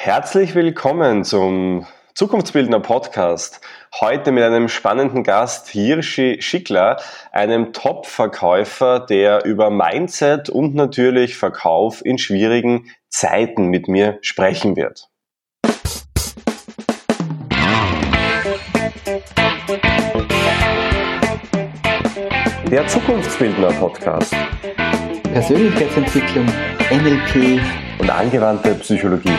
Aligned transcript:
Herzlich 0.00 0.54
willkommen 0.54 1.24
zum 1.24 1.84
Zukunftsbildner 2.14 2.78
Podcast. 2.78 3.60
Heute 4.00 4.30
mit 4.30 4.44
einem 4.44 4.68
spannenden 4.68 5.24
Gast, 5.24 5.68
Hirschi 5.70 6.40
Schickler, 6.40 7.00
einem 7.32 7.72
Top-Verkäufer, 7.72 9.00
der 9.00 9.44
über 9.44 9.70
Mindset 9.70 10.50
und 10.50 10.76
natürlich 10.76 11.36
Verkauf 11.36 12.06
in 12.06 12.16
schwierigen 12.16 12.86
Zeiten 13.08 13.66
mit 13.66 13.88
mir 13.88 14.18
sprechen 14.22 14.76
wird. 14.76 15.08
Der 22.70 22.86
Zukunftsbildner 22.86 23.72
Podcast. 23.72 24.32
Persönlichkeitsentwicklung, 25.32 26.46
NLP 26.88 27.60
und 27.98 28.10
angewandte 28.10 28.76
Psychologie. 28.76 29.36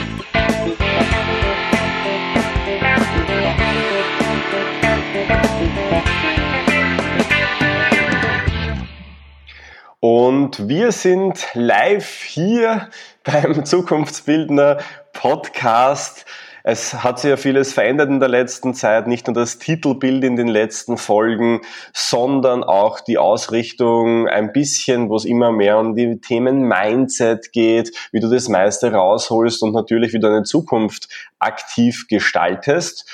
Und 10.49 10.67
wir 10.67 10.91
sind 10.91 11.47
live 11.53 12.23
hier 12.23 12.89
beim 13.23 13.65
Zukunftsbildner 13.65 14.79
Podcast. 15.13 16.25
Es 16.63 17.03
hat 17.03 17.19
sich 17.19 17.29
ja 17.29 17.37
vieles 17.37 17.71
verändert 17.71 18.09
in 18.09 18.19
der 18.19 18.29
letzten 18.29 18.73
Zeit, 18.73 19.05
nicht 19.05 19.27
nur 19.27 19.35
das 19.35 19.59
Titelbild 19.59 20.23
in 20.23 20.37
den 20.37 20.47
letzten 20.47 20.97
Folgen, 20.97 21.61
sondern 21.93 22.63
auch 22.63 22.99
die 22.99 23.19
Ausrichtung 23.19 24.27
ein 24.27 24.51
bisschen, 24.51 25.09
wo 25.09 25.17
es 25.17 25.25
immer 25.25 25.51
mehr 25.51 25.77
um 25.77 25.93
die 25.93 26.19
Themen 26.19 26.63
Mindset 26.63 27.51
geht, 27.51 27.95
wie 28.11 28.19
du 28.19 28.27
das 28.27 28.49
meiste 28.49 28.91
rausholst 28.91 29.61
und 29.61 29.75
natürlich 29.75 30.13
wie 30.13 30.19
du 30.19 30.29
deine 30.29 30.45
Zukunft 30.45 31.09
aktiv 31.37 32.07
gestaltest. 32.09 33.07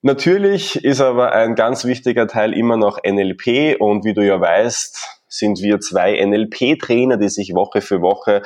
Natürlich 0.00 0.82
ist 0.82 1.02
aber 1.02 1.32
ein 1.32 1.56
ganz 1.56 1.84
wichtiger 1.84 2.26
Teil 2.26 2.54
immer 2.54 2.78
noch 2.78 3.00
NLP 3.04 3.78
und 3.78 4.06
wie 4.06 4.14
du 4.14 4.24
ja 4.24 4.40
weißt, 4.40 5.19
sind 5.30 5.62
wir 5.62 5.80
zwei 5.80 6.22
NLP-Trainer, 6.22 7.16
die 7.16 7.28
sich 7.30 7.54
Woche 7.54 7.80
für 7.80 8.02
Woche 8.02 8.42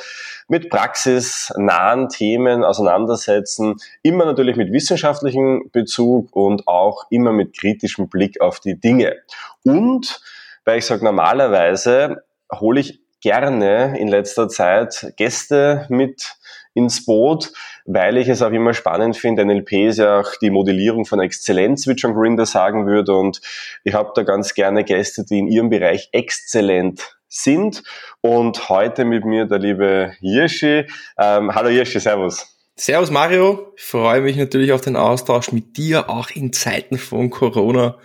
mit 0.47 0.69
praxisnahen 0.69 2.07
Themen 2.07 2.63
auseinandersetzen, 2.63 3.75
immer 4.03 4.25
natürlich 4.25 4.55
mit 4.55 4.71
wissenschaftlichem 4.71 5.69
Bezug 5.73 6.33
und 6.35 6.67
auch 6.67 7.05
immer 7.09 7.33
mit 7.33 7.57
kritischem 7.57 8.07
Blick 8.07 8.39
auf 8.39 8.59
die 8.59 8.79
Dinge. 8.79 9.17
Und, 9.63 10.21
weil 10.63 10.77
ich 10.77 10.85
sage, 10.85 11.03
normalerweise 11.03 12.23
hole 12.53 12.79
ich 12.79 13.01
gerne 13.19 13.97
in 13.97 14.07
letzter 14.07 14.47
Zeit 14.47 15.13
Gäste 15.17 15.87
mit 15.89 16.35
ins 16.75 17.05
Boot, 17.05 17.51
weil 17.85 18.17
ich 18.17 18.27
es 18.27 18.41
auch 18.43 18.51
immer 18.51 18.73
spannend 18.73 19.17
finde. 19.17 19.45
NLP 19.45 19.87
ist 19.87 19.97
ja 19.97 20.19
auch 20.19 20.35
die 20.41 20.51
Modellierung 20.51 21.05
von 21.05 21.19
Exzellenz, 21.19 21.87
wie 21.87 21.93
John 21.93 22.13
Grinder 22.13 22.45
sagen 22.45 22.85
würde. 22.85 23.15
Und 23.15 23.41
ich 23.83 23.95
habe 23.95 24.11
da 24.13 24.21
ganz 24.21 24.53
gerne 24.53 24.83
Gäste, 24.83 25.25
die 25.25 25.39
in 25.39 25.47
ihrem 25.47 25.69
Bereich 25.69 26.09
exzellent 26.11 27.17
sind. 27.27 27.81
Und 28.21 28.69
heute 28.69 29.05
mit 29.05 29.25
mir 29.25 29.45
der 29.45 29.59
liebe 29.59 30.13
Hirschi. 30.19 30.85
Ähm, 31.17 31.55
hallo 31.55 31.69
Hirschi, 31.69 31.99
servus. 31.99 32.45
Servus 32.75 33.09
Mario, 33.09 33.71
ich 33.77 33.83
freue 33.83 34.19
mich 34.19 34.35
natürlich 34.35 34.73
auf 34.73 34.81
den 34.81 34.97
Austausch 34.97 35.53
mit 35.53 35.77
dir, 35.77 36.09
auch 36.09 36.29
in 36.29 36.51
Zeiten 36.51 36.97
von 36.97 37.29
Corona, 37.29 37.97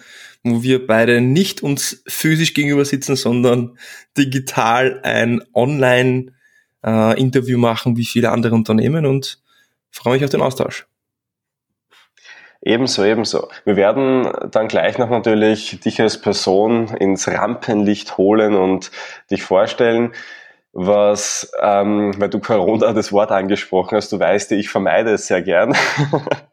wo 0.44 0.62
wir 0.62 0.86
beide 0.86 1.20
nicht 1.20 1.60
uns 1.60 2.05
physisch 2.06 2.55
gegenüber 2.55 2.84
sitzen, 2.84 3.16
sondern 3.16 3.77
digital 4.16 5.00
ein 5.02 5.42
Online- 5.55 6.30
äh, 6.84 7.20
Interview 7.20 7.59
machen 7.59 7.97
wie 7.97 8.05
viele 8.05 8.31
andere 8.31 8.55
Unternehmen 8.55 9.06
und 9.06 9.41
freue 9.91 10.14
mich 10.14 10.25
auf 10.25 10.31
den 10.31 10.42
Austausch. 10.42 10.86
Ebenso, 12.62 13.05
ebenso. 13.05 13.48
Wir 13.64 13.77
werden 13.77 14.31
dann 14.50 14.69
gleich 14.69 14.98
noch 14.98 15.08
natürlich 15.08 15.81
dich 15.81 16.01
als 16.01 16.20
Person 16.20 16.89
ins 16.89 17.27
Rampenlicht 17.27 18.19
holen 18.19 18.55
und 18.55 18.90
dich 19.30 19.42
vorstellen, 19.42 20.13
was, 20.73 21.51
ähm, 21.61 22.13
weil 22.19 22.29
du 22.29 22.39
Corona 22.39 22.92
das 22.92 23.13
Wort 23.13 23.33
angesprochen 23.33 23.96
hast, 23.96 24.13
du 24.13 24.20
weißt, 24.20 24.52
ich 24.52 24.69
vermeide 24.69 25.13
es 25.13 25.27
sehr 25.27 25.42
gern. 25.42 25.74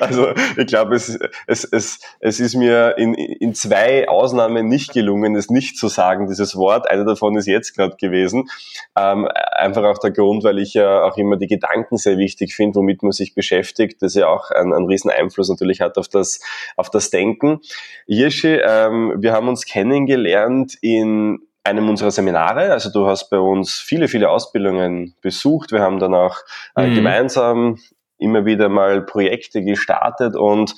Also 0.00 0.28
ich 0.56 0.66
glaube, 0.66 0.96
es, 0.96 1.18
es, 1.46 1.64
es, 1.64 2.00
es 2.20 2.40
ist 2.40 2.54
mir 2.54 2.96
in, 2.96 3.14
in 3.14 3.54
zwei 3.54 4.08
Ausnahmen 4.08 4.68
nicht 4.68 4.92
gelungen, 4.92 5.36
es 5.36 5.50
nicht 5.50 5.76
zu 5.76 5.88
sagen, 5.88 6.28
dieses 6.28 6.56
Wort. 6.56 6.90
Eine 6.90 7.04
davon 7.04 7.36
ist 7.36 7.46
jetzt 7.46 7.74
gerade 7.76 7.96
gewesen. 7.96 8.48
Ähm, 8.96 9.28
einfach 9.52 9.84
auch 9.84 9.98
der 9.98 10.12
Grund, 10.12 10.44
weil 10.44 10.58
ich 10.58 10.74
ja 10.74 11.02
auch 11.02 11.16
immer 11.16 11.36
die 11.36 11.46
Gedanken 11.46 11.98
sehr 11.98 12.16
wichtig 12.16 12.54
finde, 12.54 12.76
womit 12.76 13.02
man 13.02 13.12
sich 13.12 13.34
beschäftigt, 13.34 14.00
das 14.02 14.14
ja 14.14 14.28
auch 14.28 14.50
einen, 14.50 14.72
einen 14.72 14.86
riesen 14.86 15.10
Einfluss 15.10 15.48
natürlich 15.48 15.80
hat 15.80 15.98
auf 15.98 16.08
das, 16.08 16.40
auf 16.76 16.90
das 16.90 17.10
Denken. 17.10 17.60
Hirschi, 18.06 18.60
ähm, 18.62 19.14
wir 19.18 19.32
haben 19.32 19.48
uns 19.48 19.66
kennengelernt 19.66 20.78
in 20.80 21.40
einem 21.64 21.88
unserer 21.88 22.10
Seminare. 22.10 22.72
Also 22.72 22.90
du 22.90 23.06
hast 23.06 23.28
bei 23.28 23.38
uns 23.38 23.74
viele, 23.74 24.08
viele 24.08 24.30
Ausbildungen 24.30 25.14
besucht. 25.20 25.72
Wir 25.72 25.80
haben 25.80 25.98
dann 25.98 26.14
auch 26.14 26.36
äh, 26.76 26.86
mhm. 26.86 26.94
gemeinsam 26.94 27.78
immer 28.18 28.44
wieder 28.44 28.68
mal 28.68 29.02
Projekte 29.02 29.62
gestartet 29.62 30.36
und 30.36 30.74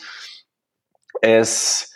es 1.22 1.90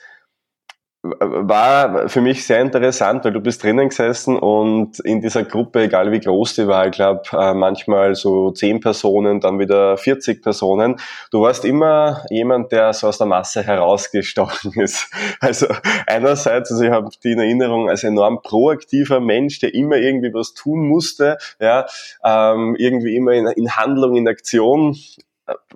war 1.07 2.09
für 2.09 2.23
mich 2.23 2.47
sehr 2.47 2.63
interessant, 2.63 3.25
weil 3.25 3.33
du 3.33 3.41
bist 3.41 3.63
drinnen 3.63 3.91
gesessen 3.91 4.39
und 4.39 5.01
in 5.01 5.21
dieser 5.21 5.45
Gruppe, 5.45 5.83
egal 5.83 6.11
wie 6.13 6.21
groß 6.21 6.55
die 6.55 6.67
war, 6.67 6.87
ich 6.87 6.93
glaube 6.93 7.23
äh, 7.33 7.53
manchmal 7.53 8.15
so 8.15 8.53
zehn 8.53 8.81
Personen, 8.81 9.41
dann 9.41 9.59
wieder 9.59 9.99
40 9.99 10.43
Personen, 10.43 10.97
du 11.31 11.43
warst 11.43 11.67
immer 11.67 12.25
jemand, 12.31 12.73
der 12.73 12.95
so 12.95 13.09
aus 13.09 13.19
der 13.19 13.27
Masse 13.27 13.63
herausgestochen 13.63 14.73
ist. 14.81 15.11
Also 15.41 15.67
einerseits, 16.07 16.73
also 16.73 16.83
ich 16.83 16.91
habe 16.91 17.11
die 17.23 17.33
in 17.33 17.39
Erinnerung 17.39 17.91
als 17.91 18.03
enorm 18.03 18.41
proaktiver 18.43 19.21
Mensch, 19.21 19.59
der 19.59 19.75
immer 19.75 19.97
irgendwie 19.97 20.33
was 20.33 20.55
tun 20.55 20.89
musste, 20.89 21.37
ja, 21.61 21.87
ähm, 22.25 22.77
irgendwie 22.79 23.15
immer 23.15 23.33
in, 23.33 23.47
in 23.49 23.77
Handlung, 23.77 24.17
in 24.17 24.27
Aktion 24.27 24.97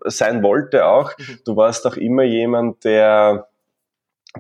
sein 0.05 0.43
wollte 0.43 0.87
auch. 0.87 1.17
Mhm. 1.19 1.41
Du 1.45 1.56
warst 1.56 1.87
auch 1.87 1.97
immer 1.97 2.23
jemand, 2.23 2.84
der 2.84 3.49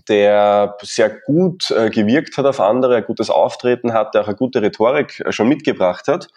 der 0.06 0.76
sehr 0.82 1.10
gut 1.10 1.70
äh, 1.70 1.90
gewirkt 1.90 2.36
hat 2.36 2.44
auf 2.44 2.60
andere, 2.60 2.96
ein 2.96 3.04
gutes 3.04 3.30
Auftreten 3.30 3.92
hat, 3.92 4.14
der 4.14 4.22
auch 4.22 4.28
eine 4.28 4.36
gute 4.36 4.62
Rhetorik 4.62 5.20
äh, 5.20 5.32
schon 5.32 5.48
mitgebracht 5.48 6.08
hat 6.08 6.28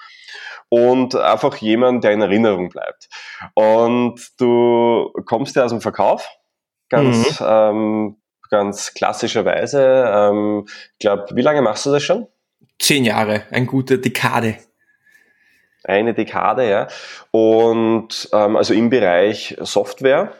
und 0.69 1.15
einfach 1.15 1.57
jemand, 1.57 2.03
der 2.03 2.11
in 2.11 2.21
Erinnerung 2.21 2.69
bleibt. 2.69 3.09
Und 3.53 4.19
du 4.39 5.11
kommst 5.25 5.55
ja 5.55 5.65
aus 5.65 5.71
dem 5.71 5.81
Verkauf, 5.81 6.29
ganz, 6.89 7.39
mhm. 7.39 7.45
ähm, 7.47 8.17
ganz 8.49 8.93
klassischerweise. 8.93 10.05
Ähm, 10.07 10.65
ich 10.93 10.99
glaube, 10.99 11.27
wie 11.33 11.41
lange 11.41 11.61
machst 11.61 11.85
du 11.85 11.91
das 11.91 12.03
schon? 12.03 12.27
Zehn 12.79 13.03
Jahre, 13.03 13.43
eine 13.51 13.65
gute 13.65 13.99
Dekade 13.99 14.57
eine 15.83 16.13
Dekade, 16.13 16.69
ja. 16.69 16.87
Und 17.31 18.29
ähm, 18.33 18.55
also 18.55 18.73
im 18.73 18.89
Bereich 18.89 19.57
Software 19.61 20.33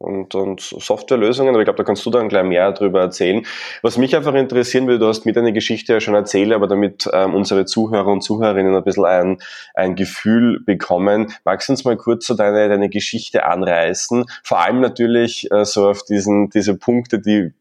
und, 0.00 0.34
und 0.34 0.60
Softwarelösungen, 0.60 1.50
aber 1.50 1.60
ich 1.60 1.66
glaube, 1.66 1.76
da 1.76 1.84
kannst 1.84 2.06
du 2.06 2.10
dann 2.10 2.30
gleich 2.30 2.44
mehr 2.44 2.72
darüber 2.72 3.02
erzählen. 3.02 3.44
Was 3.82 3.98
mich 3.98 4.16
einfach 4.16 4.34
interessieren 4.34 4.86
würde, 4.86 5.00
du 5.00 5.06
hast 5.06 5.26
mir 5.26 5.34
deine 5.34 5.52
Geschichte 5.52 5.92
ja 5.92 6.00
schon 6.00 6.14
erzählt, 6.14 6.52
aber 6.52 6.66
damit 6.66 7.08
ähm, 7.12 7.34
unsere 7.34 7.66
Zuhörer 7.66 8.06
und 8.06 8.22
Zuhörerinnen 8.22 8.74
ein 8.74 8.82
bisschen 8.82 9.04
ein, 9.04 9.38
ein 9.74 9.96
Gefühl 9.96 10.60
bekommen, 10.64 11.34
magst 11.44 11.68
du 11.68 11.74
uns 11.74 11.84
mal 11.84 11.98
kurz 11.98 12.26
so 12.26 12.34
deine, 12.34 12.70
deine 12.70 12.88
Geschichte 12.88 13.44
anreißen? 13.44 14.24
Vor 14.42 14.60
allem 14.60 14.80
natürlich 14.80 15.50
äh, 15.52 15.66
so 15.66 15.90
auf 15.90 16.02
diesen, 16.02 16.48
diese 16.48 16.78
Punkte, 16.78 17.18
die 17.18 17.52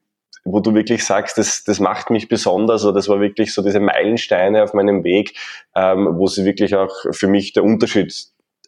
wo 0.51 0.59
du 0.59 0.73
wirklich 0.73 1.05
sagst, 1.05 1.37
das, 1.37 1.63
das 1.63 1.79
macht 1.79 2.09
mich 2.09 2.27
besonders 2.27 2.83
oder 2.83 2.93
das 2.93 3.09
war 3.09 3.19
wirklich 3.19 3.53
so 3.53 3.61
diese 3.61 3.79
Meilensteine 3.79 4.63
auf 4.63 4.73
meinem 4.73 5.03
Weg, 5.03 5.35
ähm, 5.75 6.09
wo 6.13 6.27
sie 6.27 6.45
wirklich 6.45 6.75
auch 6.75 6.93
für 7.11 7.27
mich 7.27 7.53
der 7.53 7.63
Unterschied 7.63 8.13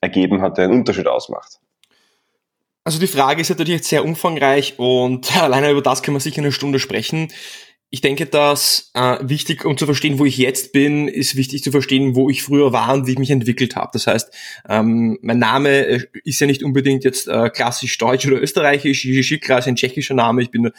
ergeben 0.02 0.42
hat, 0.42 0.58
der 0.58 0.66
einen 0.66 0.74
Unterschied 0.74 1.08
ausmacht? 1.08 1.60
Also 2.84 3.00
die 3.00 3.08
Frage 3.08 3.42
ist 3.42 3.50
natürlich 3.50 3.76
jetzt 3.76 3.90
sehr 3.90 4.04
umfangreich 4.04 4.76
und 4.78 5.36
alleine 5.42 5.72
über 5.72 5.82
das 5.82 6.02
können 6.02 6.16
wir 6.16 6.22
sicher 6.22 6.42
eine 6.42 6.52
Stunde 6.52 6.80
sprechen. 6.80 7.32
Ich 7.94 8.00
denke, 8.00 8.26
dass 8.26 8.90
äh, 8.94 9.18
wichtig, 9.20 9.66
um 9.66 9.78
zu 9.78 9.86
verstehen, 9.86 10.18
wo 10.18 10.24
ich 10.24 10.38
jetzt 10.38 10.72
bin, 10.72 11.10
ist 11.10 11.36
wichtig 11.36 11.62
zu 11.62 11.72
verstehen, 11.72 12.16
wo 12.16 12.30
ich 12.30 12.42
früher 12.42 12.72
war 12.72 12.94
und 12.94 13.06
wie 13.06 13.12
ich 13.12 13.20
mich 13.20 13.32
entwickelt 13.32 13.76
habe. 13.76 13.90
Das 13.92 14.08
heißt, 14.08 14.34
ähm, 14.70 15.20
mein 15.22 15.40
Name 15.40 15.86
äh, 15.86 16.08
ist 16.24 16.40
ja 16.40 16.48
nicht 16.48 16.64
unbedingt 16.64 17.04
jetzt 17.04 17.28
äh, 17.28 17.50
klassisch 17.50 17.98
deutsch 17.98 18.26
oder 18.26 18.42
österreichisch. 18.42 19.04
Jižikra 19.04 19.58
ist 19.58 19.68
ein 19.68 19.76
tschechischer 19.76 20.14
Name. 20.14 20.42
Ich 20.42 20.52
bin 20.52 20.72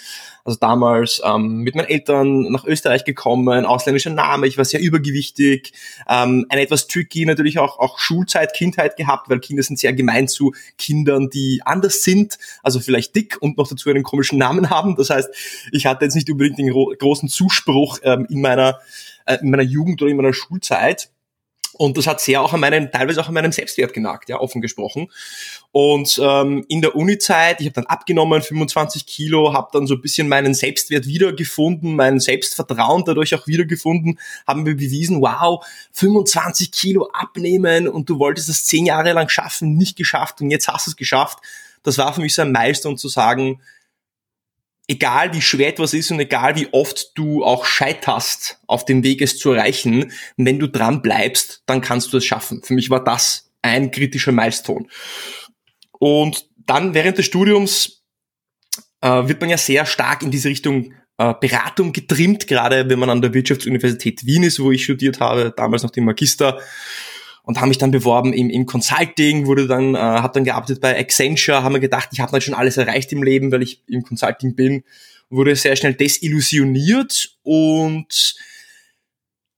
also 0.42 0.58
damals 0.58 1.20
ähm, 1.22 1.58
mit 1.58 1.74
meinen 1.74 1.88
Eltern 1.88 2.50
nach 2.50 2.64
Österreich 2.64 3.04
gekommen, 3.04 3.66
ausländischer 3.66 4.08
Name. 4.08 4.46
Ich 4.46 4.56
war 4.56 4.64
sehr 4.64 4.80
übergewichtig, 4.80 5.74
ähm, 6.08 6.46
eine 6.48 6.62
etwas 6.62 6.86
tricky 6.86 7.26
natürlich 7.26 7.58
auch 7.58 7.78
auch 7.78 7.98
Schulzeit, 7.98 8.54
Kindheit 8.54 8.96
gehabt, 8.96 9.28
weil 9.28 9.38
Kinder 9.40 9.62
sind 9.62 9.78
sehr 9.78 9.92
gemein 9.92 10.28
zu 10.28 10.54
Kindern, 10.78 11.28
die 11.28 11.60
anders 11.66 12.02
sind, 12.04 12.38
also 12.62 12.80
vielleicht 12.80 13.14
dick 13.14 13.36
und 13.40 13.58
noch 13.58 13.68
dazu 13.68 13.90
einen 13.90 14.02
komischen 14.02 14.38
Namen 14.38 14.70
haben. 14.70 14.96
Das 14.96 15.10
heißt, 15.10 15.28
ich 15.72 15.84
hatte 15.84 16.06
jetzt 16.06 16.14
nicht 16.14 16.30
unbedingt 16.30 16.58
den 16.58 16.70
großen 17.02 17.28
Zuspruch 17.28 17.98
ähm, 18.02 18.26
in 18.30 18.40
meiner 18.40 18.80
äh, 19.26 19.38
in 19.40 19.50
meiner 19.50 19.62
Jugend 19.62 20.00
oder 20.02 20.10
in 20.10 20.16
meiner 20.16 20.32
Schulzeit. 20.32 21.10
Und 21.74 21.96
das 21.96 22.06
hat 22.06 22.20
sehr 22.20 22.42
auch 22.42 22.52
an 22.52 22.60
meinem, 22.60 22.90
teilweise 22.90 23.20
auch 23.20 23.28
an 23.28 23.34
meinem 23.34 23.50
Selbstwert 23.50 23.94
genagt, 23.94 24.28
ja, 24.28 24.38
offen 24.38 24.60
gesprochen. 24.60 25.10
Und 25.72 26.20
ähm, 26.22 26.66
in 26.68 26.82
der 26.82 26.94
Uni-Zeit, 26.94 27.60
ich 27.60 27.66
habe 27.66 27.74
dann 27.74 27.86
abgenommen, 27.86 28.42
25 28.42 29.06
Kilo, 29.06 29.54
habe 29.54 29.70
dann 29.72 29.86
so 29.86 29.94
ein 29.94 30.02
bisschen 30.02 30.28
meinen 30.28 30.52
Selbstwert 30.52 31.06
wiedergefunden, 31.06 31.96
mein 31.96 32.20
Selbstvertrauen 32.20 33.04
dadurch 33.06 33.34
auch 33.34 33.46
wiedergefunden, 33.46 34.18
haben 34.46 34.66
wir 34.66 34.76
bewiesen, 34.76 35.22
wow, 35.22 35.64
25 35.92 36.72
Kilo 36.72 37.08
abnehmen 37.14 37.88
und 37.88 38.08
du 38.10 38.18
wolltest 38.18 38.50
das 38.50 38.66
zehn 38.66 38.84
Jahre 38.84 39.12
lang 39.14 39.30
schaffen, 39.30 39.74
nicht 39.76 39.96
geschafft 39.96 40.42
und 40.42 40.50
jetzt 40.50 40.68
hast 40.68 40.86
du 40.86 40.90
es 40.90 40.96
geschafft. 40.96 41.38
Das 41.82 41.96
war 41.96 42.12
für 42.12 42.20
mich 42.20 42.34
so 42.34 42.42
ein 42.42 42.52
Milestone 42.52 42.96
zu 42.96 43.08
sagen, 43.08 43.60
egal 44.88 45.32
wie 45.32 45.40
schwer 45.40 45.68
etwas 45.68 45.94
ist 45.94 46.10
und 46.10 46.20
egal 46.20 46.56
wie 46.56 46.68
oft 46.72 47.12
du 47.14 47.44
auch 47.44 47.64
scheiterst 47.64 48.60
auf 48.66 48.84
dem 48.84 49.02
Weg, 49.04 49.22
es 49.22 49.38
zu 49.38 49.52
erreichen, 49.52 50.12
wenn 50.36 50.58
du 50.58 50.66
dran 50.66 51.02
bleibst, 51.02 51.62
dann 51.66 51.80
kannst 51.80 52.12
du 52.12 52.16
es 52.18 52.24
schaffen. 52.24 52.62
Für 52.62 52.74
mich 52.74 52.90
war 52.90 53.02
das 53.02 53.50
ein 53.62 53.90
kritischer 53.90 54.32
Milestone. 54.32 54.86
Und 55.98 56.46
dann 56.66 56.94
während 56.94 57.18
des 57.18 57.26
Studiums 57.26 58.02
äh, 59.00 59.28
wird 59.28 59.40
man 59.40 59.50
ja 59.50 59.58
sehr 59.58 59.86
stark 59.86 60.22
in 60.22 60.30
diese 60.30 60.48
Richtung 60.48 60.94
äh, 61.18 61.34
Beratung 61.40 61.92
getrimmt, 61.92 62.46
gerade 62.46 62.88
wenn 62.88 62.98
man 62.98 63.10
an 63.10 63.22
der 63.22 63.34
Wirtschaftsuniversität 63.34 64.26
Wien 64.26 64.42
ist, 64.42 64.60
wo 64.60 64.72
ich 64.72 64.84
studiert 64.84 65.20
habe, 65.20 65.52
damals 65.56 65.82
noch 65.82 65.90
den 65.90 66.04
Magister 66.04 66.60
und 67.42 67.58
habe 67.58 67.68
mich 67.68 67.78
dann 67.78 67.90
beworben 67.90 68.32
im, 68.32 68.50
im 68.50 68.66
Consulting, 68.66 69.46
wurde 69.46 69.66
dann, 69.66 69.94
äh, 69.94 69.98
habe 69.98 70.32
dann 70.34 70.44
gearbeitet 70.44 70.80
bei 70.80 70.98
Accenture, 70.98 71.62
haben 71.62 71.72
mir 71.72 71.80
gedacht, 71.80 72.10
ich 72.12 72.20
habe 72.20 72.32
dann 72.32 72.40
schon 72.40 72.54
alles 72.54 72.76
erreicht 72.76 73.12
im 73.12 73.22
Leben, 73.22 73.50
weil 73.50 73.62
ich 73.62 73.82
im 73.88 74.02
Consulting 74.02 74.54
bin, 74.54 74.84
wurde 75.28 75.56
sehr 75.56 75.74
schnell 75.76 75.94
desillusioniert 75.94 77.36
und 77.42 78.36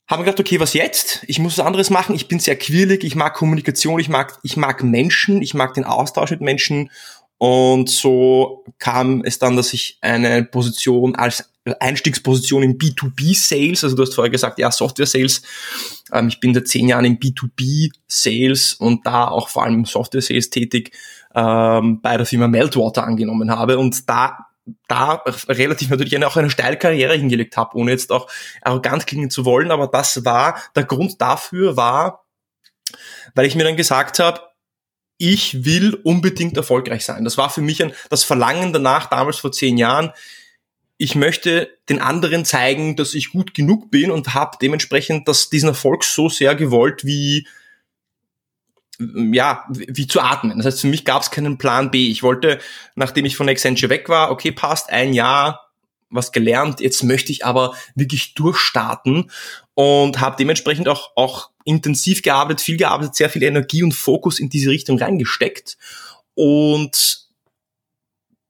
habe 0.07 0.21
mir 0.21 0.27
gedacht, 0.27 0.41
okay, 0.41 0.61
was 0.61 0.75
jetzt? 0.75 1.25
Ich 1.27 1.39
muss 1.39 1.59
was 1.59 1.67
anderes 1.67 1.91
machen. 1.91 2.15
Ich 2.15 2.29
bin 2.29 2.39
sehr 2.39 2.57
quirlig, 2.57 3.05
ich 3.05 3.17
mag 3.17 3.35
Kommunikation, 3.35 3.99
ich 3.99 4.09
mag, 4.09 4.39
ich 4.43 4.57
mag 4.57 4.83
Menschen, 4.83 5.43
ich 5.43 5.55
mag 5.55 5.75
den 5.75 5.85
Austausch 5.85 6.31
mit 6.31 6.41
Menschen. 6.41 6.91
Und 7.39 7.91
so 7.91 8.65
kam 8.79 9.23
es 9.25 9.39
dann, 9.39 9.57
dass 9.57 9.73
ich 9.73 9.99
eine 10.01 10.45
Position 10.45 11.15
als 11.17 11.51
Einstiegsposition 11.81 12.63
im 12.63 12.79
B2B-Sales, 12.79 13.85
also 13.85 13.97
du 13.97 14.03
hast 14.03 14.15
vorher 14.15 14.31
gesagt, 14.31 14.59
ja, 14.59 14.71
Software-Sales. 14.71 15.43
Ähm, 16.13 16.29
ich 16.29 16.41
bin 16.41 16.55
seit 16.55 16.69
zehn 16.69 16.89
Jahren 16.89 17.05
im 17.05 17.19
B2B-Sales 17.19 18.75
und 18.75 19.07
da 19.07 19.29
auch 19.29 19.49
vor 19.49 19.65
allem 19.65 19.75
im 19.75 19.85
Software-Sales 19.85 20.51
tätig 20.51 20.93
ähm, 21.35 22.01
bei 22.03 22.17
der 22.17 22.27
Firma 22.27 22.49
Meltwater 22.49 23.05
angenommen 23.05 23.51
habe 23.51 23.79
und 23.79 24.09
da 24.09 24.47
da 24.89 25.23
relativ 25.49 25.91
natürlich 25.91 26.17
eine, 26.17 26.27
auch 26.27 26.39
eine 26.39 26.49
steile 26.49 26.79
Karriere 26.79 27.15
hingelegt 27.15 27.57
habe, 27.59 27.77
ohne 27.77 27.91
jetzt 27.91 28.11
auch 28.11 28.31
arrogant 28.63 29.07
klingen 29.07 29.29
zu 29.29 29.45
wollen, 29.45 29.71
aber 29.71 29.89
das 29.89 30.25
war, 30.25 30.59
der 30.75 30.85
Grund 30.85 31.21
dafür 31.21 31.77
war, 31.77 32.25
weil 33.35 33.45
ich 33.45 33.57
mir 33.57 33.65
dann 33.65 33.77
gesagt 33.77 34.21
habe, 34.21 34.41
ich 35.19 35.65
will 35.65 35.95
unbedingt 36.03 36.57
erfolgreich 36.57 37.05
sein. 37.05 37.25
Das 37.25 37.39
war 37.39 37.51
für 37.51 37.61
mich 37.61 37.83
ein, 37.83 37.93
das 38.11 38.25
Verlangen 38.25 38.73
danach, 38.73 39.07
damals 39.07 39.37
vor 39.37 39.53
zehn 39.53 39.77
Jahren, 39.77 40.13
ich 41.05 41.15
möchte 41.15 41.69
den 41.91 42.01
anderen 42.01 42.47
zeigen, 42.47 42.97
dass 42.97 43.13
ich 43.13 43.31
gut 43.31 43.53
genug 43.53 43.91
bin 43.91 44.11
und 44.11 44.33
habe 44.33 44.57
dementsprechend 44.61 45.29
das, 45.29 45.51
diesen 45.51 45.69
Erfolg 45.69 46.03
so 46.03 46.31
sehr 46.31 46.55
gewollt, 46.55 47.05
wie 47.05 47.47
ja, 48.99 49.67
wie 49.69 50.07
zu 50.07 50.21
atmen. 50.21 50.57
Das 50.57 50.67
heißt, 50.67 50.81
für 50.81 50.87
mich 50.87 51.05
gab 51.05 51.21
es 51.21 51.31
keinen 51.31 51.59
Plan 51.59 51.91
B. 51.91 52.09
Ich 52.09 52.23
wollte, 52.23 52.59
nachdem 52.95 53.27
ich 53.27 53.37
von 53.37 53.51
Accenture 53.51 53.91
weg 53.91 54.09
war, 54.09 54.31
okay, 54.31 54.51
passt, 54.51 54.89
ein 54.89 55.13
Jahr 55.13 55.69
was 56.09 56.33
gelernt, 56.33 56.81
jetzt 56.81 57.03
möchte 57.03 57.33
ich 57.33 57.45
aber 57.45 57.75
wirklich 57.95 58.33
durchstarten 58.35 59.31
und 59.75 60.21
habe 60.21 60.37
dementsprechend 60.39 60.89
auch, 60.89 61.11
auch 61.17 61.51
intensiv 61.65 62.23
gearbeitet, 62.23 62.63
viel 62.63 62.79
gearbeitet, 62.79 63.17
sehr 63.17 63.29
viel 63.29 63.43
Energie 63.43 63.83
und 63.83 63.93
Fokus 63.93 64.39
in 64.39 64.49
diese 64.49 64.71
Richtung 64.71 64.99
reingesteckt 64.99 65.77
und 66.35 67.27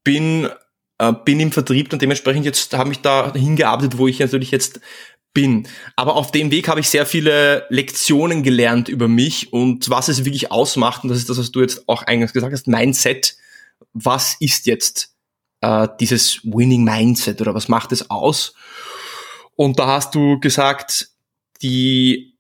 bin 0.04 0.50
äh, 0.98 1.12
bin 1.24 1.40
im 1.40 1.52
Vertrieb 1.52 1.92
und 1.92 2.02
dementsprechend 2.02 2.44
jetzt 2.44 2.72
habe 2.74 2.92
ich 2.92 3.00
da 3.00 3.32
hingearbeitet, 3.32 3.98
wo 3.98 4.06
ich 4.06 4.18
natürlich 4.18 4.50
jetzt 4.50 4.80
bin. 5.34 5.68
Aber 5.96 6.14
auf 6.14 6.30
dem 6.30 6.50
Weg 6.50 6.68
habe 6.68 6.80
ich 6.80 6.88
sehr 6.88 7.04
viele 7.04 7.66
Lektionen 7.68 8.42
gelernt 8.42 8.88
über 8.88 9.08
mich 9.08 9.52
und 9.52 9.90
was 9.90 10.08
es 10.08 10.24
wirklich 10.24 10.50
ausmacht. 10.52 11.02
Und 11.02 11.10
das 11.10 11.18
ist 11.18 11.28
das, 11.28 11.38
was 11.38 11.50
du 11.50 11.60
jetzt 11.60 11.88
auch 11.88 12.04
eingangs 12.04 12.32
gesagt 12.32 12.52
hast, 12.52 12.68
Mindset. 12.68 13.36
Was 13.92 14.36
ist 14.38 14.66
jetzt 14.66 15.14
äh, 15.60 15.88
dieses 16.00 16.40
Winning 16.44 16.84
Mindset 16.84 17.40
oder 17.40 17.54
was 17.54 17.68
macht 17.68 17.92
es 17.92 18.08
aus? 18.08 18.54
Und 19.56 19.78
da 19.78 19.88
hast 19.88 20.14
du 20.14 20.38
gesagt, 20.40 21.10
die, 21.62 22.38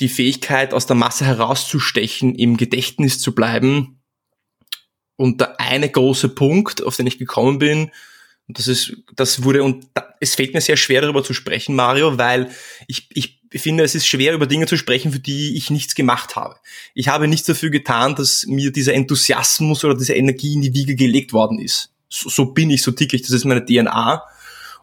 die 0.00 0.08
Fähigkeit, 0.08 0.72
aus 0.72 0.86
der 0.86 0.96
Masse 0.96 1.24
herauszustechen, 1.24 2.34
im 2.34 2.56
Gedächtnis 2.56 3.20
zu 3.20 3.34
bleiben. 3.34 3.95
Und 5.16 5.40
der 5.40 5.60
eine 5.60 5.88
große 5.88 6.28
Punkt, 6.30 6.84
auf 6.84 6.96
den 6.96 7.06
ich 7.06 7.18
gekommen 7.18 7.58
bin, 7.58 7.90
und 8.48 8.58
das 8.58 8.68
ist, 8.68 8.96
das 9.16 9.42
wurde, 9.42 9.64
und 9.64 9.86
da, 9.94 10.14
es 10.20 10.34
fällt 10.34 10.54
mir 10.54 10.60
sehr 10.60 10.76
schwer 10.76 11.00
darüber 11.00 11.24
zu 11.24 11.34
sprechen, 11.34 11.74
Mario, 11.74 12.16
weil 12.16 12.50
ich, 12.86 13.08
ich 13.12 13.40
finde, 13.56 13.82
es 13.82 13.94
ist 13.94 14.06
schwer, 14.06 14.34
über 14.34 14.46
Dinge 14.46 14.66
zu 14.66 14.76
sprechen, 14.76 15.12
für 15.12 15.18
die 15.18 15.56
ich 15.56 15.70
nichts 15.70 15.94
gemacht 15.94 16.36
habe. 16.36 16.56
Ich 16.94 17.08
habe 17.08 17.26
nichts 17.26 17.46
dafür 17.46 17.70
getan, 17.70 18.14
dass 18.14 18.46
mir 18.46 18.70
dieser 18.70 18.94
Enthusiasmus 18.94 19.84
oder 19.84 19.96
diese 19.96 20.14
Energie 20.14 20.54
in 20.54 20.62
die 20.62 20.74
Wiege 20.74 20.94
gelegt 20.94 21.32
worden 21.32 21.58
ist. 21.58 21.90
So, 22.08 22.28
so 22.28 22.46
bin 22.46 22.70
ich, 22.70 22.82
so 22.82 22.92
ticke 22.92 23.16
ich, 23.16 23.22
das 23.22 23.32
ist 23.32 23.44
meine 23.44 23.64
DNA. 23.64 24.22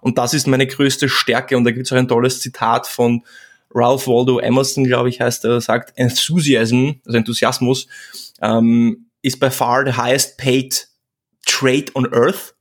Und 0.02 0.18
das 0.18 0.34
ist 0.34 0.48
meine 0.48 0.68
größte 0.68 1.08
Stärke. 1.08 1.56
Und 1.56 1.64
da 1.64 1.72
gibt 1.72 1.86
es 1.86 1.94
auch 1.94 1.98
ein 1.98 2.10
tolles 2.10 2.42
Zitat 2.42 2.88
von 2.88 3.24
Ralph 3.74 4.08
Waldo 4.08 4.40
Emerson, 4.40 4.84
glaube 4.84 5.10
ich, 5.10 5.22
heißt 5.22 5.46
er, 5.46 5.62
sagt, 5.62 5.98
Enthusiasm, 5.98 6.96
also 7.06 7.18
Enthusiasmus, 7.18 7.88
ähm, 8.42 9.06
is 9.24 9.38
by 9.38 9.50
far 9.50 9.84
the 9.86 9.98
highest 9.98 10.38
paid 10.38 10.76
trade 11.46 11.92
on 11.96 12.06
earth 12.14 12.54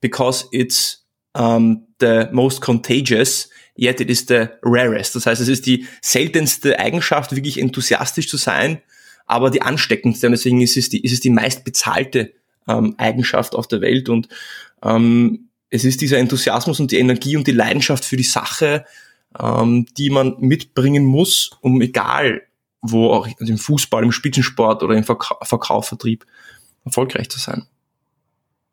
because 0.00 0.46
it's 0.52 0.98
um, 1.34 1.86
the 1.98 2.28
most 2.32 2.60
contagious, 2.60 3.48
yet 3.76 4.00
it 4.00 4.10
is 4.10 4.26
the 4.26 4.50
rarest. 4.62 5.14
Das 5.14 5.26
heißt, 5.26 5.40
es 5.40 5.48
ist 5.48 5.66
die 5.66 5.86
seltenste 6.02 6.78
Eigenschaft, 6.78 7.34
wirklich 7.34 7.58
enthusiastisch 7.58 8.28
zu 8.28 8.36
sein, 8.36 8.82
aber 9.26 9.50
die 9.50 9.62
ansteckendste. 9.62 10.26
Und 10.26 10.32
deswegen 10.32 10.60
ist 10.60 10.76
es 10.76 10.88
die, 10.88 11.02
ist 11.02 11.12
es 11.12 11.20
die 11.20 11.30
meist 11.30 11.64
bezahlte 11.64 12.32
ähm, 12.68 12.94
Eigenschaft 12.98 13.54
auf 13.54 13.68
der 13.68 13.80
Welt. 13.80 14.08
Und 14.08 14.28
ähm, 14.82 15.48
es 15.70 15.84
ist 15.84 16.00
dieser 16.00 16.18
Enthusiasmus 16.18 16.80
und 16.80 16.90
die 16.90 16.98
Energie 16.98 17.36
und 17.36 17.46
die 17.46 17.52
Leidenschaft 17.52 18.04
für 18.04 18.16
die 18.16 18.24
Sache, 18.24 18.84
ähm, 19.38 19.86
die 19.96 20.10
man 20.10 20.36
mitbringen 20.40 21.04
muss, 21.04 21.50
um 21.60 21.80
egal 21.80 22.42
wo 22.82 23.10
auch 23.10 23.28
im 23.38 23.58
Fußball, 23.58 24.02
im 24.02 24.12
Spitzensport 24.12 24.82
oder 24.82 24.94
im 24.94 25.04
Verkauf, 25.04 25.38
Verkauf, 25.42 25.88
Vertrieb 25.88 26.24
erfolgreich 26.84 27.28
zu 27.28 27.38
sein. 27.38 27.66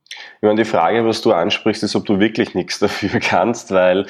Ich 0.09 0.43
meine, 0.43 0.63
die 0.63 0.69
Frage, 0.69 1.05
was 1.05 1.21
du 1.21 1.33
ansprichst, 1.33 1.83
ist, 1.83 1.95
ob 1.95 2.05
du 2.05 2.19
wirklich 2.19 2.55
nichts 2.55 2.79
dafür 2.79 3.19
kannst, 3.19 3.71
weil 3.71 4.05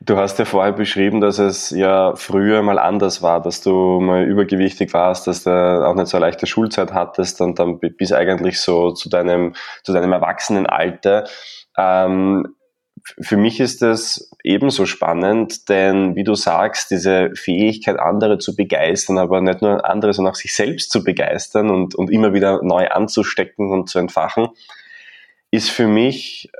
du 0.00 0.16
hast 0.16 0.38
ja 0.38 0.44
vorher 0.44 0.72
beschrieben, 0.72 1.20
dass 1.20 1.38
es 1.38 1.70
ja 1.70 2.14
früher 2.16 2.62
mal 2.62 2.78
anders 2.78 3.22
war, 3.22 3.40
dass 3.40 3.60
du 3.60 4.00
mal 4.00 4.24
übergewichtig 4.24 4.92
warst, 4.92 5.26
dass 5.26 5.44
du 5.44 5.50
auch 5.50 5.94
nicht 5.94 6.08
so 6.08 6.16
eine 6.16 6.26
leichte 6.26 6.46
Schulzeit 6.46 6.92
hattest 6.92 7.40
und 7.40 7.58
dann 7.58 7.78
bis 7.78 8.12
eigentlich 8.12 8.60
so 8.60 8.92
zu 8.92 9.08
deinem, 9.08 9.54
zu 9.82 9.92
deinem 9.92 10.12
Erwachsenenalter. 10.12 11.24
Ähm, 11.76 12.54
für 13.20 13.36
mich 13.36 13.60
ist 13.60 13.82
das 13.82 14.30
ebenso 14.42 14.86
spannend, 14.86 15.68
denn 15.68 16.16
wie 16.16 16.24
du 16.24 16.34
sagst, 16.34 16.90
diese 16.90 17.30
Fähigkeit, 17.34 17.98
andere 17.98 18.38
zu 18.38 18.56
begeistern, 18.56 19.18
aber 19.18 19.40
nicht 19.40 19.60
nur 19.60 19.88
andere, 19.88 20.14
sondern 20.14 20.32
auch 20.32 20.36
sich 20.36 20.54
selbst 20.54 20.90
zu 20.90 21.04
begeistern 21.04 21.70
und, 21.70 21.94
und 21.94 22.10
immer 22.10 22.32
wieder 22.32 22.62
neu 22.62 22.88
anzustecken 22.88 23.70
und 23.70 23.90
zu 23.90 23.98
entfachen, 23.98 24.48
ist 25.50 25.70
für 25.70 25.86
mich 25.86 26.50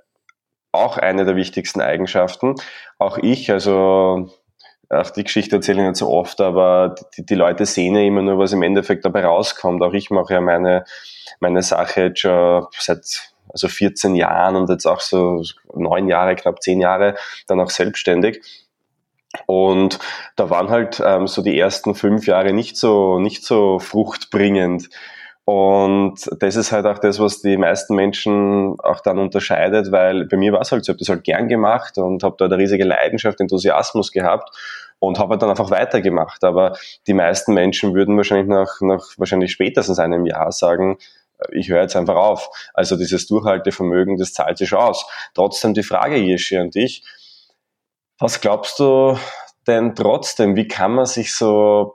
auch 0.70 0.98
eine 0.98 1.24
der 1.24 1.36
wichtigsten 1.36 1.80
Eigenschaften. 1.80 2.56
Auch 2.98 3.16
ich, 3.18 3.50
also 3.50 4.30
auch 4.90 5.10
die 5.10 5.24
Geschichte 5.24 5.56
erzähle 5.56 5.80
ich 5.80 5.88
nicht 5.88 5.96
so 5.96 6.10
oft, 6.10 6.40
aber 6.40 6.94
die, 7.16 7.24
die, 7.24 7.34
Leute 7.34 7.64
sehen 7.64 7.94
ja 7.94 8.02
immer 8.02 8.22
nur, 8.22 8.38
was 8.38 8.52
im 8.52 8.62
Endeffekt 8.62 9.04
dabei 9.04 9.24
rauskommt. 9.24 9.82
Auch 9.82 9.94
ich 9.94 10.10
mache 10.10 10.34
ja 10.34 10.40
meine, 10.40 10.84
meine 11.40 11.62
Sache 11.62 12.02
jetzt 12.02 12.20
schon 12.20 12.66
seit 12.78 13.33
also 13.54 13.68
14 13.68 14.14
Jahren 14.14 14.56
und 14.56 14.68
jetzt 14.68 14.84
auch 14.84 15.00
so 15.00 15.42
neun 15.74 16.08
Jahre, 16.08 16.34
knapp 16.34 16.62
zehn 16.62 16.80
Jahre 16.80 17.14
dann 17.46 17.60
auch 17.60 17.70
selbstständig. 17.70 18.42
Und 19.46 19.98
da 20.36 20.50
waren 20.50 20.68
halt 20.68 21.02
ähm, 21.04 21.26
so 21.26 21.42
die 21.42 21.58
ersten 21.58 21.94
fünf 21.94 22.26
Jahre 22.26 22.52
nicht 22.52 22.76
so, 22.76 23.18
nicht 23.18 23.44
so 23.44 23.78
fruchtbringend. 23.78 24.88
Und 25.46 26.14
das 26.40 26.56
ist 26.56 26.72
halt 26.72 26.86
auch 26.86 26.98
das, 26.98 27.20
was 27.20 27.42
die 27.42 27.56
meisten 27.58 27.94
Menschen 27.94 28.76
auch 28.80 29.00
dann 29.00 29.18
unterscheidet, 29.18 29.92
weil 29.92 30.24
bei 30.24 30.36
mir 30.38 30.52
war 30.52 30.62
es 30.62 30.72
halt 30.72 30.84
so, 30.84 30.92
ich 30.92 30.94
habe 30.94 30.98
das 31.00 31.08
halt 31.10 31.24
gern 31.24 31.48
gemacht 31.48 31.98
und 31.98 32.22
habe 32.22 32.36
da 32.38 32.46
eine 32.46 32.56
riesige 32.56 32.84
Leidenschaft, 32.84 33.40
Enthusiasmus 33.40 34.10
gehabt 34.10 34.50
und 35.00 35.18
habe 35.18 35.32
halt 35.32 35.42
dann 35.42 35.50
einfach 35.50 35.70
weitergemacht. 35.70 36.44
Aber 36.44 36.76
die 37.06 37.12
meisten 37.12 37.52
Menschen 37.52 37.94
würden 37.94 38.16
wahrscheinlich 38.16 38.48
nach, 38.48 38.80
nach 38.80 39.04
wahrscheinlich 39.18 39.52
spätestens 39.52 39.98
einem 39.98 40.24
Jahr 40.24 40.50
sagen, 40.50 40.96
ich 41.50 41.68
höre 41.68 41.82
jetzt 41.82 41.96
einfach 41.96 42.16
auf. 42.16 42.48
Also 42.74 42.96
dieses 42.96 43.26
Durchhaltevermögen, 43.26 44.16
das 44.16 44.32
zahlt 44.32 44.58
sich 44.58 44.72
aus. 44.72 45.06
Trotzdem 45.34 45.74
die 45.74 45.82
Frage, 45.82 46.16
Jeschi, 46.16 46.56
an 46.56 46.70
dich. 46.70 47.04
Was 48.18 48.40
glaubst 48.40 48.78
du 48.78 49.18
denn 49.66 49.94
trotzdem, 49.94 50.56
wie 50.56 50.68
kann 50.68 50.94
man 50.94 51.06
sich 51.06 51.34
so 51.34 51.94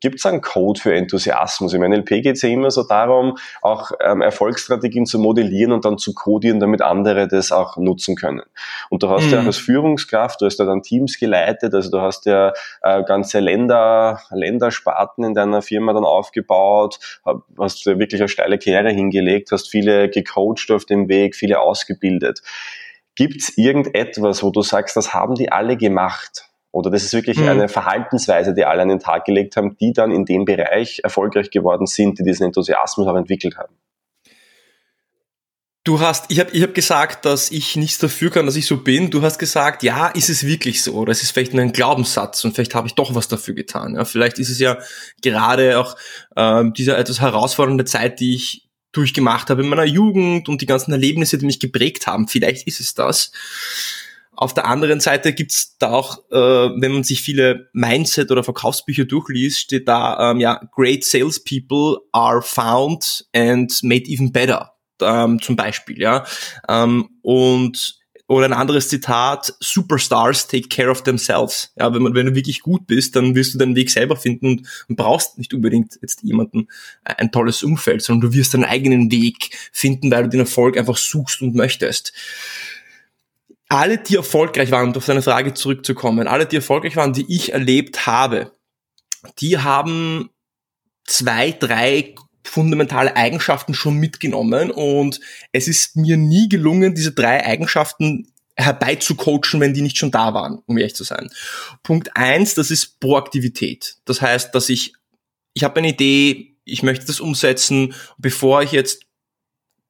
gibt 0.00 0.18
es 0.18 0.26
einen 0.26 0.40
Code 0.40 0.80
für 0.80 0.94
Enthusiasmus? 0.94 1.74
Im 1.74 1.82
NLP 1.82 2.22
geht 2.22 2.36
es 2.36 2.42
ja 2.42 2.48
immer 2.48 2.70
so 2.70 2.82
darum, 2.82 3.36
auch 3.62 3.90
ähm, 4.00 4.22
Erfolgsstrategien 4.22 5.06
zu 5.06 5.18
modellieren 5.18 5.72
und 5.72 5.84
dann 5.84 5.98
zu 5.98 6.14
codieren, 6.14 6.60
damit 6.60 6.82
andere 6.82 7.26
das 7.28 7.52
auch 7.52 7.76
nutzen 7.76 8.16
können. 8.16 8.42
Und 8.88 9.02
du 9.02 9.10
hast 9.10 9.26
mhm. 9.26 9.32
ja 9.32 9.40
auch 9.40 9.46
als 9.46 9.58
Führungskraft, 9.58 10.40
du 10.40 10.46
hast 10.46 10.58
ja 10.58 10.64
dann 10.64 10.82
Teams 10.82 11.18
geleitet, 11.18 11.74
also 11.74 11.90
du 11.90 12.00
hast 12.00 12.26
ja 12.26 12.52
äh, 12.82 13.02
ganze 13.04 13.40
Länder, 13.40 14.20
Ländersparten 14.30 15.24
in 15.24 15.34
deiner 15.34 15.62
Firma 15.62 15.92
dann 15.92 16.04
aufgebaut, 16.04 16.98
hast 17.58 17.84
ja 17.84 17.98
wirklich 17.98 18.20
eine 18.20 18.28
steile 18.28 18.58
Karriere 18.58 18.90
hingelegt, 18.90 19.50
hast 19.52 19.68
viele 19.68 20.08
gecoacht 20.08 20.70
auf 20.70 20.84
dem 20.84 21.08
Weg, 21.08 21.34
viele 21.34 21.60
ausgebildet. 21.60 22.42
Gibt 23.16 23.42
es 23.42 23.58
irgendetwas, 23.58 24.42
wo 24.42 24.50
du 24.50 24.62
sagst, 24.62 24.96
das 24.96 25.12
haben 25.12 25.34
die 25.34 25.52
alle 25.52 25.76
gemacht? 25.76 26.49
Oder 26.72 26.90
das 26.90 27.02
ist 27.02 27.12
wirklich 27.12 27.38
mhm. 27.38 27.48
eine 27.48 27.68
Verhaltensweise, 27.68 28.54
die 28.54 28.64
alle 28.64 28.82
an 28.82 28.88
den 28.88 29.00
Tag 29.00 29.24
gelegt 29.24 29.56
haben, 29.56 29.76
die 29.78 29.92
dann 29.92 30.12
in 30.12 30.24
dem 30.24 30.44
Bereich 30.44 31.00
erfolgreich 31.02 31.50
geworden 31.50 31.86
sind, 31.86 32.18
die 32.18 32.22
diesen 32.22 32.46
Enthusiasmus 32.46 33.06
auch 33.06 33.16
entwickelt 33.16 33.56
haben. 33.58 33.74
Du 35.82 35.98
hast, 35.98 36.26
ich 36.30 36.38
habe 36.38 36.50
ich 36.52 36.62
hab 36.62 36.74
gesagt, 36.74 37.24
dass 37.24 37.50
ich 37.50 37.74
nichts 37.74 37.98
dafür 37.98 38.30
kann, 38.30 38.44
dass 38.44 38.54
ich 38.54 38.66
so 38.66 38.76
bin. 38.76 39.10
Du 39.10 39.22
hast 39.22 39.38
gesagt, 39.38 39.82
ja, 39.82 40.08
ist 40.08 40.28
es 40.28 40.44
wirklich 40.44 40.82
so? 40.82 40.92
Oder 40.92 41.12
ist 41.12 41.22
es 41.22 41.30
vielleicht 41.30 41.54
nur 41.54 41.62
ein 41.62 41.72
Glaubenssatz 41.72 42.44
und 42.44 42.54
vielleicht 42.54 42.74
habe 42.74 42.86
ich 42.86 42.94
doch 42.94 43.14
was 43.14 43.28
dafür 43.28 43.54
getan. 43.54 43.94
Ja, 43.94 44.04
vielleicht 44.04 44.38
ist 44.38 44.50
es 44.50 44.58
ja 44.58 44.76
gerade 45.22 45.78
auch 45.78 45.96
äh, 46.36 46.64
diese 46.76 46.96
etwas 46.96 47.20
herausfordernde 47.20 47.86
Zeit, 47.86 48.20
die 48.20 48.34
ich 48.34 48.68
durchgemacht 48.92 49.48
habe 49.48 49.62
in 49.62 49.68
meiner 49.68 49.84
Jugend 49.84 50.50
und 50.50 50.60
die 50.60 50.66
ganzen 50.66 50.92
Erlebnisse, 50.92 51.38
die 51.38 51.46
mich 51.46 51.60
geprägt 51.60 52.06
haben. 52.06 52.28
Vielleicht 52.28 52.66
ist 52.66 52.80
es 52.80 52.94
das. 52.94 53.32
Auf 54.40 54.54
der 54.54 54.64
anderen 54.64 55.00
Seite 55.00 55.34
gibt's 55.34 55.76
da 55.76 55.90
auch, 55.90 56.18
äh, 56.30 56.34
wenn 56.34 56.92
man 56.92 57.04
sich 57.04 57.20
viele 57.20 57.68
Mindset- 57.74 58.30
oder 58.30 58.42
Verkaufsbücher 58.42 59.04
durchliest, 59.04 59.60
steht 59.60 59.86
da, 59.86 60.30
ähm, 60.30 60.40
ja, 60.40 60.58
great 60.74 61.04
salespeople 61.04 61.98
are 62.12 62.40
found 62.40 63.26
and 63.34 63.70
made 63.82 64.06
even 64.06 64.32
better, 64.32 64.72
ähm, 65.02 65.42
zum 65.42 65.56
Beispiel, 65.56 66.00
ja. 66.00 66.24
Ähm, 66.70 67.10
und 67.20 68.00
oder 68.28 68.46
ein 68.46 68.52
anderes 68.54 68.88
Zitat, 68.88 69.52
Superstars 69.60 70.46
take 70.46 70.68
care 70.68 70.88
of 70.88 71.02
themselves. 71.02 71.72
Ja, 71.76 71.92
wenn, 71.92 72.00
man, 72.00 72.14
wenn 72.14 72.26
du 72.26 72.34
wirklich 72.34 72.60
gut 72.60 72.86
bist, 72.86 73.16
dann 73.16 73.34
wirst 73.34 73.52
du 73.52 73.58
deinen 73.58 73.74
Weg 73.74 73.90
selber 73.90 74.16
finden 74.16 74.46
und, 74.46 74.86
und 74.88 74.96
brauchst 74.96 75.36
nicht 75.36 75.52
unbedingt 75.52 75.98
jetzt 76.00 76.22
jemanden 76.22 76.68
äh, 77.04 77.14
ein 77.18 77.30
tolles 77.30 77.62
Umfeld, 77.62 78.02
sondern 78.02 78.30
du 78.30 78.36
wirst 78.36 78.54
deinen 78.54 78.64
eigenen 78.64 79.10
Weg 79.10 79.50
finden, 79.72 80.10
weil 80.10 80.22
du 80.22 80.28
den 80.30 80.40
Erfolg 80.40 80.78
einfach 80.78 80.96
suchst 80.96 81.42
und 81.42 81.56
möchtest 81.56 82.14
alle, 83.70 83.98
die 83.98 84.16
erfolgreich 84.16 84.70
waren, 84.70 84.90
um 84.90 84.96
auf 84.96 85.06
deine 85.06 85.22
Frage 85.22 85.54
zurückzukommen, 85.54 86.26
alle, 86.26 86.44
die 86.44 86.56
erfolgreich 86.56 86.96
waren, 86.96 87.12
die 87.12 87.24
ich 87.28 87.52
erlebt 87.52 88.06
habe, 88.06 88.52
die 89.38 89.58
haben 89.58 90.30
zwei, 91.06 91.52
drei 91.52 92.14
fundamentale 92.44 93.16
Eigenschaften 93.16 93.74
schon 93.74 93.96
mitgenommen 93.96 94.70
und 94.70 95.20
es 95.52 95.68
ist 95.68 95.96
mir 95.96 96.16
nie 96.16 96.48
gelungen, 96.48 96.94
diese 96.94 97.12
drei 97.12 97.44
Eigenschaften 97.46 98.32
herbeizucoachen, 98.56 99.60
wenn 99.60 99.72
die 99.72 99.82
nicht 99.82 99.96
schon 99.96 100.10
da 100.10 100.34
waren, 100.34 100.60
um 100.66 100.76
ehrlich 100.76 100.96
zu 100.96 101.04
sein. 101.04 101.30
Punkt 101.82 102.16
eins, 102.16 102.54
das 102.54 102.70
ist 102.70 102.98
Proaktivität. 102.98 103.98
Das 104.04 104.20
heißt, 104.20 104.54
dass 104.54 104.68
ich, 104.68 104.94
ich 105.54 105.62
habe 105.62 105.78
eine 105.78 105.90
Idee, 105.90 106.56
ich 106.64 106.82
möchte 106.82 107.06
das 107.06 107.20
umsetzen, 107.20 107.94
bevor 108.18 108.62
ich 108.62 108.72
jetzt 108.72 109.04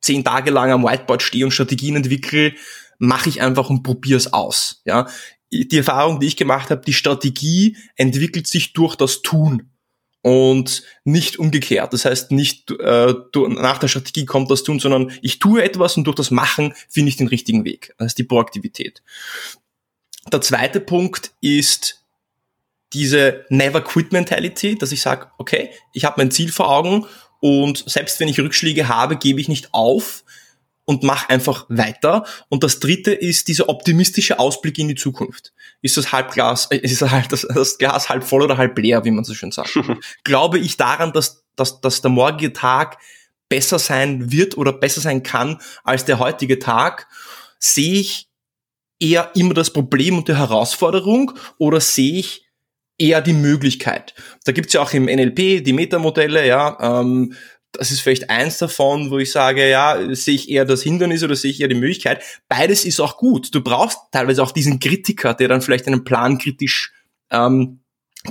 zehn 0.02 0.22
Tage 0.22 0.50
lang 0.50 0.70
am 0.70 0.84
Whiteboard 0.84 1.22
stehe 1.22 1.44
und 1.46 1.52
Strategien 1.52 1.96
entwickle, 1.96 2.54
mache 3.00 3.28
ich 3.28 3.42
einfach 3.42 3.70
und 3.70 3.82
probiere 3.82 4.18
es 4.18 4.32
aus. 4.32 4.82
Ja, 4.84 5.08
die 5.50 5.76
Erfahrung, 5.76 6.20
die 6.20 6.28
ich 6.28 6.36
gemacht 6.36 6.70
habe, 6.70 6.82
die 6.86 6.92
Strategie 6.92 7.76
entwickelt 7.96 8.46
sich 8.46 8.72
durch 8.72 8.94
das 8.94 9.22
Tun 9.22 9.70
und 10.22 10.84
nicht 11.04 11.38
umgekehrt. 11.38 11.92
Das 11.92 12.04
heißt, 12.04 12.30
nicht 12.30 12.70
äh, 12.70 13.14
nach 13.34 13.78
der 13.78 13.88
Strategie 13.88 14.26
kommt 14.26 14.50
das 14.50 14.62
Tun, 14.62 14.78
sondern 14.78 15.10
ich 15.22 15.38
tue 15.38 15.62
etwas 15.62 15.96
und 15.96 16.04
durch 16.04 16.14
das 16.14 16.30
Machen 16.30 16.74
finde 16.88 17.08
ich 17.08 17.16
den 17.16 17.26
richtigen 17.26 17.64
Weg. 17.64 17.94
Das 17.98 18.08
ist 18.08 18.18
die 18.18 18.24
Proaktivität. 18.24 19.02
Der 20.30 20.42
zweite 20.42 20.78
Punkt 20.78 21.32
ist 21.40 22.04
diese 22.92 23.46
Never 23.48 23.80
Quit 23.80 24.12
Mentality, 24.12 24.76
dass 24.76 24.92
ich 24.92 25.00
sage, 25.00 25.28
okay, 25.38 25.70
ich 25.94 26.04
habe 26.04 26.16
mein 26.18 26.30
Ziel 26.30 26.52
vor 26.52 26.70
Augen 26.70 27.06
und 27.40 27.82
selbst 27.88 28.20
wenn 28.20 28.28
ich 28.28 28.38
Rückschläge 28.38 28.88
habe, 28.88 29.16
gebe 29.16 29.40
ich 29.40 29.48
nicht 29.48 29.72
auf, 29.72 30.22
und 30.90 31.04
mach 31.04 31.28
einfach 31.28 31.66
weiter. 31.68 32.24
Und 32.48 32.64
das 32.64 32.80
dritte 32.80 33.12
ist 33.12 33.46
dieser 33.46 33.68
optimistische 33.68 34.40
Ausblick 34.40 34.76
in 34.76 34.88
die 34.88 34.96
Zukunft. 34.96 35.52
Ist 35.82 35.96
das 35.96 36.10
Halbglas, 36.10 36.66
äh, 36.72 36.78
ist 36.78 37.00
das, 37.00 37.12
halt 37.12 37.30
das, 37.30 37.42
das 37.42 37.78
Glas 37.78 38.08
halb 38.08 38.24
voll 38.24 38.42
oder 38.42 38.58
halb 38.58 38.76
leer, 38.76 39.04
wie 39.04 39.12
man 39.12 39.22
so 39.22 39.32
schön 39.32 39.52
sagt? 39.52 39.78
Glaube 40.24 40.58
ich 40.58 40.76
daran, 40.78 41.12
dass, 41.12 41.44
dass, 41.54 41.80
dass 41.80 42.02
der 42.02 42.10
morgige 42.10 42.52
Tag 42.52 42.98
besser 43.48 43.78
sein 43.78 44.32
wird 44.32 44.58
oder 44.58 44.72
besser 44.72 45.00
sein 45.00 45.22
kann 45.22 45.60
als 45.84 46.06
der 46.06 46.18
heutige 46.18 46.58
Tag? 46.58 47.06
Sehe 47.60 48.00
ich 48.00 48.28
eher 48.98 49.30
immer 49.36 49.54
das 49.54 49.72
Problem 49.72 50.18
und 50.18 50.26
die 50.26 50.36
Herausforderung 50.36 51.38
oder 51.58 51.80
sehe 51.80 52.18
ich 52.18 52.48
eher 52.98 53.20
die 53.20 53.32
Möglichkeit. 53.32 54.12
Da 54.44 54.50
gibt's 54.50 54.72
ja 54.72 54.82
auch 54.82 54.92
im 54.92 55.04
NLP 55.04 55.62
die 55.64 55.72
Metamodelle, 55.72 56.48
ja, 56.48 56.76
ähm, 56.80 57.34
das 57.72 57.90
ist 57.90 58.00
vielleicht 58.00 58.30
eins 58.30 58.58
davon, 58.58 59.10
wo 59.10 59.18
ich 59.18 59.30
sage, 59.30 59.68
ja, 59.68 60.14
sehe 60.14 60.34
ich 60.34 60.48
eher 60.48 60.64
das 60.64 60.82
Hindernis 60.82 61.22
oder 61.22 61.36
sehe 61.36 61.50
ich 61.50 61.60
eher 61.60 61.68
die 61.68 61.74
Möglichkeit. 61.74 62.22
Beides 62.48 62.84
ist 62.84 63.00
auch 63.00 63.16
gut. 63.16 63.54
Du 63.54 63.62
brauchst 63.62 63.98
teilweise 64.10 64.42
auch 64.42 64.52
diesen 64.52 64.80
Kritiker, 64.80 65.34
der 65.34 65.48
dann 65.48 65.62
vielleicht 65.62 65.86
einen 65.86 66.04
Plan 66.04 66.38
kritisch, 66.38 66.92
ähm, 67.30 67.80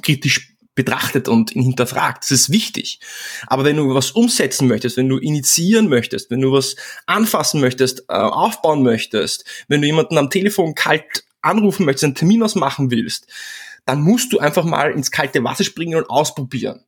kritisch 0.01 0.55
betrachtet 0.75 1.27
und 1.27 1.55
ihn 1.55 1.63
hinterfragt. 1.63 2.23
Das 2.23 2.31
ist 2.31 2.51
wichtig. 2.51 2.99
Aber 3.47 3.65
wenn 3.65 3.77
du 3.77 3.93
was 3.93 4.11
umsetzen 4.11 4.67
möchtest, 4.67 4.97
wenn 4.97 5.09
du 5.09 5.17
initiieren 5.17 5.89
möchtest, 5.89 6.31
wenn 6.31 6.41
du 6.41 6.51
was 6.51 6.75
anfassen 7.05 7.59
möchtest, 7.59 8.01
äh, 8.07 8.13
aufbauen 8.13 8.83
möchtest, 8.83 9.45
wenn 9.67 9.81
du 9.81 9.87
jemanden 9.87 10.17
am 10.17 10.29
Telefon 10.29 10.75
kalt 10.75 11.25
anrufen 11.41 11.85
möchtest, 11.85 12.03
einen 12.05 12.15
Termin 12.15 12.43
ausmachen 12.43 12.91
willst, 12.91 13.27
dann 13.85 14.01
musst 14.01 14.31
du 14.31 14.39
einfach 14.39 14.63
mal 14.63 14.91
ins 14.91 15.11
kalte 15.11 15.43
Wasser 15.43 15.63
springen 15.63 15.97
und 15.97 16.09
ausprobieren. 16.09 16.85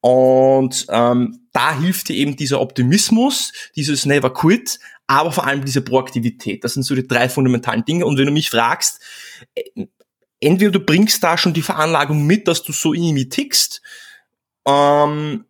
Und 0.00 0.86
ähm, 0.88 1.46
da 1.52 1.78
hilft 1.78 2.08
dir 2.08 2.16
eben 2.16 2.36
dieser 2.36 2.60
Optimismus, 2.60 3.52
dieses 3.76 4.06
Never 4.06 4.32
Quit, 4.32 4.78
aber 5.06 5.32
vor 5.32 5.46
allem 5.46 5.64
diese 5.64 5.82
Proaktivität. 5.82 6.64
Das 6.64 6.74
sind 6.74 6.84
so 6.84 6.94
die 6.94 7.06
drei 7.06 7.28
fundamentalen 7.28 7.84
Dinge. 7.84 8.06
Und 8.06 8.18
wenn 8.18 8.26
du 8.26 8.32
mich 8.32 8.50
fragst, 8.50 9.00
äh, 9.54 9.86
entweder 10.40 10.70
du 10.70 10.80
bringst 10.80 11.22
da 11.22 11.36
schon 11.36 11.52
die 11.52 11.62
Veranlagung 11.62 12.26
mit, 12.26 12.48
dass 12.48 12.62
du 12.62 12.72
so 12.72 12.94
irgendwie 12.94 13.28
tickst, 13.28 13.82
ähm, 14.66 15.44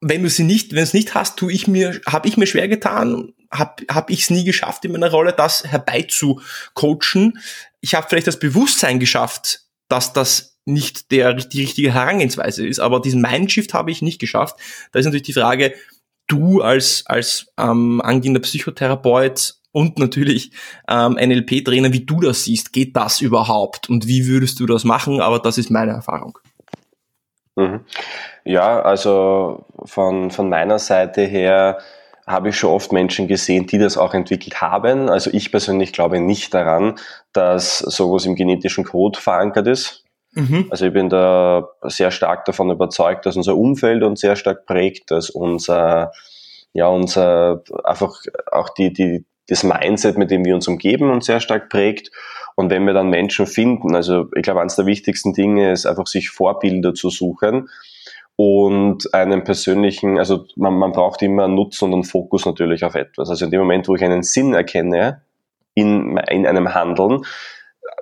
wenn 0.00 0.22
du 0.22 0.30
sie 0.30 0.44
nicht, 0.44 0.72
wenn 0.72 0.82
es 0.82 0.94
nicht 0.94 1.14
hast, 1.14 1.36
tu 1.36 1.48
ich 1.48 1.66
mir, 1.66 2.00
habe 2.06 2.28
ich 2.28 2.36
mir 2.36 2.46
schwer 2.46 2.68
getan, 2.68 3.32
habe 3.50 3.84
hab 3.90 4.10
ich 4.10 4.22
es 4.22 4.30
nie 4.30 4.44
geschafft 4.44 4.84
in 4.84 4.92
meiner 4.92 5.10
Rolle, 5.10 5.32
das 5.32 5.64
herbeizucoachen. 5.64 7.40
Ich 7.80 7.94
habe 7.94 8.06
vielleicht 8.08 8.26
das 8.26 8.38
Bewusstsein 8.38 9.00
geschafft, 9.00 9.64
dass 9.88 10.12
das 10.12 10.47
nicht 10.68 11.10
der, 11.10 11.34
die 11.34 11.62
richtige 11.62 11.92
Herangehensweise 11.94 12.66
ist. 12.66 12.78
Aber 12.78 13.00
diesen 13.00 13.22
Mindshift 13.22 13.74
habe 13.74 13.90
ich 13.90 14.02
nicht 14.02 14.20
geschafft. 14.20 14.56
Da 14.92 14.98
ist 14.98 15.06
natürlich 15.06 15.26
die 15.26 15.32
Frage, 15.32 15.74
du 16.26 16.60
als, 16.60 17.04
als 17.06 17.46
ähm, 17.58 18.00
angehender 18.02 18.40
Psychotherapeut 18.40 19.54
und 19.72 19.98
natürlich 19.98 20.52
ähm, 20.88 21.14
NLP-Trainer, 21.14 21.92
wie 21.92 22.04
du 22.04 22.20
das 22.20 22.44
siehst, 22.44 22.72
geht 22.72 22.96
das 22.96 23.20
überhaupt 23.20 23.88
und 23.88 24.06
wie 24.06 24.26
würdest 24.26 24.60
du 24.60 24.66
das 24.66 24.84
machen? 24.84 25.20
Aber 25.20 25.38
das 25.38 25.58
ist 25.58 25.70
meine 25.70 25.92
Erfahrung. 25.92 26.38
Mhm. 27.56 27.80
Ja, 28.44 28.80
also 28.82 29.66
von, 29.84 30.30
von 30.30 30.48
meiner 30.48 30.78
Seite 30.78 31.22
her 31.22 31.78
habe 32.26 32.50
ich 32.50 32.56
schon 32.56 32.70
oft 32.70 32.92
Menschen 32.92 33.26
gesehen, 33.26 33.66
die 33.66 33.78
das 33.78 33.96
auch 33.96 34.14
entwickelt 34.14 34.60
haben. 34.60 35.08
Also 35.08 35.30
ich 35.32 35.50
persönlich 35.50 35.92
glaube 35.92 36.20
nicht 36.20 36.52
daran, 36.54 36.96
dass 37.32 37.78
sowas 37.78 38.26
im 38.26 38.36
genetischen 38.36 38.84
Code 38.84 39.18
verankert 39.18 39.66
ist. 39.66 40.04
Mhm. 40.32 40.66
Also 40.70 40.86
ich 40.86 40.92
bin 40.92 41.08
da 41.08 41.68
sehr 41.84 42.10
stark 42.10 42.44
davon 42.44 42.70
überzeugt, 42.70 43.26
dass 43.26 43.36
unser 43.36 43.56
Umfeld 43.56 44.02
uns 44.02 44.20
sehr 44.20 44.36
stark 44.36 44.66
prägt, 44.66 45.10
dass 45.10 45.30
unser, 45.30 46.12
ja, 46.72 46.88
unser, 46.88 47.62
einfach 47.84 48.14
auch 48.52 48.68
die, 48.70 48.92
die, 48.92 49.24
das 49.48 49.64
Mindset, 49.64 50.18
mit 50.18 50.30
dem 50.30 50.44
wir 50.44 50.54
uns 50.54 50.68
umgeben, 50.68 51.10
uns 51.10 51.26
sehr 51.26 51.40
stark 51.40 51.70
prägt. 51.70 52.10
Und 52.54 52.70
wenn 52.70 52.84
wir 52.84 52.92
dann 52.92 53.08
Menschen 53.08 53.46
finden, 53.46 53.94
also 53.94 54.26
ich 54.34 54.42
glaube, 54.42 54.60
eines 54.60 54.76
der 54.76 54.86
wichtigsten 54.86 55.32
Dinge 55.32 55.72
ist 55.72 55.86
einfach, 55.86 56.06
sich 56.06 56.30
Vorbilder 56.30 56.92
zu 56.92 57.08
suchen 57.08 57.68
und 58.36 59.14
einen 59.14 59.44
persönlichen, 59.44 60.18
also 60.18 60.44
man, 60.56 60.74
man 60.74 60.92
braucht 60.92 61.22
immer 61.22 61.44
einen 61.44 61.54
Nutzen 61.54 61.86
und 61.86 61.94
einen 61.94 62.04
Fokus 62.04 62.46
natürlich 62.46 62.84
auf 62.84 62.94
etwas. 62.94 63.30
Also 63.30 63.46
in 63.46 63.50
dem 63.50 63.60
Moment, 63.60 63.88
wo 63.88 63.94
ich 63.94 64.04
einen 64.04 64.22
Sinn 64.22 64.54
erkenne 64.54 65.22
in, 65.74 66.16
in 66.16 66.46
einem 66.46 66.74
Handeln, 66.74 67.22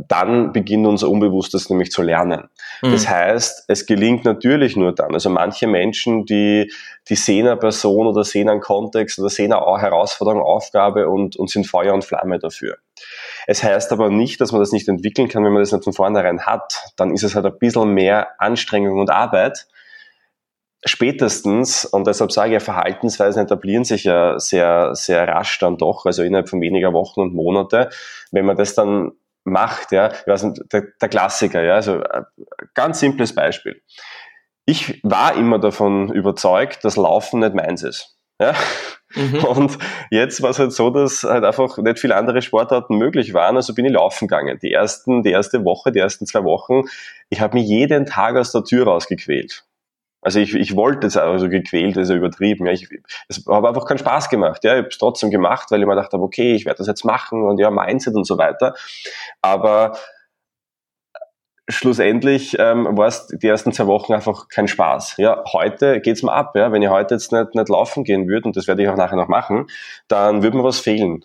dann 0.09 0.53
beginnt 0.53 0.87
unser 0.87 1.09
Unbewusstes 1.09 1.71
nämlich 1.71 1.91
zu 1.91 2.03
lernen. 2.03 2.49
Mhm. 2.83 2.93
Das 2.93 3.09
heißt, 3.09 3.65
es 3.69 3.87
gelingt 3.87 4.25
natürlich 4.25 4.77
nur 4.77 4.95
dann. 4.95 5.15
Also 5.15 5.31
manche 5.31 5.67
Menschen, 5.67 6.27
die, 6.27 6.73
die 7.09 7.15
sehen 7.15 7.47
eine 7.47 7.57
Person 7.57 8.07
oder 8.07 8.25
sehen 8.25 8.49
einen 8.49 8.61
Kontext 8.61 9.19
oder 9.19 9.29
sehen 9.29 9.53
eine 9.53 9.81
Herausforderung, 9.81 10.43
Aufgabe 10.43 11.09
und, 11.09 11.37
und 11.37 11.51
sind 11.51 11.67
Feuer 11.67 11.95
und 11.95 12.05
Flamme 12.05 12.39
dafür. 12.39 12.77
Es 13.47 13.63
heißt 13.63 13.93
aber 13.93 14.11
nicht, 14.11 14.41
dass 14.41 14.53
man 14.53 14.61
das 14.61 14.73
nicht 14.73 14.89
entwickeln 14.89 15.29
kann, 15.29 15.45
wenn 15.45 15.53
man 15.53 15.63
das 15.63 15.73
nicht 15.73 15.85
von 15.85 15.93
vornherein 15.93 16.47
hat. 16.47 16.93
Dann 16.97 17.13
ist 17.13 17.23
es 17.23 17.35
halt 17.35 17.47
ein 17.47 17.59
bisschen 17.59 17.95
mehr 17.95 18.29
Anstrengung 18.39 19.01
und 19.01 19.11
Arbeit, 19.11 19.67
spätestens, 20.85 21.85
und 21.85 22.07
deshalb 22.07 22.33
sage 22.33 22.57
ich, 22.57 22.63
Verhaltensweisen 22.63 23.43
etablieren 23.43 23.85
sich 23.85 24.05
ja 24.05 24.39
sehr, 24.39 24.95
sehr 24.95 25.27
rasch 25.27 25.59
dann 25.59 25.79
doch, 25.79 26.07
also 26.07 26.23
innerhalb 26.23 26.49
von 26.49 26.61
weniger 26.61 26.93
Wochen 26.93 27.21
und 27.21 27.35
Monate. 27.35 27.91
Wenn 28.31 28.47
man 28.47 28.57
das 28.57 28.75
dann 28.75 29.13
macht, 29.47 29.93
ja, 29.93 30.13
ich 30.13 30.27
weiß 30.27 30.45
nicht, 30.45 30.73
der, 30.73 30.85
der 31.01 31.09
Klassiker, 31.09 31.63
ja, 31.63 31.75
also 31.75 32.01
äh, 32.01 32.23
ganz 32.75 33.01
simples 33.01 33.35
Beispiel. 33.35 33.81
Ich 34.65 35.01
war 35.05 35.37
immer 35.37 35.59
davon 35.59 36.13
überzeugt, 36.13 36.85
dass 36.85 36.97
Laufen 36.97 37.41
nicht 37.41 37.55
meins 37.55 37.83
ist. 37.83 38.17
Ja? 38.41 38.55
Mhm. 39.15 39.45
Und 39.45 39.79
jetzt 40.11 40.43
war 40.43 40.51
es 40.51 40.59
halt 40.59 40.73
so, 40.73 40.91
dass 40.91 41.23
halt 41.23 41.45
einfach 41.45 41.79
nicht 41.79 41.99
viele 41.99 42.17
andere 42.17 42.43
Sportarten 42.43 42.97
möglich 42.97 43.33
waren, 43.35 43.57
also 43.57 43.75
bin 43.75 43.87
ich 43.87 43.93
laufen 43.93 44.29
gegangen. 44.29 44.59
Die 44.63 44.73
ersten, 44.73 45.23
die 45.23 45.31
erste 45.31 45.65
Woche, 45.65 45.93
die 45.93 46.01
ersten 46.01 46.27
zwei 46.27 46.45
Wochen, 46.45 46.83
ich 47.29 47.41
habe 47.41 47.57
mich 47.57 47.69
jeden 47.69 48.07
Tag 48.07 48.37
aus 48.37 48.53
der 48.53 48.65
Tür 48.65 48.87
rausgequält. 48.87 49.65
Also 50.27 50.41
ich, 50.41 50.57
ich 50.57 50.75
wollte 50.75 51.07
es 51.07 51.17
also 51.17 51.49
gequält, 51.49 51.97
also 51.97 52.13
übertrieben. 52.13 52.67
Ja. 52.67 52.73
Ich, 52.73 52.89
es 53.29 53.47
hat 53.47 53.65
einfach 53.65 53.87
keinen 53.87 53.99
Spaß 53.99 54.29
gemacht. 54.29 54.65
Ja. 54.65 54.73
Ich 54.73 54.79
habe 54.79 54.89
es 54.89 54.99
trotzdem 54.99 55.31
gemacht, 55.31 55.71
weil 55.71 55.79
ich 55.79 55.87
mir 55.87 55.95
gedacht 55.95 56.13
habe, 56.13 56.25
okay, 56.25 56.57
ich 56.57 56.67
werde 56.67 56.79
das 56.79 56.89
jetzt 56.89 57.05
machen 57.05 57.45
und 57.45 57.61
ja, 57.61 57.71
Mindset 57.71 58.17
und 58.17 58.27
so 58.27 58.37
weiter. 58.37 58.75
Aber 59.41 59.97
schlussendlich 61.69 62.57
ähm, 62.59 62.89
war 62.97 63.07
es 63.07 63.29
die 63.29 63.47
ersten 63.47 63.71
zwei 63.71 63.87
Wochen 63.87 64.15
einfach 64.15 64.49
kein 64.49 64.67
Spaß. 64.67 65.15
Ja, 65.19 65.45
heute 65.53 66.01
geht's 66.01 66.25
mir 66.25 66.33
ab. 66.33 66.57
Ja. 66.57 66.73
Wenn 66.73 66.83
ich 66.83 66.89
heute 66.89 67.15
jetzt 67.15 67.31
nicht, 67.31 67.55
nicht 67.55 67.69
laufen 67.69 68.03
gehen 68.03 68.27
würde, 68.27 68.49
und 68.49 68.57
das 68.57 68.67
werde 68.67 68.83
ich 68.83 68.89
auch 68.89 68.97
nachher 68.97 69.15
noch 69.15 69.29
machen, 69.29 69.69
dann 70.09 70.43
würde 70.43 70.57
mir 70.57 70.65
was 70.65 70.81
fehlen. 70.81 71.25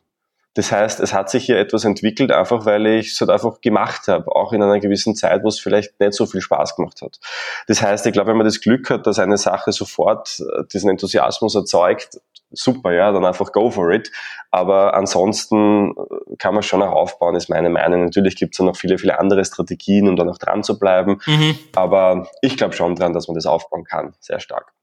Das 0.54 0.72
heißt, 0.72 1.00
es 1.00 1.14
hat 1.14 1.30
sich 1.30 1.46
hier 1.46 1.58
etwas 1.58 1.86
entwickelt, 1.86 2.32
einfach 2.32 2.66
weil 2.66 2.86
ich 2.86 3.14
es 3.14 3.22
halt 3.22 3.30
einfach 3.30 3.62
gemacht 3.62 4.08
habe, 4.08 4.36
auch 4.36 4.52
in 4.52 4.62
einer 4.62 4.80
gewissen 4.80 5.16
Zeit, 5.16 5.44
wo 5.44 5.48
es 5.48 5.60
vielleicht 5.60 6.00
nicht 6.00 6.14
so 6.14 6.26
viel 6.26 6.42
Spaß 6.42 6.76
gemacht 6.76 7.02
hat. 7.02 7.20
Das 7.68 7.82
heißt, 7.82 8.06
ich 8.06 8.14
glaube, 8.14 8.32
wenn 8.32 8.38
man 8.38 8.46
das 8.46 8.60
Glück 8.60 8.90
hat, 8.90 9.08
dass 9.08 9.20
eine 9.20 9.38
Sache 9.38 9.72
sofort 9.72 10.40
äh, 10.40 10.64
diesen 10.72 10.90
Enthusiasmus 10.90 11.56
erzeugt, 11.56 12.20
super, 12.52 12.92
ja, 12.92 13.12
dann 13.12 13.26
einfach 13.26 13.52
go 13.52 13.70
for 13.72 13.92
it. 13.92 14.12
Aber 14.52 14.94
ansonsten 14.94 15.92
äh, 15.92 16.36
kann 16.38 16.54
man 16.54 16.64
schon 16.64 16.82
auch 16.82 16.92
aufbauen, 16.92 17.36
ist 17.36 17.50
meine 17.50 17.70
Meinung. 17.70 18.06
Natürlich 18.06 18.36
gibt 18.36 18.54
es 18.54 18.60
noch 18.60 18.76
viele, 18.76 18.98
viele 18.98 19.20
andere 19.20 19.46
Strategien, 19.46 20.08
um 20.08 20.16
da 20.16 20.24
noch 20.24 20.38
dran 20.38 20.64
zu 20.64 20.78
bleiben. 20.78 21.22
Mhm. 21.26 21.58
Aber 21.76 22.28
ich 22.42 22.58
glaube 22.58 22.76
schon 22.76 22.96
dran, 22.96 23.14
dass 23.14 23.28
man 23.28 23.36
das 23.36 23.46
aufbauen 23.46 23.84
kann, 23.86 24.14
sehr 24.20 24.40
stark. 24.40 24.74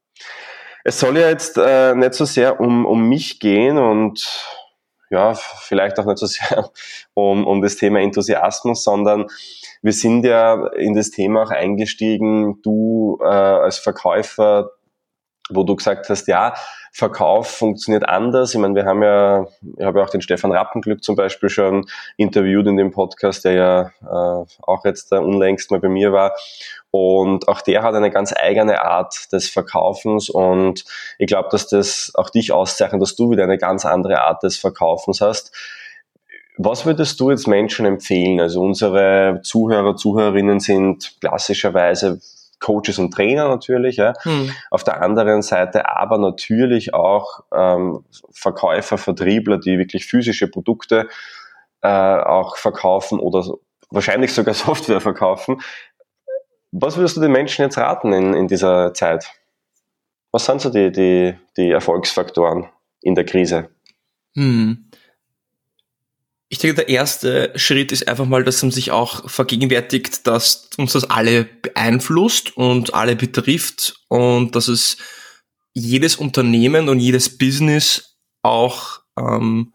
Es 0.83 0.99
soll 0.99 1.17
ja 1.17 1.29
jetzt 1.29 1.57
äh, 1.57 1.93
nicht 1.93 2.13
so 2.13 2.25
sehr 2.25 2.59
um, 2.59 2.85
um 2.85 3.07
mich 3.07 3.39
gehen 3.39 3.77
und 3.77 4.25
ja, 5.09 5.33
vielleicht 5.33 5.99
auch 5.99 6.05
nicht 6.05 6.19
so 6.19 6.25
sehr 6.25 6.69
um, 7.13 7.45
um 7.45 7.61
das 7.61 7.77
Thema 7.77 7.99
Enthusiasmus, 7.99 8.83
sondern 8.83 9.27
wir 9.81 9.93
sind 9.93 10.25
ja 10.25 10.67
in 10.75 10.93
das 10.93 11.11
Thema 11.11 11.43
auch 11.43 11.51
eingestiegen, 11.51 12.61
du 12.61 13.17
äh, 13.21 13.25
als 13.25 13.77
Verkäufer, 13.77 14.71
wo 15.49 15.63
du 15.63 15.75
gesagt 15.75 16.09
hast, 16.09 16.27
ja, 16.27 16.53
Verkauf 16.91 17.47
funktioniert 17.47 18.07
anders. 18.07 18.53
Ich 18.53 18.59
meine, 18.59 18.75
wir 18.75 18.85
haben 18.85 19.03
ja, 19.03 19.45
ich 19.77 19.85
habe 19.85 19.99
ja 19.99 20.05
auch 20.05 20.09
den 20.09 20.21
Stefan 20.21 20.51
Rappenglück 20.51 21.03
zum 21.03 21.15
Beispiel 21.15 21.49
schon 21.49 21.85
interviewt 22.17 22.67
in 22.67 22.77
dem 22.77 22.91
Podcast, 22.91 23.45
der 23.45 23.53
ja 23.53 23.81
äh, 24.01 24.45
auch 24.63 24.85
jetzt 24.85 25.11
unlängst 25.11 25.71
mal 25.71 25.79
bei 25.79 25.89
mir 25.89 26.11
war. 26.11 26.33
Und 26.91 27.47
auch 27.47 27.61
der 27.61 27.83
hat 27.83 27.93
eine 27.93 28.09
ganz 28.09 28.33
eigene 28.35 28.83
Art 28.83 29.31
des 29.31 29.49
Verkaufens 29.49 30.29
und 30.29 30.85
ich 31.19 31.27
glaube, 31.27 31.49
dass 31.51 31.67
das 31.67 32.11
auch 32.15 32.31
dich 32.31 32.51
auszeichnet, 32.51 33.01
dass 33.01 33.15
du 33.15 33.29
wieder 33.29 33.43
eine 33.43 33.59
ganz 33.59 33.85
andere 33.85 34.21
Art 34.21 34.41
des 34.41 34.57
Verkaufens 34.57 35.21
hast. 35.21 35.55
Was 36.57 36.85
würdest 36.85 37.19
du 37.19 37.29
jetzt 37.29 37.47
Menschen 37.47 37.85
empfehlen? 37.85 38.41
Also 38.41 38.61
unsere 38.61 39.41
Zuhörer, 39.43 39.95
Zuhörerinnen 39.95 40.59
sind 40.59 41.15
klassischerweise 41.21 42.19
Coaches 42.59 42.99
und 42.99 43.11
Trainer 43.11 43.47
natürlich. 43.47 43.97
Ja. 43.97 44.13
Hm. 44.21 44.51
Auf 44.69 44.83
der 44.83 45.01
anderen 45.01 45.41
Seite 45.41 45.89
aber 45.89 46.17
natürlich 46.17 46.93
auch 46.93 47.41
ähm, 47.53 48.03
Verkäufer, 48.31 48.97
Vertriebler, 48.97 49.57
die 49.57 49.77
wirklich 49.77 50.05
physische 50.05 50.47
Produkte 50.47 51.07
äh, 51.81 51.87
auch 51.87 52.57
verkaufen 52.57 53.19
oder 53.19 53.45
wahrscheinlich 53.89 54.33
sogar 54.33 54.53
Software 54.55 55.01
verkaufen. 55.01 55.61
Was 56.71 56.97
würdest 56.97 57.17
du 57.17 57.21
den 57.21 57.31
Menschen 57.31 57.63
jetzt 57.63 57.77
raten 57.77 58.13
in, 58.13 58.33
in 58.33 58.47
dieser 58.47 58.93
Zeit? 58.93 59.31
Was 60.31 60.45
sind 60.45 60.61
so 60.61 60.69
die, 60.69 60.91
die, 60.91 61.35
die 61.57 61.71
Erfolgsfaktoren 61.71 62.69
in 63.01 63.15
der 63.15 63.25
Krise? 63.25 63.69
Hm. 64.35 64.88
Ich 66.51 66.57
denke, 66.57 66.75
der 66.75 66.89
erste 66.89 67.51
Schritt 67.55 67.91
ist 67.91 68.07
einfach 68.07 68.25
mal, 68.25 68.43
dass 68.43 68.61
man 68.63 68.71
sich 68.71 68.89
auch 68.89 69.29
vergegenwärtigt, 69.29 70.25
dass 70.25 70.69
uns 70.77 70.93
das 70.93 71.09
alle 71.09 71.45
beeinflusst 71.45 72.57
und 72.57 72.93
alle 72.95 73.15
betrifft 73.15 74.01
und 74.07 74.55
dass 74.55 74.67
es 74.67 74.97
jedes 75.73 76.15
Unternehmen 76.15 76.89
und 76.89 76.99
jedes 76.99 77.37
Business 77.37 78.17
auch 78.41 79.01
ähm, 79.17 79.73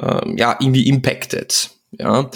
ähm, 0.00 0.36
ja 0.36 0.56
irgendwie 0.60 0.88
impactet. 0.88 1.70
Ja, 1.98 2.30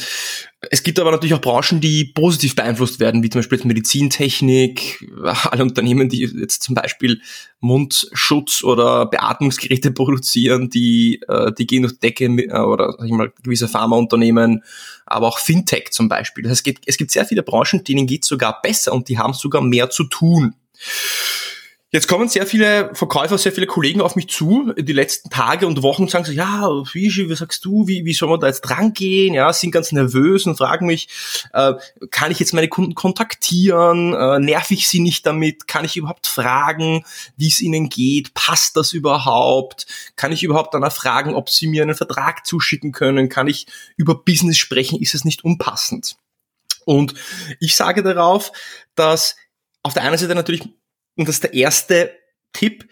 es 0.71 0.83
gibt 0.83 0.99
aber 0.99 1.13
natürlich 1.13 1.35
auch 1.35 1.41
Branchen, 1.41 1.81
die 1.81 2.07
positiv 2.07 2.57
beeinflusst 2.57 2.99
werden, 2.99 3.23
wie 3.23 3.31
zum 3.31 3.39
Beispiel 3.39 3.59
jetzt 3.59 3.65
Medizintechnik, 3.65 5.09
alle 5.23 5.63
Unternehmen, 5.63 6.09
die 6.09 6.23
jetzt 6.23 6.65
zum 6.65 6.75
Beispiel 6.75 7.21
Mundschutz 7.61 8.65
oder 8.65 9.07
Beatmungsgeräte 9.07 9.91
produzieren, 9.93 10.71
die, 10.71 11.21
äh, 11.29 11.53
die 11.57 11.69
gehen 11.69 11.83
durch 11.83 11.95
die 11.95 12.01
Decke 12.01 12.25
äh, 12.25 12.59
oder 12.59 12.97
sag 12.99 13.07
ich 13.07 13.13
mal, 13.13 13.33
gewisse 13.45 13.69
Pharmaunternehmen, 13.69 14.65
aber 15.07 15.29
auch 15.29 15.39
Fintech 15.39 15.93
zum 15.93 16.09
Beispiel. 16.09 16.43
Das 16.43 16.51
heißt, 16.51 16.61
es 16.61 16.65
gibt, 16.65 16.85
es 16.87 16.97
gibt 16.97 17.13
sehr 17.13 17.25
viele 17.25 17.45
Branchen, 17.45 17.85
denen 17.85 18.09
geht 18.09 18.25
es 18.25 18.29
sogar 18.29 18.61
besser 18.61 18.93
und 18.93 19.09
die 19.09 19.19
haben 19.19 19.35
sogar 19.35 19.63
mehr 19.63 19.89
zu 19.89 20.05
tun. 20.05 20.57
Jetzt 21.95 22.09
kommen 22.09 22.29
sehr 22.29 22.45
viele 22.45 22.93
Verkäufer, 22.93 23.39
sehr 23.39 23.53
viele 23.53 23.69
Kollegen 23.69 24.01
auf 24.01 24.17
mich 24.17 24.29
zu, 24.29 24.73
die 24.77 24.93
letzten 24.93 25.31
Tage 25.31 25.65
und 25.65 25.81
Wochen 25.85 26.09
sagen 26.09 26.25
so, 26.25 26.33
ja, 26.33 26.69
wie, 26.93 27.09
wie 27.09 27.37
sagst 27.37 27.65
du, 27.65 27.87
wie, 27.87 28.05
wie 28.05 28.13
soll 28.13 28.31
man 28.31 28.41
da 28.41 28.49
jetzt 28.49 28.63
drangehen? 28.63 29.33
Ja, 29.33 29.53
sind 29.53 29.71
ganz 29.71 29.93
nervös 29.93 30.45
und 30.45 30.57
fragen 30.59 30.87
mich, 30.87 31.09
äh, 31.53 31.75
kann 32.11 32.33
ich 32.33 32.41
jetzt 32.41 32.53
meine 32.53 32.67
Kunden 32.67 32.97
kontaktieren? 32.97 34.13
Äh, 34.13 34.41
nerv 34.41 34.73
ich 34.73 34.89
sie 34.89 34.99
nicht 34.99 35.25
damit? 35.25 35.69
Kann 35.69 35.85
ich 35.85 35.97
überhaupt 35.97 36.27
fragen, 36.27 37.05
wie 37.37 37.47
es 37.47 37.61
ihnen 37.61 37.91
geht? 37.91 38.35
Passt 38.35 38.77
das 38.77 38.93
überhaupt? 38.93 39.87
Kann 40.17 40.33
ich 40.33 40.43
überhaupt 40.43 40.75
danach 40.75 40.93
fragen, 40.93 41.37
ob 41.37 41.49
sie 41.49 41.69
mir 41.69 41.83
einen 41.83 41.95
Vertrag 41.95 42.45
zuschicken 42.45 42.91
können? 42.91 43.29
Kann 43.29 43.47
ich 43.47 43.67
über 43.97 44.17
Business 44.17 44.59
sprechen? 44.59 45.01
Ist 45.01 45.15
es 45.15 45.25
nicht 45.25 45.45
unpassend? 45.45 46.17
Und 46.87 47.15
ich 47.61 47.77
sage 47.77 48.03
darauf, 48.03 48.51
dass 48.97 49.37
auf 49.85 49.95
der 49.95 50.03
einen 50.03 50.19
Seite 50.19 50.35
natürlich 50.35 50.69
und 51.17 51.29
das 51.29 51.37
ist 51.37 51.45
der 51.45 51.55
erste 51.55 52.11
Tipp. 52.53 52.89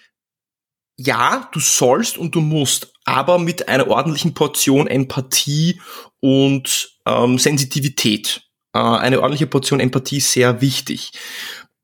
Ja, 0.96 1.48
du 1.52 1.60
sollst 1.60 2.18
und 2.18 2.34
du 2.34 2.40
musst, 2.40 2.92
aber 3.04 3.38
mit 3.38 3.68
einer 3.68 3.88
ordentlichen 3.88 4.34
Portion 4.34 4.86
Empathie 4.86 5.80
und 6.20 6.98
ähm, 7.06 7.38
Sensitivität. 7.38 8.42
Äh, 8.72 8.78
eine 8.78 9.20
ordentliche 9.20 9.46
Portion 9.46 9.80
Empathie 9.80 10.18
ist 10.18 10.32
sehr 10.32 10.60
wichtig. 10.60 11.12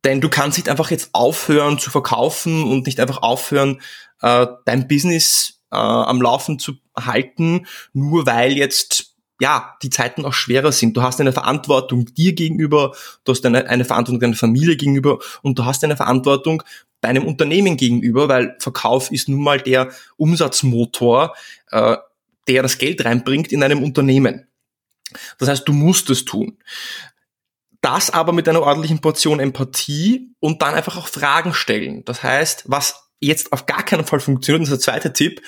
Denn 0.04 0.20
du 0.20 0.28
kannst 0.28 0.58
nicht 0.58 0.68
einfach 0.68 0.90
jetzt 0.90 1.10
aufhören 1.12 1.78
zu 1.78 1.90
verkaufen 1.90 2.64
und 2.64 2.86
nicht 2.86 3.00
einfach 3.00 3.22
aufhören, 3.22 3.80
äh, 4.20 4.46
dein 4.64 4.86
Business 4.86 5.60
äh, 5.72 5.76
am 5.76 6.22
Laufen 6.22 6.58
zu 6.58 6.74
halten, 6.96 7.66
nur 7.92 8.26
weil 8.26 8.52
jetzt 8.52 9.07
ja, 9.40 9.76
die 9.82 9.90
Zeiten 9.90 10.24
auch 10.24 10.32
schwerer 10.32 10.72
sind. 10.72 10.96
Du 10.96 11.02
hast 11.02 11.20
eine 11.20 11.32
Verantwortung 11.32 12.06
dir 12.06 12.34
gegenüber, 12.34 12.94
du 13.24 13.32
hast 13.32 13.46
eine, 13.46 13.68
eine 13.68 13.84
Verantwortung 13.84 14.20
deiner 14.20 14.34
Familie 14.34 14.76
gegenüber 14.76 15.18
und 15.42 15.58
du 15.58 15.64
hast 15.64 15.84
eine 15.84 15.96
Verantwortung 15.96 16.62
deinem 17.00 17.24
Unternehmen 17.26 17.76
gegenüber, 17.76 18.28
weil 18.28 18.56
Verkauf 18.58 19.12
ist 19.12 19.28
nun 19.28 19.42
mal 19.42 19.60
der 19.60 19.90
Umsatzmotor, 20.16 21.34
äh, 21.70 21.96
der 22.48 22.62
das 22.62 22.78
Geld 22.78 23.04
reinbringt 23.04 23.52
in 23.52 23.62
einem 23.62 23.82
Unternehmen. 23.82 24.48
Das 25.38 25.48
heißt, 25.48 25.68
du 25.68 25.72
musst 25.72 26.10
es 26.10 26.24
tun. 26.24 26.58
Das 27.80 28.10
aber 28.10 28.32
mit 28.32 28.48
einer 28.48 28.62
ordentlichen 28.62 29.00
Portion 29.00 29.38
Empathie 29.38 30.34
und 30.40 30.62
dann 30.62 30.74
einfach 30.74 30.96
auch 30.96 31.06
Fragen 31.06 31.54
stellen. 31.54 32.04
Das 32.04 32.24
heißt, 32.24 32.64
was 32.66 33.08
jetzt 33.20 33.52
auf 33.52 33.66
gar 33.66 33.84
keinen 33.84 34.04
Fall 34.04 34.20
funktioniert, 34.20 34.62
das 34.62 34.72
ist 34.72 34.86
der 34.86 34.92
zweite 34.92 35.12
Tipp, 35.12 35.42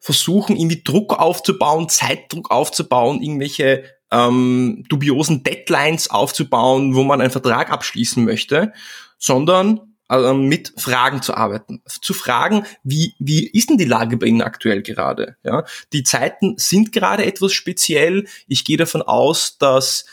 versuchen, 0.00 0.56
irgendwie 0.56 0.82
Druck 0.82 1.18
aufzubauen, 1.18 1.88
Zeitdruck 1.88 2.50
aufzubauen, 2.50 3.22
irgendwelche 3.22 3.84
ähm, 4.10 4.84
dubiosen 4.88 5.42
Deadlines 5.42 6.10
aufzubauen, 6.10 6.94
wo 6.94 7.04
man 7.04 7.20
einen 7.20 7.30
Vertrag 7.30 7.70
abschließen 7.70 8.24
möchte, 8.24 8.72
sondern 9.18 9.80
äh, 10.08 10.32
mit 10.32 10.72
Fragen 10.76 11.22
zu 11.22 11.34
arbeiten. 11.34 11.82
Zu 11.86 12.14
fragen, 12.14 12.64
wie, 12.82 13.14
wie 13.18 13.46
ist 13.46 13.68
denn 13.70 13.78
die 13.78 13.84
Lage 13.84 14.16
bei 14.16 14.26
Ihnen 14.26 14.42
aktuell 14.42 14.82
gerade? 14.82 15.36
Ja? 15.42 15.64
Die 15.92 16.02
Zeiten 16.02 16.54
sind 16.56 16.92
gerade 16.92 17.26
etwas 17.26 17.52
speziell. 17.52 18.26
Ich 18.46 18.64
gehe 18.64 18.76
davon 18.76 19.02
aus, 19.02 19.58
dass 19.58 20.06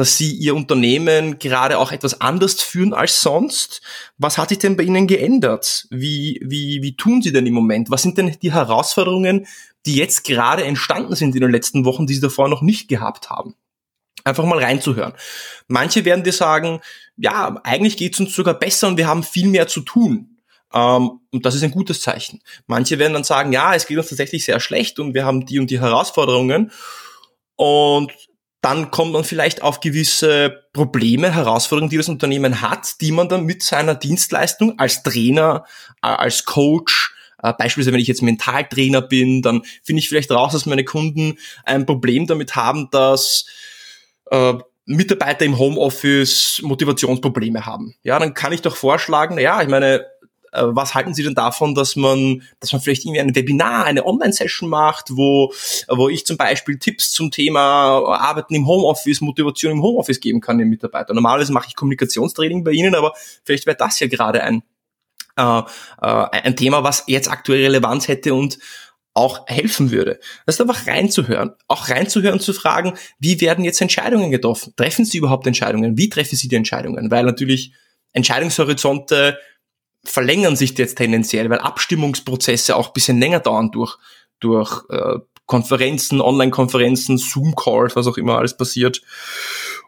dass 0.00 0.16
Sie 0.16 0.32
Ihr 0.32 0.54
Unternehmen 0.54 1.38
gerade 1.38 1.76
auch 1.76 1.92
etwas 1.92 2.22
anders 2.22 2.62
führen 2.62 2.94
als 2.94 3.20
sonst. 3.20 3.82
Was 4.16 4.38
hat 4.38 4.48
sich 4.48 4.56
denn 4.56 4.74
bei 4.74 4.82
Ihnen 4.82 5.06
geändert? 5.06 5.86
Wie, 5.90 6.40
wie, 6.42 6.80
wie 6.80 6.96
tun 6.96 7.20
Sie 7.20 7.32
denn 7.32 7.44
im 7.44 7.52
Moment? 7.52 7.90
Was 7.90 8.00
sind 8.00 8.16
denn 8.16 8.34
die 8.40 8.50
Herausforderungen, 8.50 9.46
die 9.84 9.96
jetzt 9.96 10.24
gerade 10.24 10.64
entstanden 10.64 11.14
sind 11.16 11.34
in 11.34 11.42
den 11.42 11.50
letzten 11.50 11.84
Wochen, 11.84 12.06
die 12.06 12.14
Sie 12.14 12.22
davor 12.22 12.48
noch 12.48 12.62
nicht 12.62 12.88
gehabt 12.88 13.28
haben? 13.28 13.56
Einfach 14.24 14.44
mal 14.44 14.58
reinzuhören. 14.58 15.12
Manche 15.68 16.06
werden 16.06 16.24
dir 16.24 16.32
sagen, 16.32 16.80
ja, 17.18 17.60
eigentlich 17.62 17.98
geht's 17.98 18.20
uns 18.20 18.34
sogar 18.34 18.54
besser 18.54 18.88
und 18.88 18.96
wir 18.96 19.06
haben 19.06 19.22
viel 19.22 19.48
mehr 19.48 19.68
zu 19.68 19.82
tun. 19.82 20.38
Ähm, 20.72 21.20
und 21.30 21.44
das 21.44 21.54
ist 21.54 21.62
ein 21.62 21.72
gutes 21.72 22.00
Zeichen. 22.00 22.40
Manche 22.66 22.98
werden 22.98 23.12
dann 23.12 23.24
sagen, 23.24 23.52
ja, 23.52 23.74
es 23.74 23.86
geht 23.86 23.98
uns 23.98 24.08
tatsächlich 24.08 24.46
sehr 24.46 24.60
schlecht 24.60 24.98
und 24.98 25.12
wir 25.12 25.26
haben 25.26 25.44
die 25.44 25.58
und 25.58 25.70
die 25.70 25.80
Herausforderungen. 25.80 26.72
Und 27.56 28.14
dann 28.60 28.90
kommt 28.90 29.12
man 29.12 29.24
vielleicht 29.24 29.62
auf 29.62 29.80
gewisse 29.80 30.64
Probleme, 30.72 31.34
Herausforderungen, 31.34 31.90
die 31.90 31.96
das 31.96 32.08
Unternehmen 32.08 32.60
hat, 32.60 33.00
die 33.00 33.12
man 33.12 33.28
dann 33.28 33.44
mit 33.44 33.62
seiner 33.62 33.94
Dienstleistung 33.94 34.78
als 34.78 35.02
Trainer, 35.02 35.64
äh, 36.02 36.08
als 36.08 36.44
Coach, 36.44 37.14
äh, 37.42 37.52
beispielsweise 37.52 37.92
wenn 37.92 38.00
ich 38.00 38.08
jetzt 38.08 38.22
Mentaltrainer 38.22 39.00
bin, 39.00 39.42
dann 39.42 39.62
finde 39.82 40.00
ich 40.00 40.08
vielleicht 40.08 40.30
raus, 40.30 40.52
dass 40.52 40.66
meine 40.66 40.84
Kunden 40.84 41.38
ein 41.64 41.86
Problem 41.86 42.26
damit 42.26 42.54
haben, 42.54 42.88
dass 42.90 43.46
äh, 44.30 44.54
Mitarbeiter 44.84 45.44
im 45.44 45.58
Homeoffice 45.58 46.60
Motivationsprobleme 46.62 47.64
haben. 47.64 47.94
Ja, 48.02 48.18
dann 48.18 48.34
kann 48.34 48.52
ich 48.52 48.62
doch 48.62 48.76
vorschlagen, 48.76 49.38
ja, 49.38 49.62
ich 49.62 49.68
meine, 49.68 50.04
was 50.52 50.94
halten 50.94 51.14
Sie 51.14 51.22
denn 51.22 51.34
davon, 51.34 51.74
dass 51.74 51.96
man, 51.96 52.42
dass 52.58 52.72
man 52.72 52.80
vielleicht 52.80 53.04
irgendwie 53.04 53.20
ein 53.20 53.34
Webinar, 53.34 53.84
eine 53.84 54.04
Online-Session 54.04 54.68
macht, 54.68 55.10
wo, 55.10 55.52
wo 55.88 56.08
ich 56.08 56.26
zum 56.26 56.36
Beispiel 56.36 56.78
Tipps 56.78 57.12
zum 57.12 57.30
Thema 57.30 58.02
Arbeiten 58.18 58.54
im 58.54 58.66
Homeoffice, 58.66 59.20
Motivation 59.20 59.72
im 59.72 59.82
Homeoffice 59.82 60.20
geben 60.20 60.40
kann 60.40 60.58
den 60.58 60.68
Mitarbeitern. 60.68 61.14
Normalerweise 61.14 61.52
mache 61.52 61.68
ich 61.68 61.76
Kommunikationstraining 61.76 62.64
bei 62.64 62.72
Ihnen, 62.72 62.94
aber 62.94 63.12
vielleicht 63.44 63.66
wäre 63.66 63.76
das 63.76 64.00
ja 64.00 64.08
gerade 64.08 64.42
ein, 64.42 64.62
äh, 65.36 65.58
äh, 65.60 65.62
ein 66.00 66.56
Thema, 66.56 66.82
was 66.82 67.04
jetzt 67.06 67.30
aktuell 67.30 67.62
Relevanz 67.62 68.08
hätte 68.08 68.34
und 68.34 68.58
auch 69.14 69.46
helfen 69.48 69.90
würde. 69.90 70.20
Das 70.46 70.54
ist 70.54 70.60
einfach 70.60 70.86
reinzuhören. 70.86 71.52
Auch 71.66 71.88
reinzuhören 71.88 72.40
zu 72.40 72.52
fragen, 72.52 72.94
wie 73.18 73.40
werden 73.40 73.64
jetzt 73.64 73.80
Entscheidungen 73.80 74.30
getroffen? 74.30 74.72
Treffen 74.76 75.04
Sie 75.04 75.18
überhaupt 75.18 75.46
Entscheidungen? 75.46 75.98
Wie 75.98 76.08
treffen 76.08 76.36
Sie 76.36 76.48
die 76.48 76.56
Entscheidungen? 76.56 77.10
Weil 77.10 77.24
natürlich 77.24 77.72
Entscheidungshorizonte 78.12 79.38
verlängern 80.04 80.56
sich 80.56 80.76
jetzt 80.78 80.96
tendenziell, 80.96 81.50
weil 81.50 81.58
Abstimmungsprozesse 81.58 82.76
auch 82.76 82.92
bisschen 82.92 83.18
länger 83.20 83.40
dauern 83.40 83.70
durch, 83.70 83.98
durch 84.40 84.84
äh, 84.90 85.18
Konferenzen, 85.46 86.20
Online-Konferenzen, 86.20 87.18
Zoom-Calls, 87.18 87.96
was 87.96 88.06
auch 88.06 88.16
immer 88.16 88.38
alles 88.38 88.56
passiert. 88.56 89.02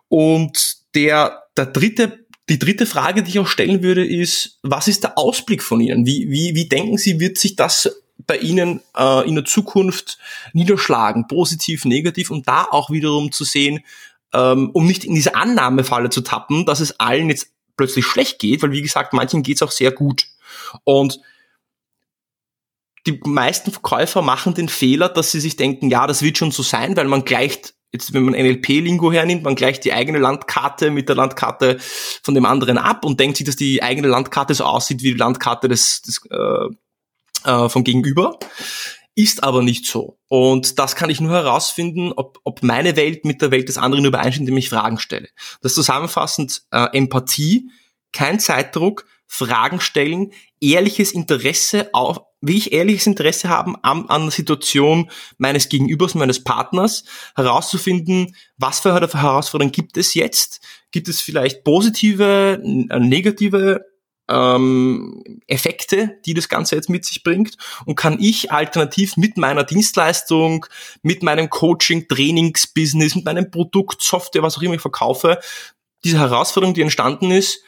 Und 0.09 0.77
der, 0.95 1.45
der 1.57 1.67
dritte, 1.67 2.27
die 2.49 2.59
dritte 2.59 2.85
Frage, 2.85 3.23
die 3.23 3.31
ich 3.31 3.39
auch 3.39 3.47
stellen 3.47 3.83
würde, 3.83 4.05
ist, 4.05 4.59
was 4.63 4.89
ist 4.89 5.05
der 5.05 5.17
Ausblick 5.17 5.63
von 5.63 5.81
Ihnen? 5.81 6.05
Wie, 6.05 6.29
wie, 6.29 6.55
wie 6.55 6.69
denken 6.69 6.99
Sie, 6.99 7.21
wird 7.21 7.39
sich 7.39 7.57
das 7.57 8.03
bei 8.27 8.39
Ihnen 8.39 8.81
äh, 8.97 9.27
in 9.27 9.37
der 9.37 9.45
Zukunft 9.45 10.19
niederschlagen, 10.53 11.29
positiv, 11.29 11.85
negativ, 11.85 12.31
und 12.31 12.49
da 12.49 12.67
auch 12.71 12.91
wiederum 12.91 13.33
zu 13.33 13.45
sehen, 13.45 13.81
ähm, 14.35 14.71
um 14.73 14.87
nicht 14.87 15.05
in 15.05 15.15
diese 15.15 15.35
Annahmefalle 15.35 16.11
zu 16.11 16.23
tappen, 16.23 16.67
dass 16.67 16.81
es 16.81 16.99
allen 16.99 17.29
jetzt 17.29 17.52
plötzlich 17.77 18.07
schlecht 18.07 18.39
geht, 18.39 18.63
weil 18.63 18.73
wie 18.73 18.83
gesagt, 18.83 19.13
manchen 19.13 19.43
geht's 19.43 19.63
auch 19.63 19.71
sehr 19.71 19.93
gut. 19.93 20.27
Und 20.85 21.21
die 23.07 23.21
meisten 23.25 23.73
Verkäufer 23.73 24.23
machen 24.23 24.55
den 24.55 24.69
Fehler, 24.69 25.09
dass 25.09 25.33
sie 25.33 25.41
sich 25.41 25.57
denken, 25.57 25.91
ja, 25.91 26.07
das 26.07 26.23
wird 26.23 26.39
schon 26.39 26.53
so 26.53 26.63
sein, 26.63 26.97
weil 26.97 27.09
man 27.09 27.25
gleicht, 27.25 27.75
jetzt 27.91 28.13
wenn 28.15 28.23
man 28.23 28.35
NLP-Lingo 28.35 29.11
hernimmt, 29.13 29.43
man 29.43 29.57
gleicht 29.57 29.85
die 29.85 29.93
eigene 29.93 30.19
Landkarte 30.19 30.91
mit 30.91 31.09
der 31.09 31.17
Landkarte 31.17 31.79
von 31.81 32.35
dem 32.35 32.47
anderen 32.47 32.79
ab 32.79 33.05
und 33.05 33.19
denkt 33.19 33.39
sich, 33.39 33.47
dass 33.47 33.57
die 33.57 33.83
eigene 33.83 34.09
Landkarte 34.09 34.55
so 34.55 34.65
aussieht 34.65 35.03
wie 35.03 35.13
die 35.13 35.19
Landkarte 35.19 35.69
des, 35.69 36.03
des 36.03 36.21
äh, 36.31 36.69
äh, 37.45 37.69
vom 37.69 37.83
Gegenüber. 37.85 38.39
Ist 39.15 39.45
aber 39.45 39.63
nicht 39.63 39.87
so. 39.87 40.19
Und 40.29 40.79
das 40.79 40.97
kann 40.97 41.11
ich 41.11 41.21
nur 41.21 41.33
herausfinden, 41.33 42.13
ob, 42.13 42.39
ob 42.45 42.63
meine 42.63 42.97
Welt 42.97 43.27
mit 43.27 43.43
der 43.43 43.51
Welt 43.51 43.69
des 43.69 43.77
anderen 43.77 44.07
übereinstimmt, 44.07 44.49
indem 44.49 44.59
ich 44.59 44.71
Fragen 44.71 44.99
stelle. 44.99 45.29
Das 45.61 45.75
zusammenfassend 45.75 46.63
äh, 46.71 46.87
Empathie, 46.97 47.71
kein 48.13 48.41
Zeitdruck, 48.41 49.07
Fragen 49.27 49.81
stellen, 49.81 50.33
ehrliches 50.61 51.13
Interesse 51.13 51.91
auf, 51.93 52.21
wie 52.41 52.57
ich 52.57 52.73
ehrliches 52.73 53.07
Interesse 53.07 53.49
haben 53.49 53.77
an, 53.83 54.07
an 54.09 54.23
der 54.23 54.31
Situation 54.31 55.11
meines 55.39 55.69
Gegenübers, 55.69 56.15
meines 56.15 56.45
Partners, 56.45 57.05
herauszufinden, 57.35 58.35
was 58.57 58.81
für 58.81 58.93
Herausforderungen 58.95 59.73
gibt 59.73 59.97
es 59.97 60.15
jetzt? 60.15 60.61
Gibt 60.91 61.09
es 61.09 61.21
vielleicht 61.21 61.65
positive, 61.65 62.61
negative 62.63 63.85
ähm, 64.33 65.23
Effekte, 65.47 66.19
die 66.25 66.35
das 66.35 66.49
Ganze 66.49 66.77
jetzt 66.77 66.89
mit 66.89 67.05
sich 67.05 67.23
bringt 67.23 67.57
und 67.85 67.97
kann 67.97 68.19
ich 68.19 68.51
alternativ 68.51 69.17
mit 69.17 69.37
meiner 69.37 69.65
Dienstleistung, 69.65 70.67
mit 71.03 71.23
meinem 71.23 71.51
Coaching, 71.51 72.09
Trainingsbusiness, 72.09 73.15
mit 73.15 73.25
meinem 73.25 73.51
Produkt, 73.51 74.03
Software, 74.03 74.43
was 74.43 74.57
auch 74.57 74.63
immer 74.63 74.75
ich 74.75 74.81
verkaufe, 74.81 75.39
diese 76.05 76.19
Herausforderung, 76.19 76.75
die 76.75 76.83
entstanden 76.83 77.31
ist, 77.31 77.63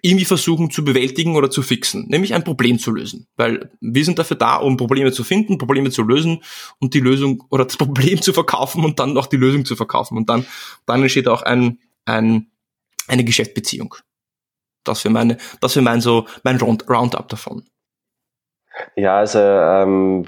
irgendwie 0.00 0.26
versuchen 0.26 0.70
zu 0.70 0.84
bewältigen 0.84 1.34
oder 1.34 1.50
zu 1.50 1.62
fixen, 1.62 2.06
nämlich 2.08 2.34
ein 2.34 2.44
Problem 2.44 2.78
zu 2.78 2.90
lösen. 2.90 3.26
Weil 3.36 3.70
wir 3.80 4.04
sind 4.04 4.18
dafür 4.18 4.36
da, 4.36 4.56
um 4.56 4.76
Probleme 4.76 5.12
zu 5.12 5.24
finden, 5.24 5.56
Probleme 5.56 5.90
zu 5.90 6.02
lösen 6.02 6.42
und 6.78 6.92
die 6.92 7.00
Lösung 7.00 7.42
oder 7.48 7.64
das 7.64 7.76
Problem 7.78 8.20
zu 8.20 8.34
verkaufen 8.34 8.84
und 8.84 8.98
dann 8.98 9.16
auch 9.16 9.26
die 9.26 9.38
Lösung 9.38 9.64
zu 9.64 9.76
verkaufen. 9.76 10.18
Und 10.18 10.28
dann, 10.28 10.44
dann 10.84 11.02
entsteht 11.02 11.26
auch 11.26 11.40
ein, 11.40 11.78
ein, 12.04 12.48
eine 13.08 13.24
Geschäftsbeziehung. 13.24 13.94
Das 14.84 15.04
wäre 15.04 15.12
meine, 15.12 15.36
das 15.60 15.76
wäre 15.76 15.84
mein 15.84 16.00
so 16.00 16.26
mein 16.42 16.58
Roundup 16.60 17.28
davon. 17.28 17.64
Ja, 18.96 19.18
also 19.18 19.38
ähm, 19.38 20.26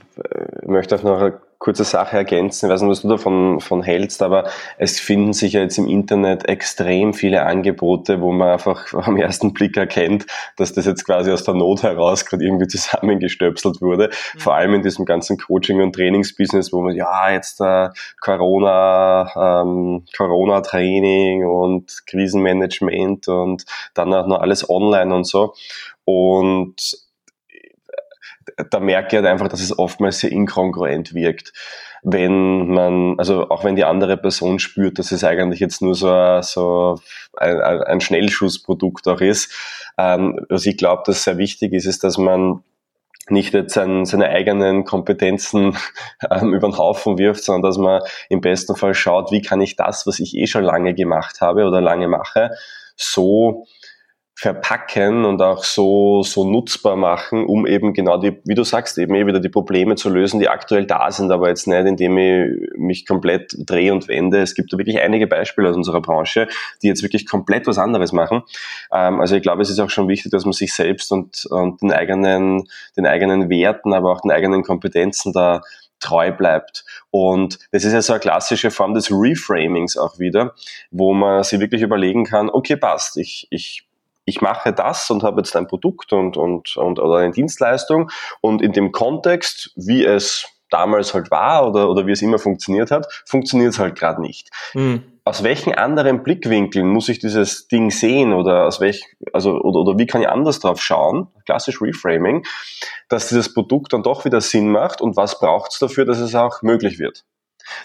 ich 0.63 0.69
möchte 0.69 0.97
auch 0.97 1.03
noch 1.03 1.33
kurze 1.67 1.83
Sache 1.83 2.17
ergänzen. 2.17 2.67
Ich 2.67 2.73
weiß 2.73 2.83
nicht, 2.83 2.91
was 2.91 3.03
du 3.03 3.09
davon 3.09 3.59
von 3.59 3.83
hältst, 3.83 4.23
aber 4.23 4.45
es 4.79 5.01
finden 5.01 5.33
sich 5.33 5.55
ja 5.55 5.63
jetzt 5.63 5.79
im 5.79 5.89
Internet 5.89 6.49
extrem 6.49 7.13
viele 7.13 7.43
Angebote, 7.43 8.21
wo 8.21 8.31
man 8.31 8.51
einfach 8.51 8.95
am 8.95 9.17
ersten 9.17 9.53
Blick 9.53 9.77
erkennt, 9.77 10.27
dass 10.57 10.73
das 10.73 10.87
jetzt 10.87 11.05
quasi 11.05 11.33
aus 11.33 11.43
der 11.43 11.55
Not 11.55 11.83
heraus 11.83 12.25
gerade 12.25 12.45
irgendwie 12.45 12.69
zusammengestöpselt 12.69 13.83
wurde. 13.83 14.11
Mhm. 14.35 14.39
Vor 14.39 14.55
allem 14.55 14.75
in 14.75 14.83
diesem 14.83 15.07
ganzen 15.07 15.39
Coaching- 15.39 15.83
und 15.83 15.93
Trainingsbusiness, 15.93 16.73
wo 16.73 16.83
man, 16.83 16.95
ja, 16.95 17.33
jetzt 17.33 17.61
äh, 17.61 17.89
Corona, 18.21 19.63
ähm, 19.63 20.05
Corona-Training 20.17 21.45
und 21.45 22.07
Krisenmanagement 22.07 23.27
und 23.27 23.65
dann 23.93 24.15
auch 24.15 24.29
noch 24.29 24.39
alles 24.39 24.71
online 24.71 25.13
und 25.13 25.27
so. 25.27 25.53
Und 26.05 27.06
da 28.71 28.81
merke 28.81 29.09
ich 29.09 29.15
halt 29.15 29.27
einfach, 29.27 29.49
dass 29.49 29.61
es 29.61 29.79
oftmals 29.79 30.21
sehr 30.21 30.33
inkongruent 30.33 31.15
wirkt. 31.15 31.53
Wenn 32.03 32.69
man, 32.69 33.19
also 33.19 33.49
auch 33.51 33.65
wenn 33.65 33.77
die 33.77 33.85
andere 33.85 34.17
Person 34.17 34.59
spürt, 34.59 34.99
dass 34.99 35.13
es 35.13 35.25
eigentlich 35.25 35.61
jetzt 35.61 35.83
nur 35.83 35.95
so, 35.95 36.41
so 36.43 37.01
ein, 37.37 37.61
ein 37.61 38.01
Schnellschussprodukt 38.01 39.09
auch 39.09 39.21
ist. 39.21 39.53
Ähm, 39.99 40.39
was 40.49 40.67
ich 40.67 40.77
glaube, 40.77 41.03
dass 41.07 41.25
sehr 41.25 41.39
wichtig 41.39 41.73
ist, 41.73 41.87
ist, 41.87 42.05
dass 42.05 42.19
man 42.19 42.63
nicht 43.29 43.55
jetzt 43.55 43.75
seine, 43.75 44.07
seine 44.07 44.29
eigenen 44.29 44.85
Kompetenzen 44.85 45.77
ähm, 46.31 46.55
über 46.55 46.69
den 46.69 46.79
Haufen 46.79 47.19
wirft, 47.19 47.43
sondern 47.43 47.69
dass 47.69 47.79
man 47.79 48.03
im 48.29 48.41
besten 48.41 48.77
Fall 48.77 48.95
schaut, 48.95 49.33
wie 49.33 49.43
kann 49.43 49.61
ich 49.61 49.77
das, 49.77 50.07
was 50.07 50.21
ich 50.21 50.37
eh 50.37 50.47
schon 50.47 50.65
lange 50.65 50.95
gemacht 50.95 51.41
habe 51.41 51.65
oder 51.65 51.81
lange 51.81 52.09
mache, 52.09 52.51
so 52.97 53.67
verpacken 54.39 55.25
und 55.25 55.41
auch 55.41 55.65
so, 55.65 56.23
so 56.23 56.45
nutzbar 56.45 56.95
machen, 56.95 57.47
um 57.47 57.67
eben 57.67 57.95
genau 57.95 58.19
die, 58.19 58.37
wie 58.45 58.55
du 58.55 58.65
sagst, 58.65 58.99
eben 58.99 59.15
eh 59.15 59.27
wieder 59.27 59.41
die 59.41 59.49
Probleme 59.49 59.95
zu 59.95 60.11
lösen, 60.11 60.41
die 60.41 60.51
aktuell 60.51 60.85
da 60.85 61.11
sind, 61.11 61.33
aber 61.33 61.49
jetzt 61.49 61.67
nicht, 61.67 61.87
indem 61.87 62.19
ich 62.19 62.77
mich 62.77 63.07
komplett 63.07 63.57
drehe 63.59 63.95
und 63.95 64.09
wende. 64.09 64.43
Es 64.43 64.55
gibt 64.55 64.71
da 64.75 64.77
wirklich 64.77 65.01
einige 65.01 65.27
Beispiele 65.27 65.71
aus 65.71 65.77
unserer 65.77 66.03
Branche, 66.03 66.49
die 66.83 66.89
jetzt 66.89 67.03
wirklich 67.03 67.27
komplett 67.27 67.67
was 67.67 67.79
anderes 67.79 68.13
machen. 68.13 68.43
Ähm, 68.93 69.23
also 69.23 69.37
ich 69.37 69.43
glaube, 69.43 69.63
es 69.63 69.71
ist 69.71 69.81
auch 69.81 69.89
schon 69.89 70.07
wichtig, 70.07 70.33
dass 70.33 70.45
man 70.45 70.53
sich 70.53 70.75
selbst 70.75 71.13
und, 71.13 71.47
und 71.47 71.81
den 71.81 71.93
eigenen, 71.93 72.69
den 72.95 73.07
eigenen 73.07 73.49
Werten, 73.49 73.95
aber 73.95 74.13
auch 74.13 74.21
den 74.21 74.33
eigenen 74.33 74.63
Kompetenzen 74.63 75.33
da 75.33 75.63
treu 75.99 76.31
bleibt. 76.31 76.85
Und 77.11 77.59
das 77.73 77.85
ist 77.85 77.95
ja 77.95 78.03
so 78.03 78.13
eine 78.13 78.21
klassische 78.21 78.71
Form 78.71 78.93
des 78.93 79.11
Reframings 79.11 79.97
auch 79.97 80.19
wieder, 80.19 80.53
wo 80.91 81.15
man 81.15 81.43
sich 81.43 81.59
wirklich 81.59 81.81
überlegen 81.81 82.25
kann, 82.25 82.51
okay, 82.51 82.77
passt, 82.77 83.17
ich, 83.17 83.49
ich 83.49 83.87
ich 84.27 84.43
mache 84.43 84.73
das 84.73 85.09
und 85.11 85.23
habe 85.23 85.41
jetzt 85.41 85.57
ein 85.57 85.67
Produkt 85.67 86.13
und, 86.13 86.37
und, 86.37 86.77
und 86.77 86.99
oder 86.99 87.19
eine 87.19 87.33
Dienstleistung 87.33 88.11
und 88.43 88.61
in 88.61 88.73
dem 88.73 88.93
Kontext, 88.93 89.73
wie 89.77 90.05
es 90.05 90.47
damals 90.71 91.15
halt 91.15 91.31
war 91.31 91.69
oder, 91.69 91.89
oder 91.89 92.07
wie 92.07 92.13
es 92.13 92.23
immer 92.23 92.39
funktioniert 92.39 92.91
hat, 92.91 93.07
funktioniert 93.25 93.73
es 93.73 93.79
halt 93.79 93.97
gerade 93.97 94.21
nicht. 94.21 94.51
Mhm. 94.75 95.05
Aus 95.25 95.43
welchen 95.43 95.75
anderen 95.75 96.23
Blickwinkeln 96.23 96.89
muss 96.89 97.09
ich 97.09 97.19
dieses 97.19 97.69
Ding 97.69 97.91
sehen 97.91 98.33
oder 98.33 98.67
aus 98.67 98.81
welch, 98.81 99.05
also, 99.33 99.61
oder, 99.61 99.81
oder 99.81 99.99
wie 99.99 100.07
kann 100.07 100.23
ich 100.23 100.29
anders 100.29 100.61
drauf 100.61 100.83
schauen, 100.83 101.29
klassisch 101.45 101.81
Reframing, 101.81 102.45
dass 103.09 103.29
dieses 103.29 103.55
Produkt 103.55 103.93
dann 103.93 104.03
doch 104.03 104.25
wieder 104.25 104.41
Sinn 104.41 104.71
macht 104.71 105.01
und 105.01 105.17
was 105.17 105.39
braucht 105.39 105.73
es 105.73 105.79
dafür, 105.79 106.05
dass 106.05 106.19
es 106.19 106.35
auch 106.35 106.63
möglich 106.63 106.99
wird. 106.99 107.25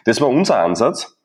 Das 0.05 0.21
war 0.21 0.29
unser 0.29 0.57
Ansatz 0.57 1.17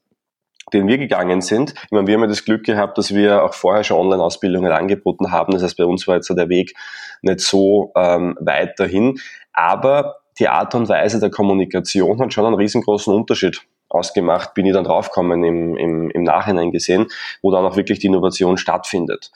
den 0.72 0.88
wir 0.88 0.98
gegangen 0.98 1.40
sind. 1.40 1.74
Ich 1.84 1.90
meine, 1.92 2.06
wir 2.06 2.14
haben 2.14 2.22
ja 2.22 2.26
das 2.26 2.44
Glück 2.44 2.64
gehabt, 2.64 2.98
dass 2.98 3.14
wir 3.14 3.44
auch 3.44 3.54
vorher 3.54 3.84
schon 3.84 3.98
Online-Ausbildungen 3.98 4.72
angeboten 4.72 5.30
haben. 5.30 5.52
Das 5.52 5.62
heißt, 5.62 5.76
bei 5.76 5.84
uns 5.84 6.06
war 6.08 6.16
jetzt 6.16 6.28
der 6.28 6.48
Weg 6.48 6.74
nicht 7.22 7.40
so 7.40 7.92
ähm, 7.96 8.36
weit 8.40 8.78
dahin. 8.78 9.18
Aber 9.52 10.16
die 10.38 10.48
Art 10.48 10.74
und 10.74 10.88
Weise 10.88 11.20
der 11.20 11.30
Kommunikation 11.30 12.20
hat 12.20 12.32
schon 12.32 12.46
einen 12.46 12.56
riesengroßen 12.56 13.14
Unterschied 13.14 13.62
ausgemacht, 13.88 14.54
bin 14.54 14.66
ich 14.66 14.72
dann 14.72 14.84
draufgekommen 14.84 15.44
im, 15.44 15.76
im, 15.76 16.10
im 16.10 16.22
Nachhinein 16.24 16.72
gesehen, 16.72 17.06
wo 17.42 17.52
dann 17.52 17.64
auch 17.64 17.76
wirklich 17.76 18.00
die 18.00 18.08
Innovation 18.08 18.58
stattfindet. 18.58 19.30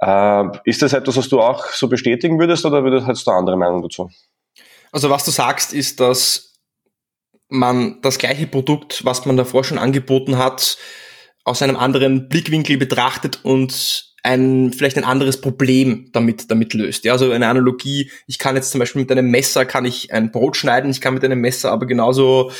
Äh, 0.00 0.44
ist 0.64 0.82
das 0.82 0.92
etwas, 0.92 1.16
was 1.16 1.28
du 1.28 1.40
auch 1.40 1.66
so 1.66 1.88
bestätigen 1.88 2.38
würdest 2.38 2.64
oder 2.64 2.82
hättest 3.04 3.26
du 3.26 3.30
eine 3.30 3.40
andere 3.40 3.56
Meinung 3.56 3.82
dazu? 3.82 4.10
Also 4.92 5.10
was 5.10 5.24
du 5.24 5.30
sagst, 5.30 5.74
ist, 5.74 6.00
dass 6.00 6.55
man 7.48 8.00
das 8.02 8.18
gleiche 8.18 8.46
Produkt, 8.46 9.04
was 9.04 9.24
man 9.26 9.36
davor 9.36 9.64
schon 9.64 9.78
angeboten 9.78 10.38
hat, 10.38 10.78
aus 11.44 11.62
einem 11.62 11.76
anderen 11.76 12.28
Blickwinkel 12.28 12.76
betrachtet 12.76 13.40
und 13.44 14.06
ein, 14.24 14.72
vielleicht 14.72 14.98
ein 14.98 15.04
anderes 15.04 15.40
Problem 15.40 16.10
damit, 16.12 16.50
damit 16.50 16.74
löst. 16.74 17.04
Ja, 17.04 17.12
also 17.12 17.30
eine 17.30 17.46
Analogie, 17.46 18.10
ich 18.26 18.38
kann 18.38 18.56
jetzt 18.56 18.72
zum 18.72 18.80
Beispiel 18.80 19.02
mit 19.02 19.12
einem 19.12 19.30
Messer 19.30 19.64
kann 19.64 19.84
ich 19.84 20.12
ein 20.12 20.32
Brot 20.32 20.56
schneiden, 20.56 20.90
ich 20.90 21.00
kann 21.00 21.14
mit 21.14 21.24
einem 21.24 21.40
Messer 21.40 21.70
aber 21.70 21.86
genauso 21.86 22.50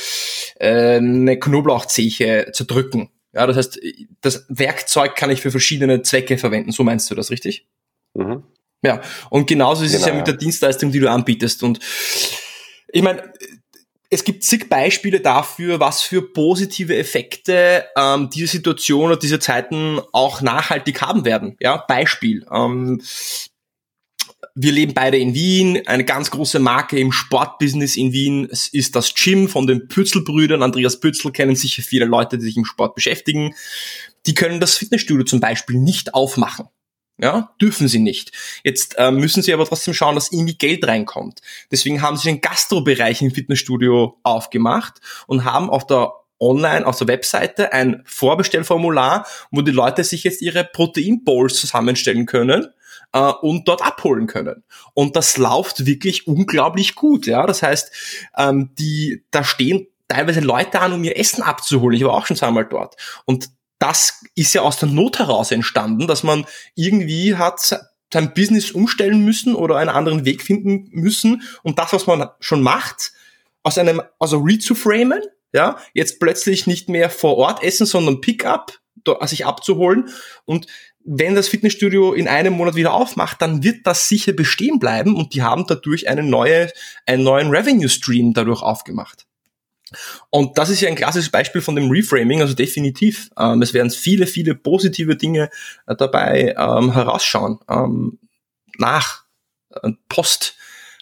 äh, 0.55 0.95
eine 0.95 1.37
Knoblauchzeche 1.37 2.51
zerdrücken. 2.53 3.09
Ja, 3.33 3.45
das 3.45 3.57
heißt, 3.57 3.79
das 4.21 4.45
Werkzeug 4.47 5.15
kann 5.15 5.29
ich 5.29 5.41
für 5.41 5.51
verschiedene 5.51 6.01
Zwecke 6.01 6.37
verwenden. 6.37 6.71
So 6.71 6.83
meinst 6.83 7.11
du 7.11 7.15
das, 7.15 7.29
richtig? 7.29 7.67
Mhm. 8.13 8.43
Ja, 8.81 9.01
und 9.29 9.47
genauso 9.47 9.83
ist 9.83 9.91
genau, 9.91 10.01
es 10.03 10.07
ja 10.07 10.13
mit 10.15 10.27
der 10.27 10.35
Dienstleistung, 10.35 10.91
die 10.93 10.99
du 10.99 11.11
anbietest. 11.11 11.63
Und 11.63 11.79
ich 12.87 13.01
meine, 13.01 13.33
es 14.09 14.23
gibt 14.23 14.43
zig 14.43 14.69
Beispiele 14.69 15.19
dafür, 15.19 15.79
was 15.79 16.01
für 16.01 16.21
positive 16.21 16.95
Effekte 16.95 17.85
ähm, 17.97 18.29
diese 18.33 18.47
Situation 18.47 19.07
oder 19.07 19.17
diese 19.17 19.39
Zeiten 19.39 19.99
auch 20.13 20.41
nachhaltig 20.41 21.01
haben 21.01 21.25
werden. 21.25 21.57
Ja, 21.59 21.83
Beispiel. 21.87 22.45
Ähm, 22.51 23.01
wir 24.55 24.71
leben 24.71 24.93
beide 24.93 25.17
in 25.17 25.33
Wien. 25.33 25.85
Eine 25.87 26.05
ganz 26.05 26.31
große 26.31 26.59
Marke 26.59 26.97
im 26.97 27.11
Sportbusiness 27.11 27.95
in 27.97 28.13
Wien 28.13 28.45
ist 28.45 28.95
das 28.95 29.13
Gym 29.13 29.49
von 29.49 29.67
den 29.67 29.87
Pützelbrüdern. 29.87 30.63
Andreas 30.63 30.99
Pützel 30.99 31.31
kennen 31.31 31.55
sicher 31.55 31.83
viele 31.83 32.05
Leute, 32.05 32.37
die 32.37 32.45
sich 32.45 32.57
im 32.57 32.65
Sport 32.65 32.95
beschäftigen. 32.95 33.53
Die 34.25 34.33
können 34.33 34.59
das 34.59 34.75
Fitnessstudio 34.75 35.25
zum 35.25 35.41
Beispiel 35.41 35.77
nicht 35.77 36.13
aufmachen. 36.13 36.67
Ja, 37.19 37.53
dürfen 37.59 37.87
sie 37.87 37.99
nicht. 37.99 38.31
Jetzt 38.63 38.95
äh, 38.99 39.09
müssen 39.09 39.41
sie 39.41 39.53
aber 39.53 39.65
trotzdem 39.65 39.95
schauen, 39.95 40.15
dass 40.15 40.31
irgendwie 40.31 40.55
Geld 40.55 40.85
reinkommt. 40.85 41.41
Deswegen 41.71 42.01
haben 42.01 42.15
sie 42.15 42.27
den 42.27 42.41
Gastrobereich 42.41 43.21
im 43.23 43.31
Fitnessstudio 43.31 44.19
aufgemacht 44.21 45.01
und 45.25 45.43
haben 45.43 45.69
auf 45.69 45.87
der 45.87 46.13
online 46.39 46.85
auf 46.85 46.97
der 46.99 47.07
Webseite 47.07 47.73
ein 47.73 48.03
Vorbestellformular, 48.05 49.25
wo 49.49 49.61
die 49.61 49.71
Leute 49.71 50.03
sich 50.03 50.23
jetzt 50.23 50.41
ihre 50.41 50.63
Proteinbowls 50.63 51.55
zusammenstellen 51.55 52.27
können 52.27 52.67
äh, 53.13 53.19
und 53.19 53.67
dort 53.67 53.81
abholen 53.83 54.27
können. 54.27 54.63
Und 54.93 55.15
das 55.15 55.37
läuft 55.37 55.85
wirklich 55.85 56.27
unglaublich 56.27 56.95
gut. 56.95 57.25
Ja, 57.25 57.45
das 57.45 57.63
heißt, 57.63 57.91
ähm, 58.37 58.71
die 58.77 59.23
da 59.31 59.43
stehen 59.43 59.87
teilweise 60.07 60.39
Leute 60.39 60.79
an, 60.79 60.93
um 60.93 61.03
ihr 61.03 61.17
Essen 61.17 61.41
abzuholen. 61.41 61.97
Ich 61.97 62.05
war 62.05 62.13
auch 62.13 62.25
schon 62.25 62.37
zweimal 62.37 62.65
dort. 62.65 62.95
Und 63.25 63.49
das 63.79 64.21
ist 64.35 64.53
ja 64.53 64.61
aus 64.61 64.77
der 64.77 64.89
Not 64.89 65.19
heraus 65.19 65.51
entstanden, 65.51 66.07
dass 66.07 66.23
man 66.23 66.45
irgendwie 66.75 67.35
hat 67.35 67.79
sein 68.11 68.33
Business 68.33 68.71
umstellen 68.71 69.23
müssen 69.23 69.55
oder 69.55 69.75
einen 69.75 69.89
anderen 69.89 70.25
Weg 70.25 70.41
finden 70.41 70.87
müssen, 70.91 71.43
um 71.63 71.75
das, 71.75 71.93
was 71.93 72.07
man 72.07 72.29
schon 72.39 72.61
macht, 72.61 73.11
aus 73.63 73.77
einem, 73.77 74.01
also 74.19 74.39
reframen, 74.39 75.21
ja, 75.53 75.77
jetzt 75.93 76.19
plötzlich 76.19 76.67
nicht 76.67 76.89
mehr 76.89 77.09
vor 77.09 77.37
Ort 77.37 77.63
essen, 77.63 77.85
sondern 77.85 78.21
Pickup, 78.21 78.79
sich 79.25 79.45
abzuholen. 79.45 80.09
Und 80.45 80.67
wenn 81.03 81.35
das 81.35 81.47
Fitnessstudio 81.47 82.13
in 82.13 82.27
einem 82.27 82.53
Monat 82.53 82.75
wieder 82.75 82.93
aufmacht, 82.93 83.41
dann 83.41 83.63
wird 83.63 83.87
das 83.87 84.09
sicher 84.09 84.33
bestehen 84.33 84.79
bleiben 84.79 85.15
und 85.15 85.33
die 85.33 85.41
haben 85.41 85.65
dadurch 85.67 86.09
eine 86.09 86.23
neue, 86.23 86.71
einen 87.05 87.23
neuen 87.23 87.49
Revenue 87.49 87.89
Stream 87.89 88.33
dadurch 88.33 88.61
aufgemacht. 88.61 89.26
Und 90.29 90.57
das 90.57 90.69
ist 90.69 90.81
ja 90.81 90.89
ein 90.89 90.95
klassisches 90.95 91.29
Beispiel 91.29 91.61
von 91.61 91.75
dem 91.75 91.89
Reframing, 91.89 92.41
also 92.41 92.53
definitiv. 92.53 93.29
Ähm, 93.37 93.61
es 93.61 93.73
werden 93.73 93.89
viele, 93.91 94.27
viele 94.27 94.55
positive 94.55 95.15
Dinge 95.15 95.49
äh, 95.85 95.95
dabei 95.95 96.55
ähm, 96.57 96.93
herausschauen. 96.93 97.59
Ähm, 97.69 98.19
nach 98.77 99.23
äh, 99.81 99.91
Post, 100.09 100.55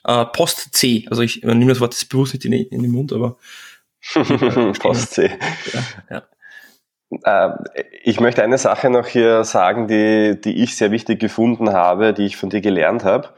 äh, 0.06 0.26
Post-C. 0.26 1.08
Also 1.10 1.21
ich 1.21 1.43
nehme 1.43 1.67
das 1.67 1.80
Wort 1.80 2.10
bewusst 2.10 2.34
nicht 2.34 2.45
in, 2.45 2.54
in, 2.54 2.82
den 2.82 2.91
Mund, 2.91 3.13
aber 3.13 3.38
Post-C. 4.80 5.32
Ja, 5.74 5.84
ja. 6.10 6.24
Äh, 7.24 7.84
ich 8.04 8.19
möchte 8.19 8.43
eine 8.43 8.58
Sache 8.58 8.89
noch 8.89 9.08
hier 9.08 9.43
sagen, 9.43 9.88
die, 9.88 10.39
die 10.39 10.63
ich 10.63 10.76
sehr 10.76 10.91
wichtig 10.91 11.19
gefunden 11.19 11.71
habe, 11.71 12.13
die 12.13 12.26
ich 12.26 12.38
von 12.38 12.50
dir 12.50 12.62
gelernt 12.62 13.04
habe 13.04 13.34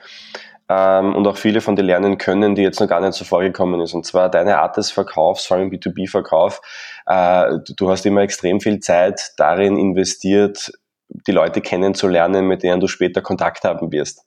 ähm, 0.70 1.16
und 1.16 1.28
auch 1.28 1.38
viele 1.38 1.62
von 1.62 1.76
dir 1.76 1.84
lernen 1.84 2.18
können, 2.18 2.56
die 2.56 2.62
jetzt 2.62 2.80
noch 2.80 2.88
gar 2.88 3.00
nicht 3.00 3.14
so 3.14 3.26
vorgekommen 3.26 3.80
ist. 3.82 3.94
Und 3.94 4.06
zwar 4.06 4.30
deine 4.30 4.60
Art 4.60 4.78
des 4.78 4.92
Verkaufs, 4.92 5.46
vor 5.46 5.58
allem 5.58 5.70
B2B-Verkauf. 5.70 6.62
Äh, 7.06 7.60
du 7.76 7.90
hast 7.90 8.06
immer 8.06 8.22
extrem 8.22 8.60
viel 8.60 8.80
Zeit 8.80 9.34
darin 9.38 9.78
investiert, 9.78 10.72
die 11.10 11.32
Leute 11.32 11.62
kennenzulernen, 11.62 12.48
mit 12.48 12.64
denen 12.64 12.80
du 12.80 12.88
später 12.88 13.22
Kontakt 13.22 13.64
haben 13.64 13.92
wirst. 13.92 14.26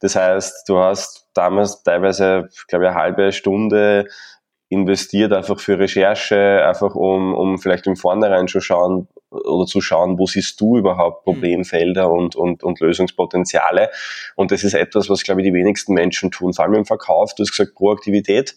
Das 0.00 0.16
heißt, 0.16 0.68
du 0.68 0.78
hast 0.78 1.28
damals 1.34 1.82
teilweise, 1.82 2.48
glaube 2.68 2.84
ich, 2.84 2.90
eine 2.90 2.98
halbe 2.98 3.32
Stunde 3.32 4.06
investiert 4.68 5.32
einfach 5.32 5.60
für 5.60 5.78
Recherche, 5.78 6.64
einfach 6.66 6.94
um, 6.94 7.34
um 7.34 7.58
vielleicht 7.58 7.86
im 7.86 7.96
Vornherein 7.96 8.48
schon 8.48 8.60
schauen, 8.60 9.08
oder 9.30 9.66
zu 9.66 9.80
schauen, 9.80 10.18
wo 10.18 10.26
siehst 10.26 10.60
du 10.60 10.78
überhaupt 10.78 11.26
mhm. 11.26 11.32
Problemfelder 11.32 12.10
und, 12.10 12.36
und, 12.36 12.62
und 12.62 12.80
Lösungspotenziale. 12.80 13.90
Und 14.36 14.50
das 14.50 14.64
ist 14.64 14.74
etwas, 14.74 15.08
was, 15.08 15.22
glaube 15.22 15.40
ich, 15.40 15.46
die 15.48 15.54
wenigsten 15.54 15.94
Menschen 15.94 16.30
tun, 16.30 16.52
vor 16.52 16.64
allem 16.64 16.74
im 16.74 16.84
Verkauf. 16.84 17.34
Du 17.34 17.42
hast 17.42 17.50
gesagt, 17.50 17.74
Proaktivität 17.74 18.54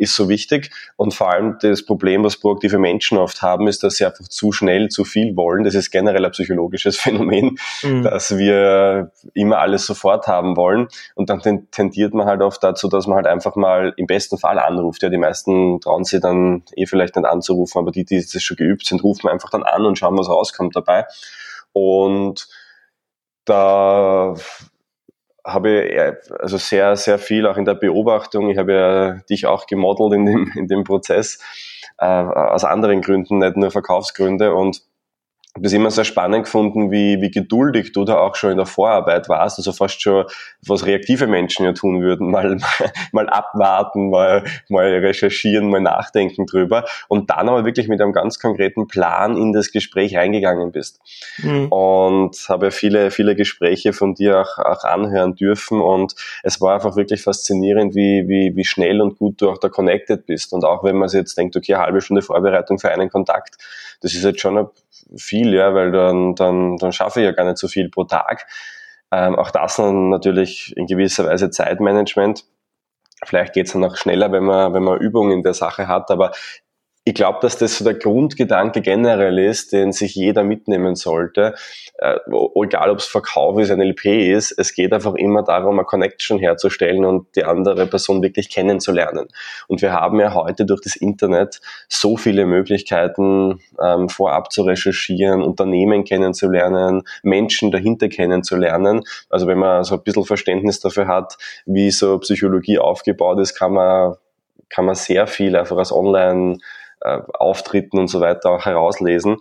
ist 0.00 0.16
so 0.16 0.28
wichtig. 0.28 0.70
Und 0.96 1.12
vor 1.12 1.30
allem 1.30 1.58
das 1.60 1.84
Problem, 1.84 2.24
was 2.24 2.38
proaktive 2.38 2.78
Menschen 2.78 3.18
oft 3.18 3.42
haben, 3.42 3.68
ist, 3.68 3.82
dass 3.82 3.96
sie 3.96 4.06
einfach 4.06 4.26
zu 4.28 4.50
schnell 4.50 4.88
zu 4.88 5.04
viel 5.04 5.36
wollen. 5.36 5.64
Das 5.64 5.74
ist 5.74 5.90
generell 5.90 6.24
ein 6.24 6.30
psychologisches 6.30 6.96
Phänomen, 7.00 7.58
mhm. 7.82 8.02
dass 8.02 8.36
wir 8.36 9.12
immer 9.34 9.58
alles 9.58 9.84
sofort 9.84 10.26
haben 10.26 10.56
wollen. 10.56 10.88
Und 11.14 11.28
dann 11.28 11.68
tendiert 11.70 12.14
man 12.14 12.26
halt 12.26 12.40
oft 12.40 12.64
dazu, 12.64 12.88
dass 12.88 13.06
man 13.06 13.16
halt 13.16 13.26
einfach 13.26 13.56
mal 13.56 13.92
im 13.96 14.06
besten 14.06 14.38
Fall 14.38 14.58
anruft. 14.58 15.02
Ja, 15.02 15.10
die 15.10 15.18
meisten 15.18 15.49
trauen 15.80 16.04
sich 16.04 16.20
dann 16.20 16.62
eh 16.76 16.86
vielleicht 16.86 17.16
nicht 17.16 17.26
anzurufen, 17.26 17.78
aber 17.78 17.90
die, 17.90 18.04
die 18.04 18.20
das 18.20 18.42
schon 18.42 18.56
geübt 18.56 18.86
sind, 18.86 19.02
rufen 19.02 19.28
einfach 19.28 19.50
dann 19.50 19.62
an 19.62 19.86
und 19.86 19.98
schauen, 19.98 20.18
was 20.18 20.28
rauskommt 20.28 20.76
dabei. 20.76 21.06
Und 21.72 22.48
da 23.44 24.34
habe 25.44 25.82
ich 25.82 26.00
also 26.40 26.56
sehr, 26.56 26.96
sehr 26.96 27.18
viel 27.18 27.46
auch 27.46 27.56
in 27.56 27.64
der 27.64 27.74
Beobachtung. 27.74 28.50
Ich 28.50 28.58
habe 28.58 28.72
ja 28.72 29.12
dich 29.28 29.46
auch 29.46 29.66
gemodelt 29.66 30.12
in 30.12 30.26
dem, 30.26 30.52
in 30.56 30.68
dem 30.68 30.84
Prozess, 30.84 31.38
äh, 31.98 32.06
aus 32.06 32.64
anderen 32.64 33.00
Gründen, 33.00 33.38
nicht 33.38 33.56
nur 33.56 33.70
Verkaufsgründe. 33.70 34.54
Und 34.54 34.82
habe 35.54 35.64
das 35.64 35.72
immer 35.72 35.90
sehr 35.90 36.04
spannend 36.04 36.44
gefunden, 36.44 36.92
wie, 36.92 37.20
wie 37.20 37.30
geduldig 37.30 37.90
du 37.92 38.04
da 38.04 38.18
auch 38.18 38.36
schon 38.36 38.52
in 38.52 38.56
der 38.56 38.66
Vorarbeit 38.66 39.28
warst, 39.28 39.58
also 39.58 39.72
fast 39.72 40.00
schon, 40.00 40.24
was 40.64 40.86
reaktive 40.86 41.26
Menschen 41.26 41.64
ja 41.64 41.72
tun 41.72 42.02
würden, 42.02 42.30
mal, 42.30 42.56
mal 43.12 43.28
abwarten, 43.28 44.10
mal, 44.10 44.44
mal 44.68 44.86
recherchieren, 44.86 45.68
mal 45.68 45.80
nachdenken 45.80 46.46
drüber 46.46 46.84
und 47.08 47.30
dann 47.30 47.48
aber 47.48 47.64
wirklich 47.64 47.88
mit 47.88 48.00
einem 48.00 48.12
ganz 48.12 48.38
konkreten 48.38 48.86
Plan 48.86 49.36
in 49.36 49.52
das 49.52 49.72
Gespräch 49.72 50.16
reingegangen 50.16 50.70
bist. 50.70 51.00
Mhm. 51.38 51.66
Und 51.66 52.36
habe 52.48 52.66
ja 52.66 52.70
viele, 52.70 53.10
viele 53.10 53.34
Gespräche 53.34 53.92
von 53.92 54.14
dir 54.14 54.40
auch, 54.42 54.58
auch 54.58 54.84
anhören 54.84 55.34
dürfen 55.34 55.80
und 55.80 56.14
es 56.44 56.60
war 56.60 56.74
einfach 56.74 56.94
wirklich 56.94 57.22
faszinierend, 57.22 57.96
wie, 57.96 58.28
wie, 58.28 58.54
wie 58.54 58.64
schnell 58.64 59.00
und 59.00 59.18
gut 59.18 59.42
du 59.42 59.50
auch 59.50 59.58
da 59.58 59.68
connected 59.68 60.26
bist 60.26 60.52
und 60.52 60.64
auch 60.64 60.84
wenn 60.84 60.96
man 60.96 61.08
sich 61.08 61.18
jetzt 61.18 61.36
denkt, 61.36 61.56
okay, 61.56 61.74
eine 61.74 61.82
halbe 61.82 62.00
Stunde 62.00 62.22
Vorbereitung 62.22 62.78
für 62.78 62.92
einen 62.92 63.10
Kontakt, 63.10 63.56
das 64.00 64.14
ist 64.14 64.22
jetzt 64.22 64.40
schon 64.40 64.56
viel, 65.16 65.54
ja, 65.54 65.74
weil 65.74 65.92
dann, 65.92 66.34
dann, 66.34 66.76
dann 66.76 66.92
schaffe 66.92 67.20
ich 67.20 67.26
ja 67.26 67.32
gar 67.32 67.44
nicht 67.44 67.58
so 67.58 67.68
viel 67.68 67.88
pro 67.88 68.04
Tag. 68.04 68.46
Ähm, 69.12 69.36
auch 69.36 69.50
das 69.50 69.78
natürlich 69.78 70.76
in 70.76 70.86
gewisser 70.86 71.26
Weise 71.26 71.50
Zeitmanagement. 71.50 72.44
Vielleicht 73.24 73.52
geht 73.52 73.66
es 73.66 73.72
dann 73.72 73.84
auch 73.84 73.96
schneller, 73.96 74.32
wenn 74.32 74.44
man, 74.44 74.72
wenn 74.72 74.82
man 74.82 74.98
Übung 74.98 75.30
in 75.30 75.42
der 75.42 75.54
Sache 75.54 75.88
hat, 75.88 76.10
aber 76.10 76.32
ich 77.04 77.14
glaube, 77.14 77.38
dass 77.40 77.56
das 77.56 77.78
so 77.78 77.84
der 77.84 77.94
Grundgedanke 77.94 78.82
generell 78.82 79.38
ist, 79.38 79.72
den 79.72 79.90
sich 79.92 80.14
jeder 80.14 80.44
mitnehmen 80.44 80.96
sollte. 80.96 81.54
Äh, 81.96 82.18
egal, 82.62 82.90
ob 82.90 82.98
es 82.98 83.06
Verkauf 83.06 83.58
ist, 83.58 83.70
ein 83.70 83.80
LP 83.80 84.32
ist, 84.34 84.52
es 84.58 84.74
geht 84.74 84.92
einfach 84.92 85.14
immer 85.14 85.42
darum, 85.42 85.78
eine 85.78 85.86
Connection 85.86 86.38
herzustellen 86.38 87.06
und 87.06 87.34
die 87.36 87.44
andere 87.44 87.86
Person 87.86 88.22
wirklich 88.22 88.50
kennenzulernen. 88.50 89.28
Und 89.66 89.80
wir 89.80 89.92
haben 89.92 90.20
ja 90.20 90.34
heute 90.34 90.66
durch 90.66 90.82
das 90.82 90.94
Internet 90.94 91.62
so 91.88 92.18
viele 92.18 92.44
Möglichkeiten, 92.44 93.60
ähm, 93.82 94.10
vorab 94.10 94.52
zu 94.52 94.62
recherchieren, 94.62 95.42
Unternehmen 95.42 96.04
kennenzulernen, 96.04 97.02
Menschen 97.22 97.70
dahinter 97.70 98.10
kennenzulernen. 98.10 99.04
Also 99.30 99.46
wenn 99.46 99.58
man 99.58 99.84
so 99.84 99.94
ein 99.94 100.02
bisschen 100.02 100.26
Verständnis 100.26 100.80
dafür 100.80 101.08
hat, 101.08 101.38
wie 101.64 101.90
so 101.90 102.18
Psychologie 102.18 102.78
aufgebaut 102.78 103.40
ist, 103.40 103.54
kann 103.54 103.72
man 103.72 104.16
kann 104.70 104.84
man 104.84 104.94
sehr 104.94 105.26
viel 105.26 105.56
einfach 105.56 105.76
als 105.76 105.92
Online 105.92 106.58
äh, 107.00 107.20
Auftritten 107.34 107.98
und 107.98 108.08
so 108.08 108.20
weiter 108.20 108.50
auch 108.50 108.64
herauslesen. 108.64 109.38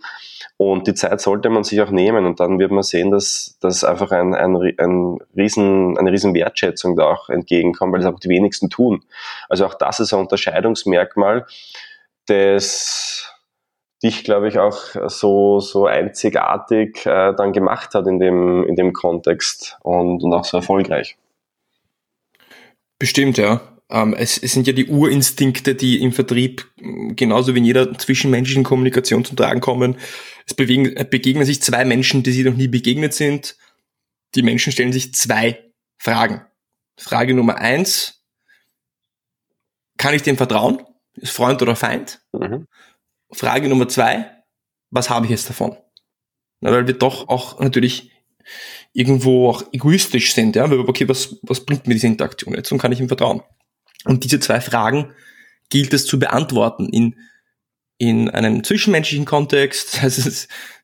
Und 0.57 0.87
die 0.87 0.93
Zeit 0.93 1.21
sollte 1.21 1.49
man 1.49 1.63
sich 1.63 1.81
auch 1.81 1.89
nehmen 1.89 2.25
und 2.25 2.39
dann 2.39 2.59
wird 2.59 2.71
man 2.71 2.83
sehen, 2.83 3.11
dass, 3.11 3.57
dass 3.61 3.83
einfach 3.83 4.11
ein, 4.11 4.33
ein, 4.33 4.55
ein 4.77 5.17
riesen, 5.35 5.97
eine 5.97 6.11
riesen 6.11 6.33
Wertschätzung 6.33 6.95
da 6.95 7.05
auch 7.05 7.29
entgegenkommt, 7.29 7.93
weil 7.93 8.01
es 8.01 8.05
einfach 8.05 8.19
die 8.19 8.29
wenigsten 8.29 8.69
tun. 8.69 9.03
Also 9.47 9.65
auch 9.65 9.73
das 9.73 9.99
ist 9.99 10.13
ein 10.13 10.19
Unterscheidungsmerkmal, 10.19 11.45
das 12.25 13.33
dich, 14.03 14.23
glaube 14.23 14.47
ich, 14.47 14.59
auch 14.59 14.77
so, 15.07 15.59
so 15.59 15.85
einzigartig 15.85 17.05
äh, 17.05 17.33
dann 17.33 17.53
gemacht 17.53 17.93
hat 17.93 18.07
in 18.07 18.19
dem, 18.19 18.63
in 18.65 18.75
dem 18.75 18.93
Kontext 18.93 19.77
und, 19.81 20.23
und 20.23 20.33
auch 20.33 20.45
so 20.45 20.57
erfolgreich. 20.57 21.17
Bestimmt, 22.97 23.37
ja. 23.37 23.61
Ähm, 23.89 24.13
es, 24.13 24.37
es 24.37 24.53
sind 24.53 24.67
ja 24.67 24.73
die 24.73 24.87
Urinstinkte, 24.87 25.75
die 25.75 26.01
im 26.01 26.11
Vertrieb 26.11 26.71
genauso 27.15 27.55
wie 27.55 27.59
in 27.59 27.65
jeder 27.65 27.97
zwischenmenschlichen 27.97 28.63
Kommunikation 28.63 29.25
zum 29.25 29.37
Tragen 29.37 29.61
kommen. 29.61 29.97
Es 30.45 30.53
bewegen, 30.53 30.95
begegnen 31.09 31.45
sich 31.45 31.61
zwei 31.61 31.85
Menschen, 31.85 32.23
die 32.23 32.31
sich 32.31 32.45
noch 32.45 32.55
nie 32.55 32.67
begegnet 32.67 33.13
sind. 33.13 33.57
Die 34.35 34.43
Menschen 34.43 34.71
stellen 34.71 34.93
sich 34.93 35.13
zwei 35.15 35.71
Fragen. 35.97 36.45
Frage 36.97 37.33
Nummer 37.33 37.57
eins, 37.57 38.23
kann 39.97 40.13
ich 40.13 40.21
dem 40.21 40.37
vertrauen? 40.37 40.83
Ist 41.15 41.31
Freund 41.31 41.61
oder 41.61 41.75
Feind? 41.75 42.21
Mhm. 42.33 42.67
Frage 43.31 43.69
Nummer 43.69 43.87
zwei, 43.87 44.31
was 44.91 45.09
habe 45.09 45.25
ich 45.25 45.31
jetzt 45.31 45.49
davon? 45.49 45.77
Na, 46.61 46.71
weil 46.71 46.87
wir 46.87 46.93
doch 46.93 47.27
auch 47.27 47.59
natürlich 47.59 48.11
irgendwo 48.93 49.49
auch 49.49 49.63
egoistisch 49.71 50.33
sind, 50.33 50.55
ja, 50.55 50.69
weil, 50.69 50.79
okay, 50.79 51.07
was, 51.07 51.37
was 51.43 51.65
bringt 51.65 51.87
mir 51.87 51.93
diese 51.93 52.07
Interaktion 52.07 52.53
jetzt 52.53 52.71
und 52.71 52.79
kann 52.79 52.91
ich 52.91 52.99
ihm 52.99 53.07
vertrauen? 53.07 53.41
Und 54.05 54.23
diese 54.23 54.39
zwei 54.39 54.61
Fragen 54.61 55.13
gilt 55.69 55.93
es 55.93 56.05
zu 56.05 56.19
beantworten 56.19 56.89
in, 56.89 57.15
in 57.97 58.29
einem 58.29 58.63
zwischenmenschlichen 58.63 59.25
Kontext, 59.25 59.99
also 60.03 60.29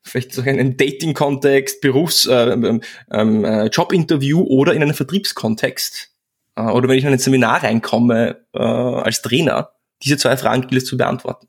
vielleicht 0.02 0.32
so 0.32 0.42
einen 0.42 0.76
Dating-Kontext, 0.76 1.80
Berufs-, 1.80 2.26
äh, 2.26 2.52
ähm, 2.52 2.82
ähm, 3.10 3.44
äh, 3.44 3.66
Jobinterview 3.66 4.42
oder 4.42 4.74
in 4.74 4.82
einem 4.82 4.94
Vertriebskontext. 4.94 6.10
Äh, 6.56 6.62
oder 6.62 6.88
wenn 6.88 6.98
ich 6.98 7.04
in 7.04 7.12
ein 7.12 7.18
Seminar 7.18 7.62
reinkomme 7.62 8.44
äh, 8.52 8.58
als 8.58 9.22
Trainer, 9.22 9.72
diese 10.02 10.18
zwei 10.18 10.36
Fragen 10.36 10.66
gilt 10.66 10.82
es 10.82 10.88
zu 10.88 10.96
beantworten. 10.96 11.48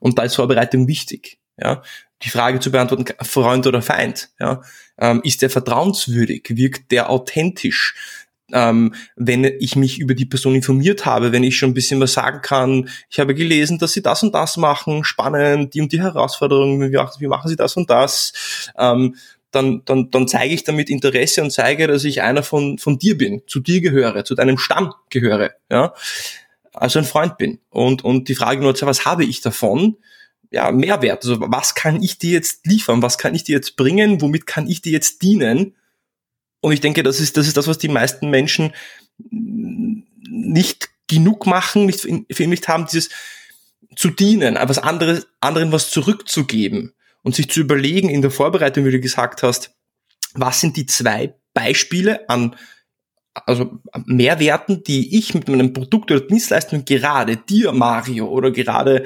Und 0.00 0.18
da 0.18 0.22
ist 0.22 0.36
Vorbereitung 0.36 0.86
wichtig. 0.86 1.38
Ja? 1.58 1.82
Die 2.22 2.30
Frage 2.30 2.60
zu 2.60 2.70
beantworten, 2.70 3.06
Freund 3.22 3.66
oder 3.66 3.82
Feind. 3.82 4.30
Ja? 4.38 4.62
Ähm, 4.98 5.20
ist 5.24 5.42
der 5.42 5.50
vertrauenswürdig? 5.50 6.44
Wirkt 6.50 6.90
der 6.90 7.10
authentisch? 7.10 7.94
Ähm, 8.52 8.94
wenn 9.16 9.44
ich 9.44 9.76
mich 9.76 9.98
über 9.98 10.14
die 10.14 10.24
Person 10.24 10.54
informiert 10.54 11.04
habe, 11.04 11.32
wenn 11.32 11.44
ich 11.44 11.58
schon 11.58 11.70
ein 11.70 11.74
bisschen 11.74 12.00
was 12.00 12.14
sagen 12.14 12.40
kann, 12.40 12.88
ich 13.10 13.20
habe 13.20 13.34
gelesen, 13.34 13.78
dass 13.78 13.92
sie 13.92 14.02
das 14.02 14.22
und 14.22 14.34
das 14.34 14.56
machen, 14.56 15.04
spannend, 15.04 15.74
die 15.74 15.82
und 15.82 15.92
die 15.92 16.00
Herausforderungen, 16.00 16.90
wie, 16.90 16.96
wie 16.96 17.26
machen 17.26 17.48
sie 17.48 17.56
das 17.56 17.76
und 17.76 17.90
das, 17.90 18.32
ähm, 18.78 19.16
dann, 19.50 19.82
dann, 19.84 20.10
dann 20.10 20.28
zeige 20.28 20.54
ich 20.54 20.64
damit 20.64 20.90
Interesse 20.90 21.42
und 21.42 21.50
zeige, 21.50 21.86
dass 21.86 22.04
ich 22.04 22.22
einer 22.22 22.42
von, 22.42 22.78
von 22.78 22.98
dir 22.98 23.18
bin, 23.18 23.42
zu 23.46 23.60
dir 23.60 23.80
gehöre, 23.80 24.24
zu 24.24 24.34
deinem 24.34 24.58
Stamm 24.58 24.94
gehöre. 25.10 25.52
Ja? 25.70 25.94
also 26.80 26.98
ein 26.98 27.04
Freund 27.04 27.38
bin. 27.38 27.58
Und, 27.70 28.04
und 28.04 28.28
die 28.28 28.34
Frage 28.34 28.62
nur, 28.62 28.74
was 28.80 29.04
habe 29.04 29.24
ich 29.24 29.40
davon? 29.40 29.96
Ja, 30.50 30.70
Mehrwert. 30.70 31.24
Also 31.24 31.40
was 31.40 31.74
kann 31.74 32.02
ich 32.02 32.18
dir 32.18 32.32
jetzt 32.32 32.66
liefern? 32.66 33.02
Was 33.02 33.18
kann 33.18 33.34
ich 33.34 33.44
dir 33.44 33.56
jetzt 33.56 33.76
bringen? 33.76 34.20
Womit 34.20 34.46
kann 34.46 34.66
ich 34.66 34.80
dir 34.80 34.92
jetzt 34.92 35.22
dienen? 35.22 35.74
Und 36.60 36.72
ich 36.72 36.80
denke, 36.80 37.02
das 37.02 37.20
ist, 37.20 37.36
das 37.36 37.46
ist 37.46 37.56
das, 37.56 37.68
was 37.68 37.78
die 37.78 37.88
meisten 37.88 38.30
Menschen 38.30 38.72
nicht 39.28 40.90
genug 41.06 41.46
machen, 41.46 41.86
nicht 41.86 42.06
nicht 42.06 42.68
haben, 42.68 42.86
dieses 42.86 43.10
zu 43.96 44.10
dienen, 44.10 44.56
etwas 44.56 44.78
anderes, 44.78 45.26
anderen 45.40 45.72
was 45.72 45.90
zurückzugeben 45.90 46.92
und 47.22 47.34
sich 47.34 47.48
zu 47.48 47.60
überlegen 47.60 48.10
in 48.10 48.22
der 48.22 48.30
Vorbereitung, 48.30 48.84
wie 48.84 48.92
du 48.92 49.00
gesagt 49.00 49.42
hast, 49.42 49.74
was 50.34 50.60
sind 50.60 50.76
die 50.76 50.86
zwei 50.86 51.34
Beispiele 51.54 52.28
an 52.28 52.54
also 53.46 53.78
Mehrwerten, 54.06 54.82
die 54.82 55.16
ich 55.16 55.34
mit 55.34 55.48
meinem 55.48 55.72
Produkt 55.72 56.10
oder 56.10 56.20
Dienstleistung 56.20 56.84
gerade 56.84 57.36
dir, 57.36 57.72
Mario, 57.72 58.26
oder 58.26 58.50
gerade 58.50 59.04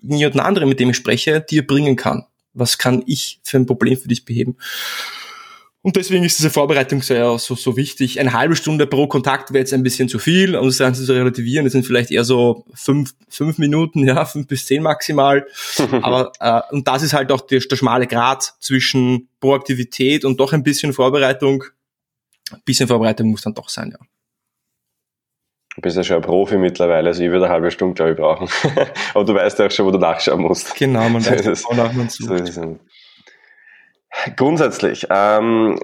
jemand 0.00 0.40
anderen, 0.40 0.68
mit 0.68 0.80
dem 0.80 0.90
ich 0.90 0.96
spreche, 0.96 1.40
dir 1.40 1.66
bringen 1.66 1.96
kann. 1.96 2.24
Was 2.54 2.78
kann 2.78 3.02
ich 3.06 3.40
für 3.42 3.56
ein 3.56 3.66
Problem 3.66 3.96
für 3.96 4.08
dich 4.08 4.24
beheben? 4.24 4.56
Und 5.84 5.96
deswegen 5.96 6.22
ist 6.24 6.38
diese 6.38 6.50
Vorbereitung 6.50 7.02
sehr, 7.02 7.38
so, 7.38 7.56
so 7.56 7.76
wichtig. 7.76 8.20
Eine 8.20 8.32
halbe 8.32 8.54
Stunde 8.54 8.86
pro 8.86 9.08
Kontakt 9.08 9.52
wäre 9.52 9.60
jetzt 9.60 9.74
ein 9.74 9.82
bisschen 9.82 10.08
zu 10.08 10.20
viel, 10.20 10.54
um 10.54 10.66
das 10.66 10.78
Ganze 10.78 11.04
zu 11.04 11.12
relativieren. 11.12 11.64
Das 11.64 11.72
sind 11.72 11.84
vielleicht 11.84 12.12
eher 12.12 12.22
so 12.22 12.64
fünf, 12.72 13.14
fünf 13.28 13.58
Minuten, 13.58 14.06
ja, 14.06 14.24
fünf 14.24 14.46
bis 14.46 14.64
zehn 14.66 14.82
maximal. 14.82 15.44
Aber, 16.02 16.32
äh, 16.38 16.60
und 16.72 16.86
das 16.86 17.02
ist 17.02 17.14
halt 17.14 17.32
auch 17.32 17.40
der, 17.40 17.58
der 17.58 17.76
schmale 17.76 18.06
Grad 18.06 18.54
zwischen 18.60 19.28
Proaktivität 19.40 20.24
und 20.24 20.38
doch 20.38 20.52
ein 20.52 20.62
bisschen 20.62 20.92
Vorbereitung 20.92 21.64
ein 22.52 22.62
bisschen 22.64 22.88
Vorbereitung 22.88 23.28
muss 23.28 23.42
dann 23.42 23.54
doch 23.54 23.68
sein, 23.68 23.90
ja. 23.92 23.98
Du 25.74 25.80
bist 25.80 25.96
ja 25.96 26.04
schon 26.04 26.16
ein 26.16 26.22
Profi 26.22 26.58
mittlerweile, 26.58 27.08
also 27.08 27.22
ich 27.22 27.30
würde 27.30 27.46
eine 27.46 27.54
halbe 27.54 27.70
Stunde, 27.70 27.94
glaube 27.94 28.10
ich, 28.10 28.16
brauchen. 28.18 28.48
Aber 29.14 29.24
du 29.24 29.34
weißt 29.34 29.58
ja 29.58 29.66
auch 29.66 29.70
schon, 29.70 29.86
wo 29.86 29.90
du 29.90 29.98
nachschauen 29.98 30.42
musst. 30.42 30.74
Genau, 30.76 31.08
man 31.08 31.24
weiß, 31.26 31.64
wonach 31.64 31.92
man 31.94 32.10
sucht. 32.10 32.46
So 32.48 32.78
Grundsätzlich, 34.36 35.06
ähm, 35.10 35.78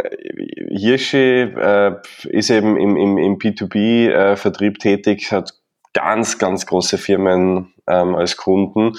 Hirschi 0.70 1.42
äh, 1.42 1.96
ist 2.24 2.50
eben 2.50 2.76
im, 2.76 2.96
im, 2.96 3.18
im 3.18 3.38
P2B-Vertrieb 3.38 4.74
äh, 4.74 4.78
tätig, 4.78 5.32
hat 5.32 5.54
ganz, 5.94 6.38
ganz 6.38 6.66
große 6.66 6.98
Firmen 6.98 7.72
ähm, 7.88 8.14
als 8.14 8.36
Kunden. 8.36 8.92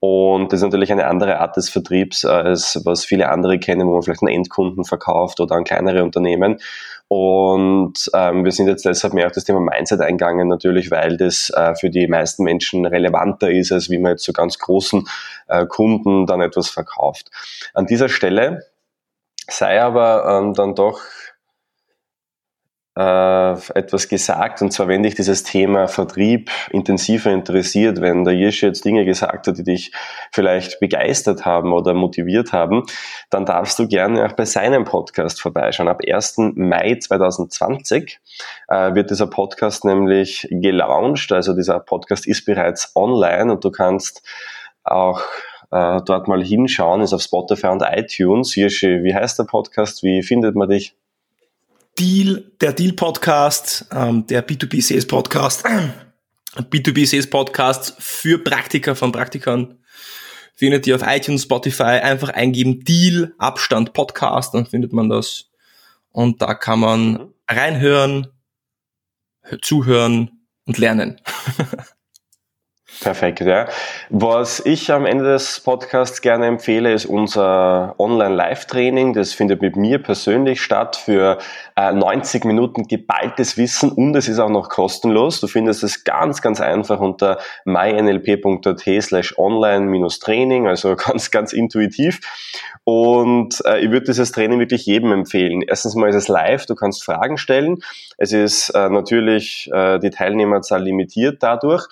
Und 0.00 0.50
das 0.50 0.60
ist 0.60 0.64
natürlich 0.64 0.90
eine 0.90 1.06
andere 1.06 1.40
Art 1.40 1.56
des 1.56 1.68
Vertriebs, 1.68 2.24
als 2.24 2.80
was 2.84 3.04
viele 3.04 3.28
andere 3.28 3.58
kennen, 3.58 3.86
wo 3.86 3.92
man 3.92 4.02
vielleicht 4.02 4.22
einen 4.22 4.34
Endkunden 4.34 4.84
verkauft 4.84 5.40
oder 5.40 5.56
an 5.56 5.64
kleinere 5.64 6.02
Unternehmen. 6.02 6.58
Und 7.06 8.10
ähm, 8.14 8.44
wir 8.44 8.52
sind 8.52 8.68
jetzt 8.68 8.86
deshalb 8.86 9.12
mehr 9.12 9.26
auf 9.26 9.32
das 9.32 9.44
Thema 9.44 9.60
Mindset 9.60 10.00
eingegangen, 10.00 10.48
natürlich, 10.48 10.90
weil 10.90 11.16
das 11.16 11.50
äh, 11.50 11.74
für 11.74 11.90
die 11.90 12.06
meisten 12.06 12.44
Menschen 12.44 12.86
relevanter 12.86 13.50
ist, 13.50 13.72
als 13.72 13.90
wie 13.90 13.98
man 13.98 14.12
jetzt 14.12 14.22
zu 14.22 14.30
so 14.30 14.32
ganz 14.32 14.58
großen 14.58 15.06
äh, 15.48 15.66
Kunden 15.66 16.26
dann 16.26 16.40
etwas 16.40 16.70
verkauft. 16.70 17.30
An 17.74 17.86
dieser 17.86 18.08
Stelle 18.08 18.69
sei 19.50 19.80
aber 19.82 20.24
ähm, 20.28 20.54
dann 20.54 20.74
doch 20.74 21.00
äh, 22.96 23.52
etwas 23.74 24.08
gesagt, 24.08 24.60
und 24.62 24.72
zwar 24.72 24.88
wenn 24.88 25.02
dich 25.02 25.14
dieses 25.14 25.42
Thema 25.42 25.86
Vertrieb 25.86 26.50
intensiver 26.70 27.30
interessiert, 27.30 28.00
wenn 28.00 28.24
der 28.24 28.34
Jirsche 28.34 28.66
jetzt 28.66 28.84
Dinge 28.84 29.04
gesagt 29.04 29.46
hat, 29.46 29.56
die 29.56 29.64
dich 29.64 29.92
vielleicht 30.32 30.80
begeistert 30.80 31.44
haben 31.44 31.72
oder 31.72 31.94
motiviert 31.94 32.52
haben, 32.52 32.82
dann 33.30 33.46
darfst 33.46 33.78
du 33.78 33.86
gerne 33.86 34.26
auch 34.26 34.32
bei 34.32 34.44
seinem 34.44 34.84
Podcast 34.84 35.40
vorbeischauen. 35.40 35.88
Ab 35.88 36.00
1. 36.06 36.34
Mai 36.56 36.98
2020 37.00 38.20
äh, 38.68 38.94
wird 38.94 39.10
dieser 39.10 39.28
Podcast 39.28 39.84
nämlich 39.84 40.48
gelauncht, 40.50 41.32
also 41.32 41.54
dieser 41.54 41.80
Podcast 41.80 42.26
ist 42.26 42.44
bereits 42.44 42.94
online 42.96 43.52
und 43.52 43.64
du 43.64 43.70
kannst 43.70 44.22
auch 44.82 45.22
äh, 45.70 46.00
dort 46.04 46.28
mal 46.28 46.42
hinschauen, 46.42 47.00
ist 47.00 47.12
auf 47.12 47.22
Spotify 47.22 47.68
und 47.68 47.82
iTunes. 47.82 48.54
Jirsche, 48.54 49.02
wie 49.02 49.14
heißt 49.14 49.38
der 49.38 49.44
Podcast? 49.44 50.02
Wie 50.02 50.22
findet 50.22 50.56
man 50.56 50.68
dich? 50.68 50.94
Deal, 51.98 52.50
der 52.60 52.72
Deal 52.72 52.92
Podcast, 52.92 53.86
ähm, 53.92 54.26
der 54.26 54.46
B2B 54.46 54.82
Sales 54.82 55.06
Podcast, 55.06 55.64
B2B 56.56 57.06
Sales 57.06 57.28
Podcast 57.28 57.94
für 57.98 58.42
Praktiker 58.42 58.96
von 58.96 59.12
Praktikern. 59.12 59.78
Findet 60.54 60.86
ihr 60.86 60.94
auf 60.94 61.02
iTunes, 61.06 61.44
Spotify, 61.44 61.82
einfach 61.82 62.30
eingeben 62.30 62.84
Deal, 62.84 63.32
Abstand, 63.38 63.92
Podcast, 63.92 64.54
dann 64.54 64.66
findet 64.66 64.92
man 64.92 65.08
das. 65.08 65.50
Und 66.12 66.42
da 66.42 66.54
kann 66.54 66.80
man 66.80 67.12
mhm. 67.12 67.34
reinhören, 67.48 68.26
zuhören 69.62 70.42
und 70.66 70.78
lernen. 70.78 71.20
Perfekt, 73.02 73.40
ja. 73.40 73.66
Was 74.10 74.60
ich 74.66 74.92
am 74.92 75.06
Ende 75.06 75.24
des 75.24 75.60
Podcasts 75.60 76.20
gerne 76.20 76.46
empfehle, 76.46 76.92
ist 76.92 77.06
unser 77.06 77.94
Online-Live-Training. 77.98 79.14
Das 79.14 79.32
findet 79.32 79.62
mit 79.62 79.74
mir 79.74 80.02
persönlich 80.02 80.60
statt 80.60 80.96
für 80.96 81.38
äh, 81.76 81.92
90 81.92 82.44
Minuten 82.44 82.86
geballtes 82.88 83.56
Wissen 83.56 83.90
und 83.90 84.14
es 84.16 84.28
ist 84.28 84.38
auch 84.38 84.50
noch 84.50 84.68
kostenlos. 84.68 85.40
Du 85.40 85.46
findest 85.46 85.82
es 85.82 86.04
ganz, 86.04 86.42
ganz 86.42 86.60
einfach 86.60 87.00
unter 87.00 87.38
mynlp.at 87.64 88.82
slash 89.00 89.38
online-training, 89.38 90.66
also 90.66 90.94
ganz, 91.06 91.30
ganz 91.30 91.54
intuitiv. 91.54 92.20
Und 92.84 93.62
äh, 93.64 93.80
ich 93.80 93.90
würde 93.90 94.06
dieses 94.06 94.30
Training 94.32 94.58
wirklich 94.58 94.84
jedem 94.84 95.12
empfehlen. 95.12 95.62
Erstens 95.62 95.94
mal 95.94 96.10
ist 96.10 96.16
es 96.16 96.28
live, 96.28 96.66
du 96.66 96.74
kannst 96.74 97.02
Fragen 97.02 97.38
stellen. 97.38 97.78
Es 98.18 98.34
ist 98.34 98.68
äh, 98.70 98.90
natürlich 98.90 99.70
äh, 99.72 99.98
die 100.00 100.10
Teilnehmerzahl 100.10 100.82
limitiert 100.82 101.42
dadurch. 101.42 101.88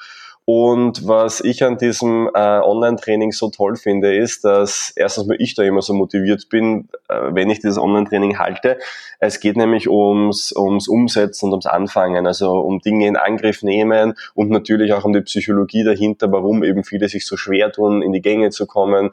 Und 0.51 1.07
was 1.07 1.43
ich 1.43 1.63
an 1.63 1.77
diesem 1.77 2.27
äh, 2.33 2.39
Online-Training 2.39 3.33
so 3.33 3.51
toll 3.51 3.77
finde, 3.77 4.17
ist, 4.17 4.45
dass 4.45 4.95
erstens 4.97 5.27
mal 5.27 5.37
ich 5.39 5.55
da 5.55 5.63
immer 5.63 5.83
so 5.83 5.93
motiviert 5.93 6.49
bin, 6.49 6.89
äh, 7.11 7.21
wenn 7.33 7.51
ich 7.51 7.59
dieses 7.61 7.77
Online-Training 7.77 8.39
halte. 8.39 8.79
Es 9.21 9.41
geht 9.41 9.59
nämlich 9.59 9.91
ums, 9.91 10.55
ums 10.57 10.89
Umsetzen 10.89 11.49
und 11.49 11.53
ums 11.53 11.67
Anfangen, 11.67 12.27
also 12.27 12.61
um 12.61 12.79
Dinge 12.79 13.07
in 13.07 13.17
Angriff 13.17 13.63
nehmen 13.63 14.15
und 14.35 14.49
natürlich 14.49 14.95
auch 14.95 15.05
um 15.05 15.13
die 15.13 15.21
Psychologie 15.21 15.85
dahinter, 15.85 16.33
warum 16.33 16.65
eben 16.65 16.83
viele 16.83 17.11
sich 17.11 17.27
so 17.27 17.37
schwer 17.37 17.71
tun, 17.71 18.01
in 18.01 18.13
die 18.13 18.23
Gänge 18.23 18.49
zu 18.49 18.67
kommen, 18.67 19.11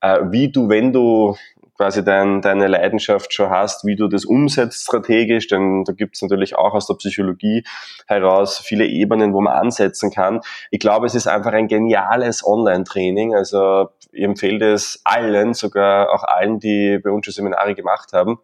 äh, 0.00 0.20
wie 0.30 0.52
du, 0.52 0.68
wenn 0.68 0.92
du 0.92 1.34
quasi 1.78 2.04
dein, 2.04 2.42
deine 2.42 2.66
Leidenschaft 2.66 3.32
schon 3.32 3.50
hast, 3.50 3.86
wie 3.86 3.94
du 3.94 4.08
das 4.08 4.24
umsetzt 4.24 4.82
strategisch, 4.82 5.46
denn 5.46 5.84
da 5.84 5.92
gibt 5.92 6.16
es 6.16 6.22
natürlich 6.22 6.56
auch 6.56 6.74
aus 6.74 6.88
der 6.88 6.94
Psychologie 6.94 7.64
heraus 8.08 8.58
viele 8.58 8.84
Ebenen, 8.84 9.32
wo 9.32 9.40
man 9.40 9.54
ansetzen 9.54 10.10
kann. 10.10 10.40
Ich 10.72 10.80
glaube, 10.80 11.06
es 11.06 11.14
ist 11.14 11.28
einfach 11.28 11.52
ein 11.52 11.68
geniales 11.68 12.44
Online-Training. 12.44 13.34
Also 13.34 13.90
ich 14.10 14.24
empfehle 14.24 14.72
es 14.72 15.00
allen, 15.04 15.54
sogar 15.54 16.12
auch 16.12 16.24
allen, 16.24 16.58
die 16.58 16.98
bei 16.98 17.10
uns 17.10 17.26
schon 17.26 17.34
Seminare 17.34 17.76
gemacht 17.76 18.12
haben 18.12 18.40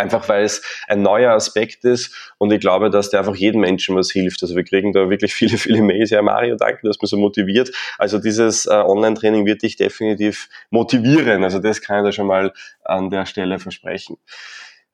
Einfach 0.00 0.28
weil 0.28 0.44
es 0.44 0.62
ein 0.88 1.02
neuer 1.02 1.32
Aspekt 1.32 1.84
ist 1.84 2.34
und 2.38 2.52
ich 2.52 2.60
glaube, 2.60 2.90
dass 2.90 3.10
der 3.10 3.20
einfach 3.20 3.36
jedem 3.36 3.60
Menschen 3.60 3.96
was 3.96 4.10
hilft. 4.10 4.42
Also 4.42 4.56
wir 4.56 4.64
kriegen 4.64 4.92
da 4.92 5.10
wirklich 5.10 5.34
viele, 5.40 5.58
viele 5.58 5.82
Mails. 5.82 6.10
Ja, 6.10 6.22
Mario, 6.22 6.56
danke, 6.56 6.86
dass 6.86 6.98
man 7.00 7.06
so 7.06 7.16
motiviert. 7.16 7.70
Also 7.98 8.18
dieses 8.18 8.66
äh, 8.66 8.70
Online-Training 8.70 9.46
wird 9.46 9.62
dich 9.62 9.76
definitiv 9.76 10.48
motivieren. 10.70 11.44
Also 11.44 11.58
das 11.58 11.80
kann 11.80 11.98
ich 11.98 12.08
da 12.08 12.12
schon 12.12 12.26
mal 12.26 12.52
an 12.84 13.10
der 13.10 13.26
Stelle 13.26 13.58
versprechen. 13.58 14.16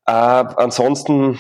Äh, 0.06 0.12
ansonsten 0.12 1.38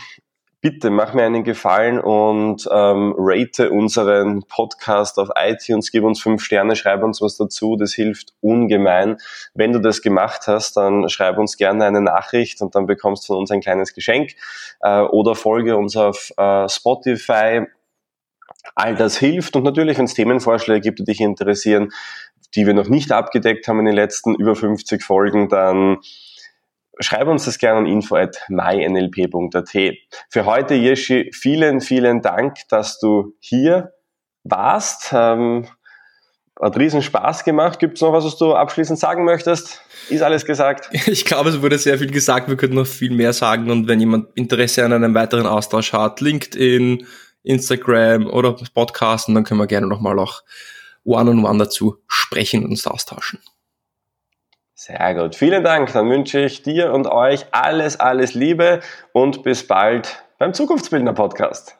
bitte 0.60 0.90
mach 0.90 1.14
mir 1.14 1.24
einen 1.24 1.44
Gefallen 1.44 2.00
und 2.00 2.68
ähm, 2.72 3.14
rate 3.16 3.70
unseren 3.70 4.42
Podcast 4.48 5.18
auf 5.18 5.28
iTunes, 5.36 5.90
gib 5.90 6.02
uns 6.04 6.20
fünf 6.20 6.42
Sterne, 6.42 6.76
schreib 6.76 7.02
uns 7.02 7.20
was 7.20 7.36
dazu, 7.36 7.76
das 7.76 7.92
hilft 7.92 8.34
ungemein. 8.40 9.18
Wenn 9.54 9.72
du 9.72 9.78
das 9.80 10.02
gemacht 10.02 10.46
hast, 10.46 10.76
dann 10.76 11.08
schreib 11.08 11.38
uns 11.38 11.56
gerne 11.56 11.84
eine 11.84 12.00
Nachricht 12.00 12.62
und 12.62 12.74
dann 12.74 12.86
bekommst 12.86 13.24
du 13.24 13.28
von 13.28 13.38
uns 13.38 13.50
ein 13.50 13.60
kleines 13.60 13.94
Geschenk 13.94 14.32
äh, 14.80 15.02
oder 15.02 15.34
folge 15.34 15.76
uns 15.76 15.96
auf 15.96 16.32
äh, 16.36 16.68
Spotify. 16.68 17.66
All 18.74 18.94
das 18.96 19.16
hilft 19.18 19.54
und 19.56 19.62
natürlich, 19.62 19.98
wenn 19.98 20.06
es 20.06 20.14
Themenvorschläge 20.14 20.80
gibt, 20.80 20.98
die 20.98 21.04
dich 21.04 21.20
interessieren, 21.20 21.92
die 22.54 22.66
wir 22.66 22.74
noch 22.74 22.88
nicht 22.88 23.12
abgedeckt 23.12 23.68
haben 23.68 23.80
in 23.80 23.86
den 23.86 23.94
letzten 23.94 24.34
über 24.34 24.56
50 24.56 25.02
Folgen, 25.02 25.48
dann 25.48 25.98
schreib 27.00 27.28
uns 27.28 27.44
das 27.44 27.58
gerne 27.58 27.80
an 27.80 27.86
info.mynlp.at. 27.86 29.74
Für 30.30 30.44
heute, 30.44 30.74
Yeshi, 30.74 31.30
vielen, 31.34 31.80
vielen 31.80 32.22
Dank, 32.22 32.56
dass 32.68 32.98
du 32.98 33.34
hier 33.40 33.92
warst. 34.44 35.10
Ähm, 35.12 35.66
hat 36.60 36.78
riesen 36.78 37.02
Spaß 37.02 37.44
gemacht. 37.44 37.78
Gibt 37.78 37.98
es 37.98 38.02
noch 38.02 38.12
was, 38.12 38.24
was 38.24 38.38
du 38.38 38.54
abschließend 38.54 38.98
sagen 38.98 39.24
möchtest? 39.24 39.82
Ist 40.08 40.22
alles 40.22 40.44
gesagt? 40.46 40.88
Ich 41.06 41.24
glaube, 41.24 41.50
es 41.50 41.60
wurde 41.60 41.78
sehr 41.78 41.98
viel 41.98 42.10
gesagt. 42.10 42.48
Wir 42.48 42.56
könnten 42.56 42.76
noch 42.76 42.86
viel 42.86 43.12
mehr 43.12 43.32
sagen. 43.32 43.70
Und 43.70 43.88
wenn 43.88 44.00
jemand 44.00 44.28
Interesse 44.34 44.84
an 44.84 44.92
einem 44.92 45.14
weiteren 45.14 45.46
Austausch 45.46 45.92
hat, 45.92 46.20
LinkedIn, 46.20 47.06
Instagram 47.42 48.26
oder 48.26 48.56
Podcasten, 48.74 49.34
dann 49.34 49.44
können 49.44 49.60
wir 49.60 49.66
gerne 49.66 49.86
nochmal 49.86 50.18
auch 50.18 50.42
one-on-one 51.04 51.46
-on 51.46 51.54
-one 51.54 51.58
dazu 51.58 51.98
sprechen 52.08 52.64
und 52.64 52.70
uns 52.70 52.86
austauschen. 52.86 53.38
Sehr 54.78 55.14
gut. 55.14 55.34
Vielen 55.34 55.64
Dank. 55.64 55.90
Dann 55.94 56.10
wünsche 56.10 56.40
ich 56.40 56.62
dir 56.62 56.92
und 56.92 57.06
euch 57.06 57.46
alles, 57.50 57.98
alles 57.98 58.34
Liebe 58.34 58.80
und 59.12 59.42
bis 59.42 59.66
bald 59.66 60.22
beim 60.38 60.52
Zukunftsbildner 60.52 61.14
Podcast. 61.14 61.78